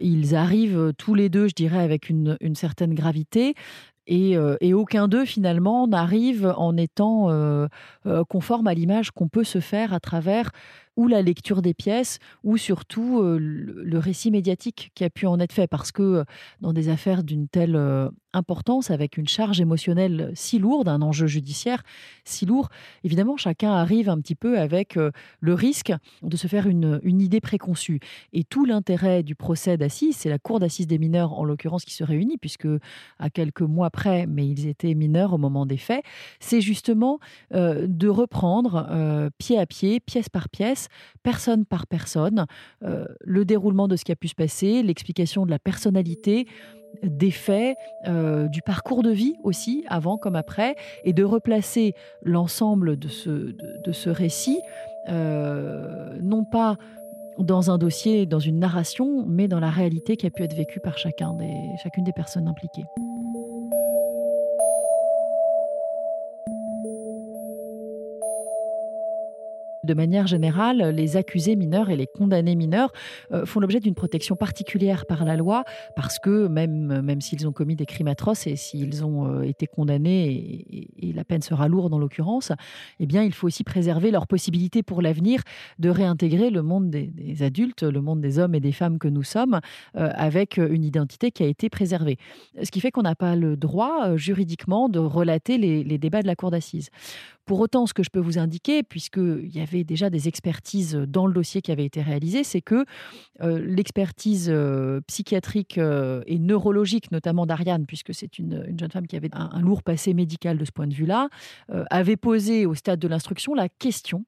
Ils 0.00 0.34
arrivent 0.34 0.92
tous 0.98 1.14
les 1.14 1.28
deux, 1.28 1.48
je 1.48 1.54
dirais, 1.54 1.80
avec 1.80 2.10
une, 2.10 2.36
certaine 2.54 2.94
gravité. 2.94 3.54
Et, 4.06 4.36
aucun 4.72 5.08
d'eux, 5.08 5.24
finalement, 5.24 5.86
n'arrive 5.86 6.52
en 6.56 6.76
étant 6.76 7.30
conforme 8.28 8.66
à 8.66 8.74
l'image 8.74 9.10
qu'on 9.10 9.28
peut 9.28 9.44
se 9.44 9.60
faire 9.60 9.92
à 9.92 10.00
travers 10.00 10.50
ou 10.96 11.08
la 11.08 11.22
lecture 11.22 11.62
des 11.62 11.74
pièces, 11.74 12.18
ou 12.42 12.56
surtout 12.56 13.22
le 13.22 13.98
récit 13.98 14.30
médiatique 14.30 14.90
qui 14.94 15.04
a 15.04 15.10
pu 15.10 15.26
en 15.26 15.38
être 15.38 15.52
fait. 15.52 15.66
Parce 15.66 15.92
que 15.92 16.24
dans 16.60 16.72
des 16.72 16.88
affaires 16.88 17.22
d'une 17.22 17.48
telle 17.48 17.76
importance, 18.32 18.90
avec 18.90 19.16
une 19.16 19.26
charge 19.26 19.60
émotionnelle 19.60 20.30
si 20.34 20.58
lourde, 20.58 20.88
un 20.88 21.02
enjeu 21.02 21.26
judiciaire 21.26 21.82
si 22.24 22.46
lourd, 22.46 22.68
évidemment, 23.02 23.36
chacun 23.36 23.72
arrive 23.72 24.08
un 24.08 24.20
petit 24.20 24.34
peu 24.34 24.58
avec 24.58 24.98
le 25.40 25.54
risque 25.54 25.92
de 26.22 26.36
se 26.36 26.46
faire 26.46 26.66
une, 26.66 27.00
idée 27.04 27.40
préconçue. 27.40 28.00
Et 28.32 28.44
tout 28.44 28.64
l'intérêt 28.64 29.22
du 29.22 29.34
procès 29.34 29.76
d'assises, 29.76 30.16
c'est 30.16 30.28
la 30.28 30.38
cour 30.38 30.60
d'assises 30.60 30.86
des 30.86 30.98
mineurs, 30.98 31.32
en 31.32 31.44
l'occurrence, 31.44 31.84
qui 31.84 31.94
se 31.94 32.04
réunit, 32.04 32.36
puisque 32.36 32.68
à 33.18 33.30
quelques 33.30 33.62
mois 33.62 33.90
près, 33.90 34.26
mais 34.26 34.46
ils 34.46 34.66
étaient 34.66 34.94
mineurs 34.94 35.32
au 35.32 35.38
moment 35.38 35.66
des 35.66 35.78
faits, 35.78 36.04
c'est 36.40 36.60
justement 36.60 37.18
de 37.52 38.08
reprendre 38.08 39.30
pied 39.38 39.58
à 39.58 39.66
pied, 39.66 40.00
pièce 40.00 40.28
par 40.28 40.48
pièce, 40.48 40.85
personne 41.22 41.64
par 41.64 41.86
personne, 41.86 42.46
euh, 42.84 43.06
le 43.20 43.44
déroulement 43.44 43.88
de 43.88 43.96
ce 43.96 44.04
qui 44.04 44.12
a 44.12 44.16
pu 44.16 44.28
se 44.28 44.34
passer, 44.34 44.82
l'explication 44.82 45.46
de 45.46 45.50
la 45.50 45.58
personnalité, 45.58 46.46
des 47.02 47.30
faits, 47.30 47.76
euh, 48.06 48.48
du 48.48 48.62
parcours 48.62 49.02
de 49.02 49.10
vie 49.10 49.34
aussi, 49.42 49.84
avant 49.88 50.16
comme 50.16 50.36
après, 50.36 50.76
et 51.04 51.12
de 51.12 51.24
replacer 51.24 51.94
l'ensemble 52.22 52.98
de 52.98 53.08
ce, 53.08 53.30
de, 53.30 53.92
ce 53.92 54.10
récit, 54.10 54.60
euh, 55.08 56.16
non 56.20 56.44
pas 56.44 56.76
dans 57.38 57.70
un 57.70 57.76
dossier, 57.76 58.24
dans 58.24 58.38
une 58.38 58.58
narration, 58.58 59.24
mais 59.26 59.46
dans 59.46 59.60
la 59.60 59.70
réalité 59.70 60.16
qui 60.16 60.26
a 60.26 60.30
pu 60.30 60.42
être 60.42 60.56
vécue 60.56 60.80
par 60.80 60.96
chacun 60.96 61.34
des, 61.34 61.52
chacune 61.82 62.04
des 62.04 62.12
personnes 62.12 62.48
impliquées. 62.48 62.84
De 69.86 69.94
manière 69.94 70.26
générale, 70.26 70.90
les 70.94 71.16
accusés 71.16 71.56
mineurs 71.56 71.88
et 71.88 71.96
les 71.96 72.06
condamnés 72.06 72.56
mineurs 72.56 72.92
euh, 73.32 73.46
font 73.46 73.60
l'objet 73.60 73.80
d'une 73.80 73.94
protection 73.94 74.36
particulière 74.36 75.06
par 75.06 75.24
la 75.24 75.36
loi 75.36 75.64
parce 75.94 76.18
que 76.18 76.48
même, 76.48 77.00
même 77.00 77.20
s'ils 77.20 77.46
ont 77.46 77.52
commis 77.52 77.76
des 77.76 77.86
crimes 77.86 78.08
atroces 78.08 78.46
et 78.46 78.56
s'ils 78.56 79.04
ont 79.04 79.26
euh, 79.26 79.42
été 79.42 79.66
condamnés 79.66 80.66
et, 80.98 81.12
la 81.12 81.24
peine 81.24 81.40
sera 81.40 81.66
lourde 81.66 81.94
en 81.94 81.98
l'occurrence, 81.98 82.52
eh 83.00 83.06
bien, 83.06 83.22
il 83.22 83.32
faut 83.32 83.46
aussi 83.46 83.64
préserver 83.64 84.10
leur 84.10 84.26
possibilité 84.26 84.82
pour 84.82 85.00
l'avenir 85.00 85.40
de 85.78 85.88
réintégrer 85.88 86.50
le 86.50 86.60
monde 86.60 86.90
des, 86.90 87.42
adultes, 87.42 87.84
le 87.84 88.02
monde 88.02 88.20
des 88.20 88.38
hommes 88.38 88.54
et 88.54 88.60
des 88.60 88.72
femmes 88.72 88.98
que 88.98 89.08
nous 89.08 89.22
sommes, 89.22 89.60
euh, 89.96 90.10
avec 90.14 90.58
une 90.58 90.84
identité 90.84 91.30
qui 91.30 91.42
a 91.42 91.46
été 91.46 91.70
préservée. 91.70 92.18
Ce 92.62 92.70
qui 92.70 92.80
fait 92.80 92.90
qu'on 92.90 93.02
n'a 93.02 93.14
pas 93.14 93.34
le 93.34 93.56
droit 93.56 94.16
juridiquement 94.16 94.90
de 94.90 94.98
relater 94.98 95.56
les, 95.56 95.84
les 95.84 95.96
débats 95.96 96.20
de 96.20 96.26
la 96.26 96.36
cour 96.36 96.50
d'assises. 96.50 96.90
Pour 97.46 97.60
autant, 97.60 97.86
ce 97.86 97.94
que 97.94 98.02
je 98.02 98.10
peux 98.10 98.20
vous 98.20 98.38
indiquer, 98.38 98.82
puisqu'il 98.82 99.54
y 99.54 99.60
avait 99.60 99.84
déjà 99.84 100.10
des 100.10 100.26
expertises 100.26 100.96
dans 100.96 101.28
le 101.28 101.32
dossier 101.32 101.62
qui 101.62 101.70
avaient 101.70 101.84
été 101.84 102.02
réalisées, 102.02 102.42
c'est 102.42 102.60
que 102.60 102.84
euh, 103.40 103.64
l'expertise 103.64 104.50
euh, 104.50 105.00
psychiatrique 105.06 105.78
euh, 105.78 106.24
et 106.26 106.40
neurologique, 106.40 107.12
notamment 107.12 107.46
d'Ariane, 107.46 107.86
puisque 107.86 108.12
c'est 108.12 108.40
une, 108.40 108.76
jeune 108.76 108.90
femme 108.90 109.06
qui 109.06 109.14
avait 109.14 109.30
un, 109.32 109.60
lourd 109.60 109.84
passé 109.84 110.12
médical 110.12 110.58
de 110.58 110.64
ce 110.64 110.72
point 110.72 110.88
de 110.88 110.94
vue-là, 110.94 111.28
avait 111.90 112.16
posé 112.16 112.66
au 112.66 112.74
stade 112.74 112.98
de 112.98 113.08
l'instruction 113.08 113.54
la 113.54 113.68
question 113.68 114.24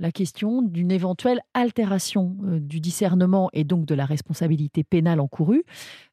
la 0.00 0.12
question 0.12 0.62
d'une 0.62 0.92
éventuelle 0.92 1.40
altération 1.54 2.36
du 2.40 2.80
discernement 2.80 3.50
et 3.52 3.64
donc 3.64 3.84
de 3.84 3.96
la 3.96 4.04
responsabilité 4.04 4.84
pénale 4.84 5.18
encourue 5.18 5.64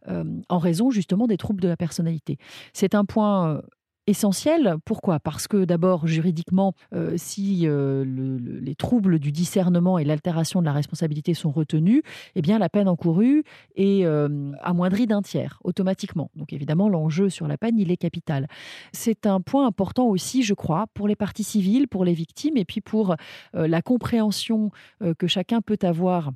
en 0.08 0.58
raison 0.58 0.89
justement 0.89 1.27
des 1.27 1.38
troubles 1.38 1.62
de 1.62 1.67
la 1.67 1.77
personnalité. 1.77 2.39
C'est 2.73 2.95
un 2.95 3.05
point 3.05 3.62
essentiel. 4.07 4.75
Pourquoi? 4.85 5.19
Parce 5.19 5.47
que 5.47 5.65
d'abord, 5.65 6.07
juridiquement, 6.07 6.73
euh, 6.93 7.13
si 7.17 7.67
euh, 7.67 8.05
les 8.05 8.75
troubles 8.75 9.19
du 9.19 9.31
discernement 9.31 9.97
et 9.97 10.03
l'altération 10.03 10.59
de 10.59 10.65
la 10.65 10.73
responsabilité 10.73 11.33
sont 11.33 11.51
retenus, 11.51 12.01
eh 12.35 12.41
la 12.41 12.69
peine 12.69 12.87
encourue 12.87 13.43
est 13.75 14.05
euh, 14.05 14.51
amoindrie 14.61 15.07
d'un 15.07 15.21
tiers 15.21 15.59
automatiquement. 15.63 16.29
Donc 16.35 16.53
évidemment, 16.53 16.89
l'enjeu 16.89 17.29
sur 17.29 17.47
la 17.47 17.57
peine, 17.57 17.77
il 17.79 17.91
est 17.91 17.97
capital. 17.97 18.47
C'est 18.93 19.25
un 19.25 19.41
point 19.41 19.65
important 19.65 20.05
aussi, 20.05 20.43
je 20.43 20.53
crois, 20.53 20.85
pour 20.93 21.07
les 21.07 21.15
parties 21.15 21.43
civiles, 21.43 21.87
pour 21.87 22.05
les 22.05 22.13
victimes 22.13 22.57
et 22.57 22.65
puis 22.65 22.81
pour 22.81 23.15
la 23.53 23.81
compréhension 23.81 24.71
que 25.17 25.27
chacun 25.27 25.61
peut 25.61 25.79
avoir 25.81 26.31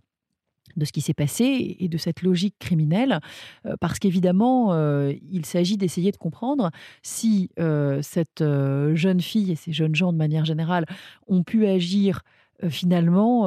de 0.80 0.86
ce 0.86 0.92
qui 0.92 1.02
s'est 1.02 1.14
passé 1.14 1.78
et 1.80 1.88
de 1.88 1.98
cette 1.98 2.24
logique 2.24 2.56
criminelle, 2.60 3.20
euh, 3.66 3.76
parce 3.80 4.00
qu'évidemment, 4.00 4.74
euh, 4.74 5.14
il 5.32 5.46
s'agit 5.46 5.78
d'essayer 5.78 6.12
de 6.12 6.18
comprendre 6.18 6.72
si 7.04 7.50
euh, 7.60 8.02
cette 8.02 8.44
jeune 8.44 9.22
fille 9.22 9.52
et 9.52 9.56
ces 9.56 9.72
jeunes 9.72 9.96
gens 9.96 10.12
de 10.12 10.18
manière 10.18 10.46
générale 10.46 10.86
ont 11.28 11.44
pu 11.44 11.68
agir 11.68 12.22
finalement 12.70 13.46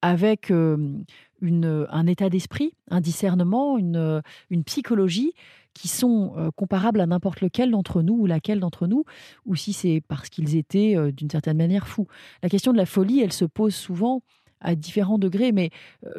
avec 0.00 0.50
une, 0.50 1.86
un 1.90 2.06
état 2.06 2.28
d'esprit, 2.30 2.72
un 2.88 3.00
discernement, 3.00 3.78
une, 3.78 4.22
une 4.50 4.62
psychologie 4.62 5.32
qui 5.74 5.88
sont 5.88 6.52
comparables 6.54 7.00
à 7.00 7.06
n'importe 7.06 7.40
lequel 7.40 7.72
d'entre 7.72 8.02
nous 8.02 8.14
ou 8.14 8.26
laquelle 8.26 8.60
d'entre 8.60 8.86
nous, 8.86 9.04
ou 9.44 9.56
si 9.56 9.72
c'est 9.72 10.02
parce 10.06 10.28
qu'ils 10.28 10.56
étaient 10.56 10.96
d'une 11.12 11.30
certaine 11.30 11.56
manière 11.56 11.88
fous. 11.88 12.06
La 12.42 12.48
question 12.48 12.72
de 12.72 12.76
la 12.76 12.86
folie, 12.86 13.20
elle 13.20 13.32
se 13.32 13.44
pose 13.44 13.74
souvent 13.74 14.22
à 14.62 14.74
différents 14.74 15.18
degrés, 15.18 15.52
mais 15.52 15.70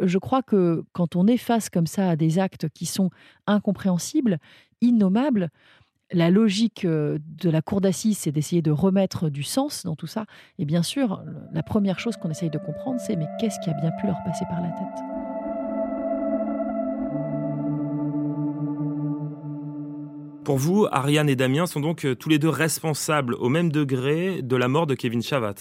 je 0.01 0.17
crois 0.17 0.43
que 0.43 0.84
quand 0.93 1.15
on 1.15 1.27
est 1.27 1.38
face 1.38 1.69
comme 1.69 1.88
ça 1.88 2.10
à 2.10 2.15
des 2.15 2.39
actes 2.39 2.69
qui 2.69 2.86
sont 2.86 3.10
incompréhensibles, 3.47 4.38
innommables, 4.82 5.49
la 6.12 6.29
logique 6.29 6.86
de 6.86 7.49
la 7.49 7.62
cour 7.62 7.82
d'assises, 7.82 8.19
c'est 8.19 8.32
d'essayer 8.32 8.62
de 8.62 8.69
remettre 8.69 9.29
du 9.29 9.41
sens 9.41 9.84
dans 9.84 9.95
tout 9.95 10.06
ça. 10.06 10.25
Et 10.60 10.65
bien 10.65 10.84
sûr, 10.84 11.23
la 11.53 11.63
première 11.63 11.99
chose 11.99 12.17
qu'on 12.17 12.29
essaye 12.29 12.51
de 12.51 12.60
comprendre, 12.60 12.99
c'est 12.99 13.15
mais 13.15 13.25
qu'est-ce 13.39 13.60
qui 13.62 13.69
a 13.69 13.73
bien 13.73 13.91
pu 13.99 14.06
leur 14.06 14.17
passer 14.23 14.45
par 14.49 14.62
la 14.62 14.67
tête? 14.67 15.03
Pour 20.43 20.58
vous, 20.58 20.88
Ariane 20.91 21.29
et 21.29 21.38
Damien 21.38 21.65
sont 21.65 21.79
donc 21.79 22.06
tous 22.19 22.29
les 22.29 22.38
deux 22.38 22.49
responsables 22.49 23.34
au 23.36 23.47
même 23.47 23.71
degré 23.71 24.41
de 24.41 24.56
la 24.58 24.67
mort 24.67 24.86
de 24.86 24.93
Kevin 24.93 25.21
Chavat. 25.21 25.56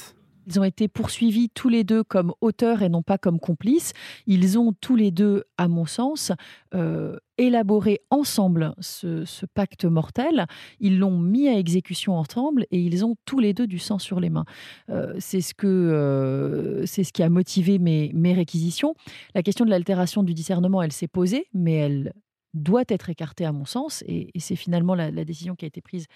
Ils 0.47 0.61
ont 0.61 0.65
été 0.65 0.89
poursuivis 0.89 1.51
tous 1.51 1.69
les 1.69 1.85
deux 1.85 2.05
comme 2.05 2.33
auteurs 2.41 2.83
et 2.83 2.89
non 2.89 3.03
pas 3.03 3.19
comme 3.19 3.39
complices. 3.39 3.93
Ils 4.27 4.59
ont 4.59 4.73
tous 4.73 4.97
les 4.97 5.11
deux, 5.11 5.45
à 5.57 5.69
mon 5.69 5.87
sens, 5.87 6.33
euh, 6.75 7.17
élaboré 7.39 8.01
ensemble 8.11 8.75
ce, 8.81 9.25
pacte 9.55 9.85
mortel. 9.85 10.47
Ils 10.81 10.99
l'ont 10.99 11.19
mis 11.19 11.49
à 11.49 11.59
exécution 11.59 12.15
ensemble 12.15 12.67
et 12.71 12.81
ils 12.81 13.05
ont 13.05 13.17
tous 13.25 13.39
les 13.39 13.53
deux 13.55 13.67
du 13.67 13.79
sang 13.79 13.99
sur 13.99 14.21
les 14.21 14.31
mains. 14.31 14.45
Euh, 14.91 15.15
c'est 15.19 15.41
ce 15.41 15.53
euh, 15.65 16.87
ce 16.87 17.13
qui 17.13 17.23
a 17.23 17.29
motivé 17.29 17.79
mes 17.79 18.33
réquisitions. 18.33 18.95
La 19.35 19.43
question 19.43 19.65
de 19.65 19.71
l'altération 19.71 20.23
du 20.23 20.35
discernement, 20.35 20.83
elle 20.83 20.93
s'est 20.93 21.09
posée, 21.09 21.47
mais 21.53 21.75
elle 21.75 22.13
doit 22.55 22.85
être 22.89 23.09
écartée 23.11 23.45
à 23.45 23.53
mon 23.53 23.65
sens, 23.65 24.03
et, 24.07 24.31
c'est 24.39 24.57
finalement 24.57 24.95
la, 24.95 25.11
décision 25.25 25.55
qui 25.55 25.65
a 25.65 25.69
été 25.69 25.81
prise 25.81 26.07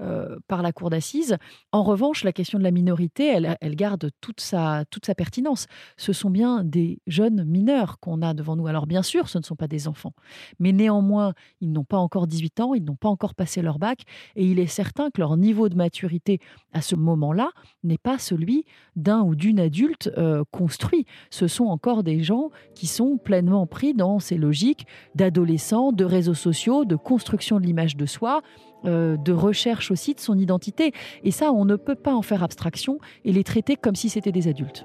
euh, 0.00 0.38
par 0.48 0.62
la 0.62 0.72
Cour 0.72 0.90
d'assises. 0.90 1.36
En 1.70 1.82
revanche, 1.82 2.24
la 2.24 2.32
question 2.32 2.58
de 2.58 2.64
la 2.64 2.70
minorité, 2.70 3.28
elle, 3.60 3.76
garde 3.76 4.10
toute 4.20 4.40
sa, 4.40 4.84
toute 4.90 5.06
sa 5.06 5.14
pertinence. 5.14 5.66
Ce 5.96 6.12
sont 6.12 6.30
bien 6.30 6.64
des 6.64 7.00
jeunes 7.06 7.44
mineurs 7.44 8.00
qu'on 8.00 8.22
a 8.22 8.34
devant 8.34 8.56
nous. 8.56 8.66
Alors 8.66 8.86
bien 8.86 9.02
sûr, 9.02 9.28
ce 9.28 9.38
ne 9.38 9.42
sont 9.42 9.56
pas 9.56 9.68
des 9.68 9.86
enfants, 9.86 10.14
mais 10.58 10.72
néanmoins, 10.72 11.34
ils 11.60 11.70
n'ont 11.70 11.84
pas 11.84 11.98
encore 11.98 12.26
18 12.26 12.60
ans, 12.60 12.74
ils 12.74 12.84
n'ont 12.84 12.96
pas 12.96 13.08
encore 13.08 13.34
passé 13.34 13.62
leur 13.62 13.78
bac, 13.78 14.02
et 14.36 14.46
il 14.46 14.58
est 14.58 14.66
certain 14.66 15.10
que 15.10 15.20
leur 15.20 15.36
niveau 15.36 15.68
de 15.68 15.76
maturité 15.76 16.40
à 16.72 16.80
ce 16.80 16.96
moment-là 16.96 17.50
n'est 17.82 17.98
pas 17.98 18.18
celui 18.18 18.64
d'un 18.96 19.22
ou 19.22 19.34
d'une 19.34 19.60
adulte 19.60 20.10
euh, 20.16 20.44
construit. 20.50 21.06
Ce 21.30 21.46
sont 21.46 21.66
encore 21.66 22.02
des 22.02 22.22
gens 22.22 22.50
qui 22.74 22.86
sont 22.86 23.18
pleinement 23.18 23.66
pris 23.66 23.94
dans 23.94 24.18
ces 24.18 24.36
logiques 24.36 24.86
d'adolescents 25.14 25.83
de 25.92 26.04
réseaux 26.04 26.34
sociaux, 26.34 26.84
de 26.84 26.96
construction 26.96 27.60
de 27.60 27.66
l'image 27.66 27.96
de 27.96 28.06
soi, 28.06 28.42
euh, 28.84 29.16
de 29.16 29.32
recherche 29.32 29.90
aussi 29.90 30.14
de 30.14 30.20
son 30.20 30.38
identité. 30.38 30.92
Et 31.22 31.30
ça, 31.30 31.52
on 31.52 31.64
ne 31.64 31.76
peut 31.76 31.94
pas 31.94 32.14
en 32.14 32.22
faire 32.22 32.42
abstraction 32.42 32.98
et 33.24 33.32
les 33.32 33.44
traiter 33.44 33.76
comme 33.76 33.94
si 33.94 34.08
c'était 34.08 34.32
des 34.32 34.48
adultes. 34.48 34.84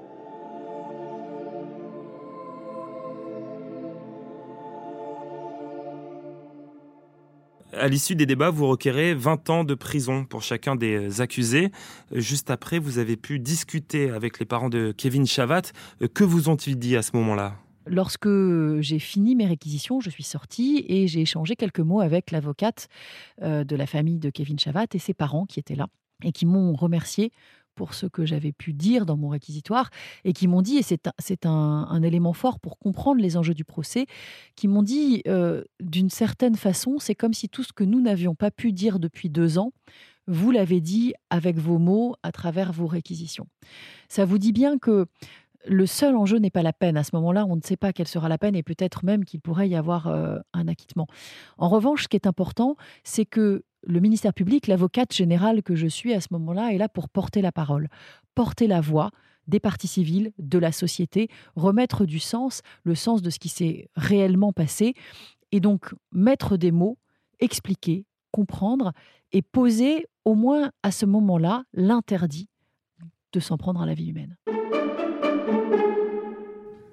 À 7.72 7.88
l'issue 7.88 8.14
des 8.14 8.26
débats, 8.26 8.50
vous 8.50 8.66
requérez 8.66 9.14
20 9.14 9.48
ans 9.50 9.64
de 9.64 9.74
prison 9.74 10.24
pour 10.24 10.42
chacun 10.42 10.76
des 10.76 11.20
accusés. 11.20 11.70
Juste 12.12 12.50
après, 12.50 12.78
vous 12.78 12.98
avez 12.98 13.16
pu 13.16 13.38
discuter 13.38 14.10
avec 14.10 14.38
les 14.38 14.44
parents 14.44 14.68
de 14.68 14.92
Kevin 14.96 15.26
Chavat. 15.26 15.62
Que 16.12 16.24
vous 16.24 16.48
ont-ils 16.48 16.78
dit 16.78 16.96
à 16.96 17.02
ce 17.02 17.12
moment-là? 17.14 17.54
Lorsque 17.86 18.28
j'ai 18.80 18.98
fini 18.98 19.34
mes 19.34 19.46
réquisitions, 19.46 20.00
je 20.00 20.10
suis 20.10 20.22
sortie 20.22 20.84
et 20.88 21.06
j'ai 21.08 21.22
échangé 21.22 21.56
quelques 21.56 21.80
mots 21.80 22.00
avec 22.00 22.30
l'avocate 22.30 22.88
euh, 23.42 23.64
de 23.64 23.76
la 23.76 23.86
famille 23.86 24.18
de 24.18 24.30
Kevin 24.30 24.58
Chavat 24.58 24.86
et 24.92 24.98
ses 24.98 25.14
parents 25.14 25.46
qui 25.46 25.58
étaient 25.58 25.76
là 25.76 25.88
et 26.22 26.32
qui 26.32 26.44
m'ont 26.44 26.74
remercié 26.74 27.32
pour 27.74 27.94
ce 27.94 28.04
que 28.04 28.26
j'avais 28.26 28.52
pu 28.52 28.74
dire 28.74 29.06
dans 29.06 29.16
mon 29.16 29.28
réquisitoire 29.28 29.88
et 30.24 30.34
qui 30.34 30.48
m'ont 30.48 30.60
dit, 30.60 30.76
et 30.76 30.82
c'est 30.82 31.46
un, 31.46 32.02
élément 32.02 32.34
fort 32.34 32.60
pour 32.60 32.78
comprendre 32.78 33.22
les 33.22 33.38
enjeux 33.38 33.54
du 33.54 33.64
procès, 33.64 34.04
qui 34.54 34.68
m'ont 34.68 34.82
dit 34.82 35.22
euh, 35.26 35.64
d'une 35.80 36.10
certaine 36.10 36.56
façon, 36.56 36.98
c'est 36.98 37.14
comme 37.14 37.32
si 37.32 37.48
tout 37.48 37.62
ce 37.62 37.72
que 37.72 37.84
nous 37.84 38.02
n'avions 38.02 38.34
pas 38.34 38.50
pu 38.50 38.72
dire 38.72 38.98
depuis 38.98 39.30
deux 39.30 39.58
ans, 39.58 39.72
vous 40.26 40.50
l'avez 40.50 40.82
dit 40.82 41.14
avec 41.30 41.56
vos 41.56 41.78
mots 41.78 42.16
à 42.22 42.32
travers 42.32 42.72
vos 42.72 42.86
réquisitions. 42.86 43.46
Ça 44.08 44.26
vous 44.26 44.38
dit 44.38 44.52
bien 44.52 44.78
que 44.78 45.06
le 45.66 45.86
seul 45.86 46.16
enjeu 46.16 46.38
n'est 46.38 46.50
pas 46.50 46.62
la 46.62 46.72
peine. 46.72 46.96
À 46.96 47.04
ce 47.04 47.10
moment-là, 47.14 47.46
on 47.46 47.56
ne 47.56 47.60
sait 47.62 47.76
pas 47.76 47.92
quelle 47.92 48.08
sera 48.08 48.28
la 48.28 48.38
peine 48.38 48.56
et 48.56 48.62
peut-être 48.62 49.04
même 49.04 49.24
qu'il 49.24 49.40
pourrait 49.40 49.68
y 49.68 49.76
avoir 49.76 50.06
euh, 50.06 50.38
un 50.52 50.68
acquittement. 50.68 51.06
En 51.58 51.68
revanche, 51.68 52.04
ce 52.04 52.08
qui 52.08 52.16
est 52.16 52.26
important, 52.26 52.76
c'est 53.04 53.26
que 53.26 53.64
le 53.82 54.00
ministère 54.00 54.34
public, 54.34 54.66
l'avocate 54.66 55.14
générale 55.14 55.62
que 55.62 55.74
je 55.74 55.86
suis 55.86 56.12
à 56.12 56.20
ce 56.20 56.28
moment-là, 56.32 56.72
est 56.72 56.78
là 56.78 56.88
pour 56.88 57.08
porter 57.08 57.42
la 57.42 57.52
parole, 57.52 57.88
porter 58.34 58.66
la 58.66 58.80
voix 58.80 59.10
des 59.46 59.60
partis 59.60 59.88
civils, 59.88 60.32
de 60.38 60.58
la 60.58 60.70
société, 60.70 61.28
remettre 61.56 62.04
du 62.04 62.20
sens, 62.20 62.62
le 62.84 62.94
sens 62.94 63.22
de 63.22 63.30
ce 63.30 63.38
qui 63.38 63.48
s'est 63.48 63.88
réellement 63.96 64.52
passé, 64.52 64.94
et 65.50 65.60
donc 65.60 65.94
mettre 66.12 66.56
des 66.56 66.70
mots, 66.70 66.98
expliquer, 67.40 68.04
comprendre 68.30 68.92
et 69.32 69.42
poser 69.42 70.06
au 70.24 70.34
moins 70.34 70.70
à 70.82 70.92
ce 70.92 71.06
moment-là 71.06 71.64
l'interdit 71.72 72.48
de 73.32 73.40
s'en 73.40 73.56
prendre 73.56 73.80
à 73.80 73.86
la 73.86 73.94
vie 73.94 74.08
humaine. 74.08 74.36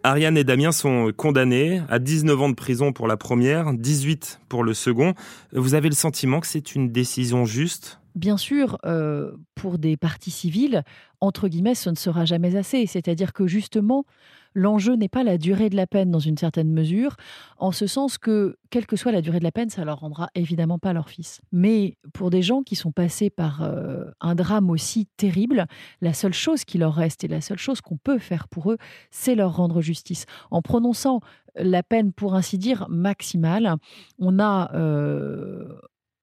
Ariane 0.08 0.38
et 0.38 0.46
Damien 0.46 0.72
sont 0.72 1.12
condamnés 1.12 1.82
à 1.90 2.00
19 2.00 2.42
ans 2.42 2.48
de 2.48 2.56
prison 2.56 2.94
pour 2.94 3.10
la 3.10 3.18
première, 3.18 3.74
18 3.74 4.40
pour 4.48 4.64
le 4.64 4.74
second. 4.74 5.14
Vous 5.52 5.74
avez 5.74 5.90
le 5.90 5.96
sentiment 5.96 6.40
que 6.40 6.48
c'est 6.48 6.76
une 6.76 6.94
décision 6.94 7.44
juste? 7.44 8.00
Bien 8.16 8.38
sûr, 8.38 8.78
euh, 8.86 9.34
pour 9.54 9.78
des 9.78 9.98
partis 9.98 10.32
civils, 10.32 10.84
entre 11.20 11.50
guillemets, 11.50 11.76
ce 11.76 11.90
ne 11.90 11.96
sera 11.96 12.24
jamais 12.24 12.56
assez. 12.56 12.88
C'est-à-dire 12.88 13.34
que 13.34 13.48
justement, 13.48 14.06
l'enjeu 14.54 14.96
n'est 14.96 15.10
pas 15.10 15.24
la 15.24 15.38
durée 15.38 15.70
de 15.70 15.76
la 15.76 15.88
peine 15.88 16.12
dans 16.12 16.20
une 16.20 16.38
certaine 16.38 16.72
mesure, 16.72 17.16
en 17.58 17.72
ce 17.72 17.88
sens 17.88 18.18
que, 18.18 18.58
quelle 18.70 18.86
que 18.86 18.96
soit 18.96 19.12
la 19.12 19.22
durée 19.22 19.40
de 19.40 19.44
la 19.44 19.52
peine, 19.52 19.70
ça 19.70 19.86
leur 19.86 20.00
rendra 20.00 20.30
évidemment 20.36 20.80
pas 20.80 20.94
leur 20.94 21.10
fils. 21.10 21.42
Mais 21.52 21.98
pour 22.14 22.30
des 22.30 22.42
gens 22.42 22.64
qui 22.64 22.76
sont 22.76 22.92
passés 22.92 23.30
par 23.30 23.62
euh, 23.64 24.06
un 24.22 24.36
drame 24.36 24.70
aussi 24.70 25.08
terrible, 25.18 25.66
la 26.02 26.14
seule 26.14 26.34
chose 26.34 26.66
qui 26.66 26.78
leur 26.78 26.94
reste 26.94 27.24
et 27.24 27.28
la 27.28 27.42
seule 27.42 27.60
chose 27.60 27.82
qu'on 27.82 27.98
peut 27.98 28.20
faire 28.20 28.48
pour 28.48 28.72
eux, 28.72 28.78
c'est 29.12 29.36
leur 29.36 29.56
rendre 29.56 29.82
justice. 29.82 30.26
En 30.52 30.62
prononçant 30.62 31.22
la 31.56 31.84
peine, 31.84 32.14
pour 32.14 32.36
ainsi 32.36 32.58
dire, 32.58 32.88
maximale, 32.90 33.76
on 34.20 34.40
a 34.40 34.72
euh, 34.76 35.80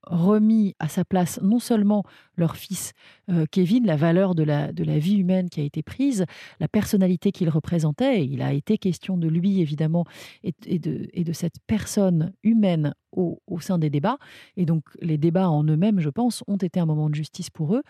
remis 0.07 0.75
à 0.79 0.89
sa 0.89 1.05
place 1.05 1.41
non 1.43 1.59
seulement 1.59 2.05
leur 2.37 2.57
fils 2.57 2.93
euh, 3.31 3.47
Kevin, 3.51 3.87
la 3.87 3.97
valeur 3.97 4.35
de 4.35 4.43
la, 4.43 4.73
de 4.73 4.85
la 4.85 4.99
vie 4.99 5.17
humaine 5.17 5.49
qui 5.49 5.61
a 5.61 5.65
été 5.65 5.83
prise, 5.83 6.25
la 6.61 6.69
personnalité 6.69 7.33
qu'il 7.33 7.49
représentait, 7.49 8.25
il 8.27 8.43
a 8.43 8.53
été 8.53 8.79
question 8.79 9.17
de 9.17 9.29
lui 9.29 9.61
évidemment 9.61 10.05
et, 10.43 10.79
de, 10.79 11.09
et 11.13 11.25
de 11.25 11.33
cette 11.33 11.57
personne 11.67 12.33
humaine 12.43 12.95
au, 13.13 13.41
au, 13.47 13.61
sein 13.61 13.79
des 13.79 13.91
débats, 13.91 14.19
et 14.57 14.67
donc 14.67 14.83
les 15.01 15.19
débats 15.19 15.49
en 15.49 15.63
eux-mêmes, 15.65 16.01
je 16.01 16.09
pense, 16.11 16.43
ont 16.49 16.57
été 16.57 16.81
un 16.81 16.87
moment 16.87 17.09
de 17.09 17.15
justice 17.15 17.49
pour 17.49 17.77
eux, 17.77 17.83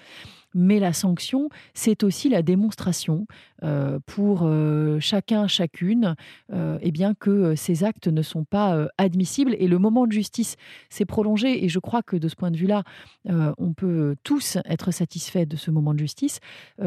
mais 0.54 0.78
la 0.78 0.92
sanction, 0.92 1.48
c'est 1.74 2.04
aussi 2.04 2.28
la 2.28 2.42
démonstration 2.42 3.26
euh, 3.62 3.98
pour 4.06 4.42
euh, 4.44 4.98
chacun, 5.00 5.46
chacune, 5.46 6.14
euh, 6.52 6.78
eh 6.80 6.90
bien 6.90 7.14
que 7.14 7.54
ces 7.54 7.84
actes 7.84 8.08
ne 8.08 8.22
sont 8.22 8.44
pas 8.44 8.88
admissibles. 8.98 9.56
Et 9.58 9.68
le 9.68 9.78
moment 9.78 10.06
de 10.06 10.12
justice 10.12 10.56
s'est 10.88 11.04
prolongé 11.04 11.64
et 11.64 11.68
je 11.68 11.78
crois 11.78 12.02
que 12.02 12.16
de 12.16 12.28
ce 12.28 12.36
point 12.36 12.50
de 12.50 12.56
vue-là, 12.56 12.84
on 13.26 13.72
peut 13.72 14.16
tous 14.22 14.58
être 14.66 14.90
satisfaits 14.90 15.46
de 15.46 15.56
ce 15.56 15.70
moment 15.70 15.94
de 15.94 15.98
justice, 15.98 16.40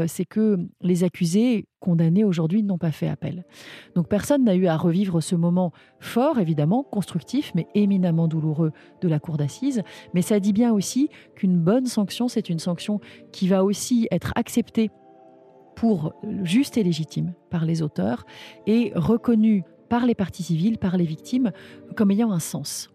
c'est 0.08 0.26
que 0.26 0.58
les 0.82 1.04
accusés 1.04 1.66
condamnés 1.88 2.26
aujourd'hui 2.26 2.64
n'ont 2.64 2.78
pas 2.78 2.92
fait 2.92 3.08
appel. 3.08 3.46
Donc 3.96 4.10
personne 4.10 4.44
n'a 4.44 4.56
eu 4.56 4.68
à 4.68 4.76
revivre 4.76 5.24
ce 5.24 5.36
moment 5.36 5.72
fort, 6.02 6.38
évidemment, 6.38 6.84
constructif, 6.84 7.54
mais 7.56 7.66
éminemment 7.76 8.28
douloureux 8.28 8.74
de 9.00 9.08
la 9.08 9.20
cour 9.20 9.38
d'assises. 9.38 9.84
Mais 10.14 10.22
ça 10.22 10.42
dit 10.42 10.52
bien 10.52 10.74
aussi 10.74 11.10
qu'une 11.36 11.58
bonne 11.58 11.86
sanction, 11.86 12.28
c'est 12.28 12.50
une 12.50 12.60
sanction 12.60 13.00
qui 13.32 13.48
va 13.48 13.64
aussi 13.64 14.06
être 14.12 14.34
acceptée 14.36 14.92
pour 15.78 16.14
juste 16.44 16.76
et 16.76 16.84
légitime 16.84 17.34
par 17.50 17.64
les 17.64 17.82
auteurs 17.82 18.26
et 18.66 18.92
reconnue 18.94 19.64
par 19.88 20.06
les 20.06 20.16
parties 20.16 20.44
civiles, 20.44 20.78
par 20.78 20.98
les 20.98 21.06
victimes, 21.06 21.54
comme 21.96 22.12
ayant 22.12 22.34
un 22.34 22.40
sens. 22.40 22.90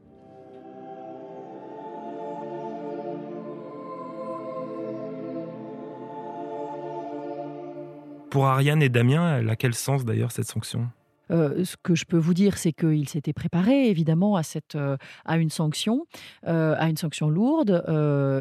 Pour 8.32 8.46
Ariane 8.46 8.82
et 8.82 8.88
Damien, 8.88 9.36
elle 9.36 9.50
quel 9.56 9.74
sens 9.74 10.06
d'ailleurs 10.06 10.32
cette 10.32 10.46
sanction? 10.46 10.88
Ce 11.32 11.76
que 11.82 11.94
je 11.94 12.04
peux 12.04 12.18
vous 12.18 12.34
dire, 12.34 12.58
c'est 12.58 12.72
qu'il 12.72 13.08
s'était 13.08 13.32
préparé 13.32 13.88
évidemment 13.88 14.36
à, 14.36 14.42
cette, 14.42 14.76
à 15.24 15.38
une 15.38 15.50
sanction, 15.50 16.06
à 16.44 16.88
une 16.88 16.96
sanction 16.96 17.30
lourde. 17.30 17.82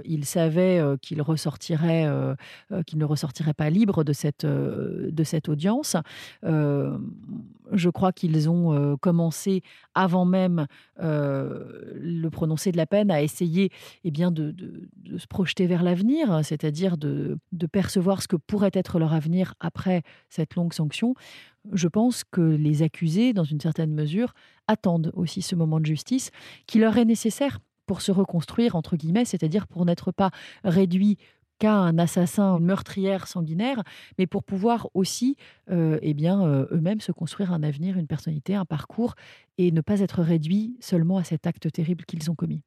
il 0.05 0.25
savait 0.25 0.81
qu'il 1.01 1.17
ne 1.17 1.23
ressortirait 3.05 3.53
pas 3.53 3.69
libre 3.69 4.03
de 4.03 4.13
cette, 4.13 4.45
de 4.45 5.23
cette 5.23 5.49
audience. 5.49 5.95
je 6.43 7.89
crois 7.89 8.11
qu'ils 8.11 8.49
ont 8.49 8.97
commencé 8.97 9.61
avant 9.95 10.25
même 10.25 10.67
le 10.99 12.29
prononcé 12.29 12.71
de 12.71 12.77
la 12.77 12.85
peine 12.85 13.11
à 13.11 13.21
essayer 13.21 13.71
eh 14.03 14.11
bien, 14.11 14.31
de, 14.31 14.53
se 15.17 15.27
projeter 15.27 15.65
vers 15.65 15.83
l'avenir, 15.83 16.41
c'est-à-dire 16.43 16.97
de 16.97 17.39
percevoir 17.71 18.21
ce 18.21 18.27
que 18.27 18.35
pourrait 18.35 18.71
être 18.73 18.99
leur 18.99 19.13
avenir 19.13 19.53
après 19.59 20.03
cette 20.29 20.55
longue 20.55 20.73
sanction, 20.73 21.15
je 21.71 21.87
pense 21.87 22.23
que 22.23 22.41
les 22.41 22.83
accusés, 22.83 23.33
dans 23.33 23.43
une 23.43 23.59
certaine 23.59 23.93
mesure, 23.93 24.33
attendent 24.67 25.11
aussi 25.15 25.41
ce 25.41 25.55
moment 25.55 25.79
de 25.79 25.85
justice 25.85 26.31
qui 26.67 26.79
leur 26.79 26.97
est 26.97 27.05
nécessaire 27.05 27.59
pour 27.85 28.01
se 28.01 28.11
reconstruire, 28.11 28.75
entre 28.75 28.95
guillemets, 28.95 29.25
c'est-à-dire 29.25 29.67
pour 29.67 29.85
n'être 29.85 30.11
pas 30.11 30.31
réduits 30.63 31.17
qu'à 31.59 31.75
un 31.75 31.99
assassin, 31.99 32.57
une 32.57 32.65
meurtrière 32.65 33.27
sanguinaire, 33.27 33.83
mais 34.17 34.25
pour 34.25 34.43
pouvoir 34.43 34.89
aussi 34.95 35.35
euh, 35.69 35.99
eh 36.01 36.15
euh, 36.25 36.65
eux-mêmes 36.71 37.01
se 37.01 37.11
construire 37.11 37.53
un 37.53 37.61
avenir, 37.61 37.97
une 37.97 38.07
personnalité, 38.07 38.55
un 38.55 38.65
parcours, 38.65 39.13
et 39.59 39.71
ne 39.71 39.81
pas 39.81 39.99
être 39.99 40.23
réduits 40.23 40.75
seulement 40.79 41.17
à 41.17 41.23
cet 41.23 41.45
acte 41.45 41.71
terrible 41.71 42.05
qu'ils 42.05 42.31
ont 42.31 42.35
commis. 42.35 42.63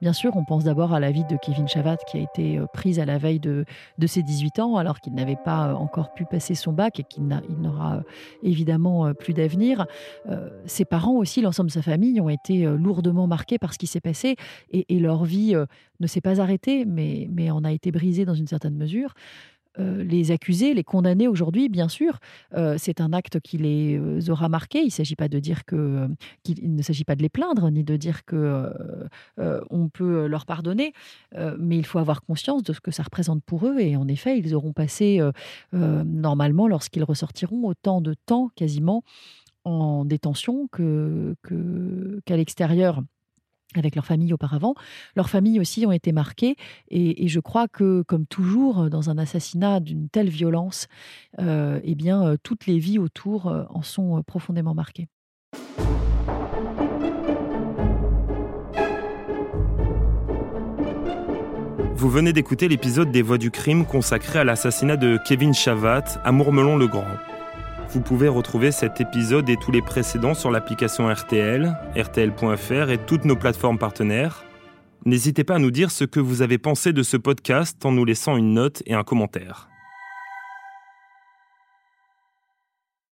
Bien 0.00 0.14
sûr, 0.14 0.34
on 0.34 0.44
pense 0.44 0.64
d'abord 0.64 0.94
à 0.94 1.00
la 1.00 1.10
vie 1.10 1.24
de 1.24 1.36
Kevin 1.36 1.68
Chavat 1.68 1.98
qui 1.98 2.16
a 2.16 2.20
été 2.20 2.58
euh, 2.58 2.64
prise 2.72 2.98
à 2.98 3.04
la 3.04 3.18
veille 3.18 3.38
de, 3.38 3.66
ses 4.06 4.22
18 4.22 4.58
ans 4.58 4.76
alors 4.76 5.00
qu'il 5.00 5.14
n'avait 5.14 5.36
pas 5.36 5.68
euh, 5.68 5.74
encore 5.74 6.14
pu 6.14 6.24
passer 6.24 6.54
son 6.54 6.72
bac 6.72 6.98
et 7.00 7.04
qu'il 7.04 7.26
n'aura 7.26 7.96
euh, 7.96 8.02
évidemment 8.42 9.12
plus 9.12 9.34
d'avenir. 9.34 9.86
ses 10.64 10.84
parents 10.84 11.16
aussi, 11.16 11.42
l'ensemble 11.42 11.68
de 11.68 11.74
sa 11.74 11.82
famille 11.82 12.20
ont 12.20 12.28
été 12.28 12.64
lourdement 12.64 13.26
marqués 13.26 13.58
par 13.58 13.74
ce 13.74 13.78
qui 13.78 13.86
s'est 13.86 14.00
passé 14.00 14.36
et, 14.70 14.98
leur 14.98 15.24
vie 15.24 15.54
ne 16.00 16.06
s'est 16.06 16.20
pas 16.20 16.40
arrêtée 16.40 16.84
mais, 16.84 17.28
mais 17.30 17.50
en 17.50 17.64
a 17.64 17.72
été 17.72 17.90
brisée 17.90 18.24
dans 18.24 18.34
une 18.34 18.46
certaine 18.46 18.76
mesure. 18.76 19.14
Euh, 19.78 20.02
les 20.02 20.32
accusés, 20.32 20.74
les 20.74 20.82
condamnés 20.82 21.28
aujourd'hui, 21.28 21.68
bien 21.68 21.88
sûr, 21.88 22.18
euh, 22.54 22.74
c'est 22.76 23.00
un 23.00 23.12
acte 23.12 23.38
qui 23.40 23.56
les 23.56 23.98
euh, 23.98 24.20
aura 24.28 24.48
marqués. 24.48 24.80
Il 24.80 24.86
ne 24.86 24.90
s'agit 24.90 25.14
pas 25.14 25.28
de 25.28 25.38
dire 25.38 25.62
ne 25.70 26.82
s'agit 26.82 27.04
pas 27.04 27.14
de 27.14 27.22
les 27.22 27.28
plaindre 27.28 27.70
ni 27.70 27.84
de 27.84 27.96
dire 27.96 28.24
que 28.24 28.72
on 29.70 29.88
peut 29.88 30.26
leur 30.26 30.46
pardonner, 30.46 30.92
mais 31.58 31.76
il 31.76 31.86
faut 31.86 31.98
avoir 31.98 32.22
conscience 32.22 32.62
de 32.62 32.72
ce 32.72 32.80
que 32.80 32.90
ça 32.90 33.02
représente 33.02 33.42
pour 33.44 33.66
eux. 33.66 33.78
Et 33.78 33.96
en 33.96 34.08
effet, 34.08 34.38
ils 34.38 34.54
auront 34.54 34.72
passé 34.72 35.20
normalement, 35.72 36.66
lorsqu'ils 36.68 37.04
ressortiront, 37.04 37.64
autant 37.64 38.00
de 38.00 38.14
temps 38.26 38.50
quasiment 38.54 39.02
en 39.64 40.04
détention 40.04 40.68
qu'à 40.68 42.36
l'extérieur 42.36 43.02
avec 43.78 43.94
leur 43.94 44.06
famille 44.06 44.32
auparavant. 44.32 44.74
Leurs 45.16 45.30
familles 45.30 45.60
aussi 45.60 45.86
ont 45.86 45.92
été 45.92 46.12
marquées 46.12 46.56
et, 46.88 47.28
je 47.28 47.40
crois 47.40 47.68
que, 47.68 48.02
comme 48.02 48.26
toujours, 48.26 48.90
dans 48.90 49.10
un 49.10 49.18
assassinat 49.18 49.80
d'une 49.80 50.08
telle 50.08 50.28
violence, 50.28 50.88
euh, 51.38 51.80
eh 51.84 51.94
bien, 51.94 52.24
euh, 52.24 52.36
toutes 52.42 52.66
les 52.66 52.78
vies 52.78 52.98
autour 52.98 53.46
euh, 53.46 53.64
en 53.70 53.82
sont 53.82 54.22
profondément 54.26 54.74
marquées. 54.74 55.08
Vous 61.94 62.08
venez 62.08 62.32
d'écouter 62.32 62.68
l'épisode 62.68 63.12
des 63.12 63.20
Voix 63.20 63.36
du 63.36 63.50
crime 63.50 63.84
consacré 63.84 64.38
à 64.38 64.44
l'assassinat 64.44 64.96
de 64.96 65.18
Kevin 65.26 65.52
Chavat 65.52 66.04
à 66.24 66.32
Mourmelon-le-Grand. 66.32 67.04
Vous 67.92 68.00
pouvez 68.00 68.28
retrouver 68.28 68.70
cet 68.70 69.00
épisode 69.00 69.48
et 69.50 69.56
tous 69.56 69.72
les 69.72 69.82
précédents 69.82 70.34
sur 70.34 70.52
l'application 70.52 71.12
RTL, 71.12 71.76
RTL.fr 71.96 72.90
et 72.90 72.98
toutes 72.98 73.24
nos 73.24 73.34
plateformes 73.34 73.78
partenaires. 73.78 74.44
N'hésitez 75.06 75.42
pas 75.42 75.56
à 75.56 75.58
nous 75.58 75.72
dire 75.72 75.90
ce 75.90 76.04
que 76.04 76.20
vous 76.20 76.42
avez 76.42 76.58
pensé 76.58 76.92
de 76.92 77.02
ce 77.02 77.16
podcast 77.16 77.84
en 77.84 77.90
nous 77.90 78.04
laissant 78.04 78.36
une 78.36 78.54
note 78.54 78.82
et 78.86 78.94
un 78.94 79.02
commentaire. 79.02 79.69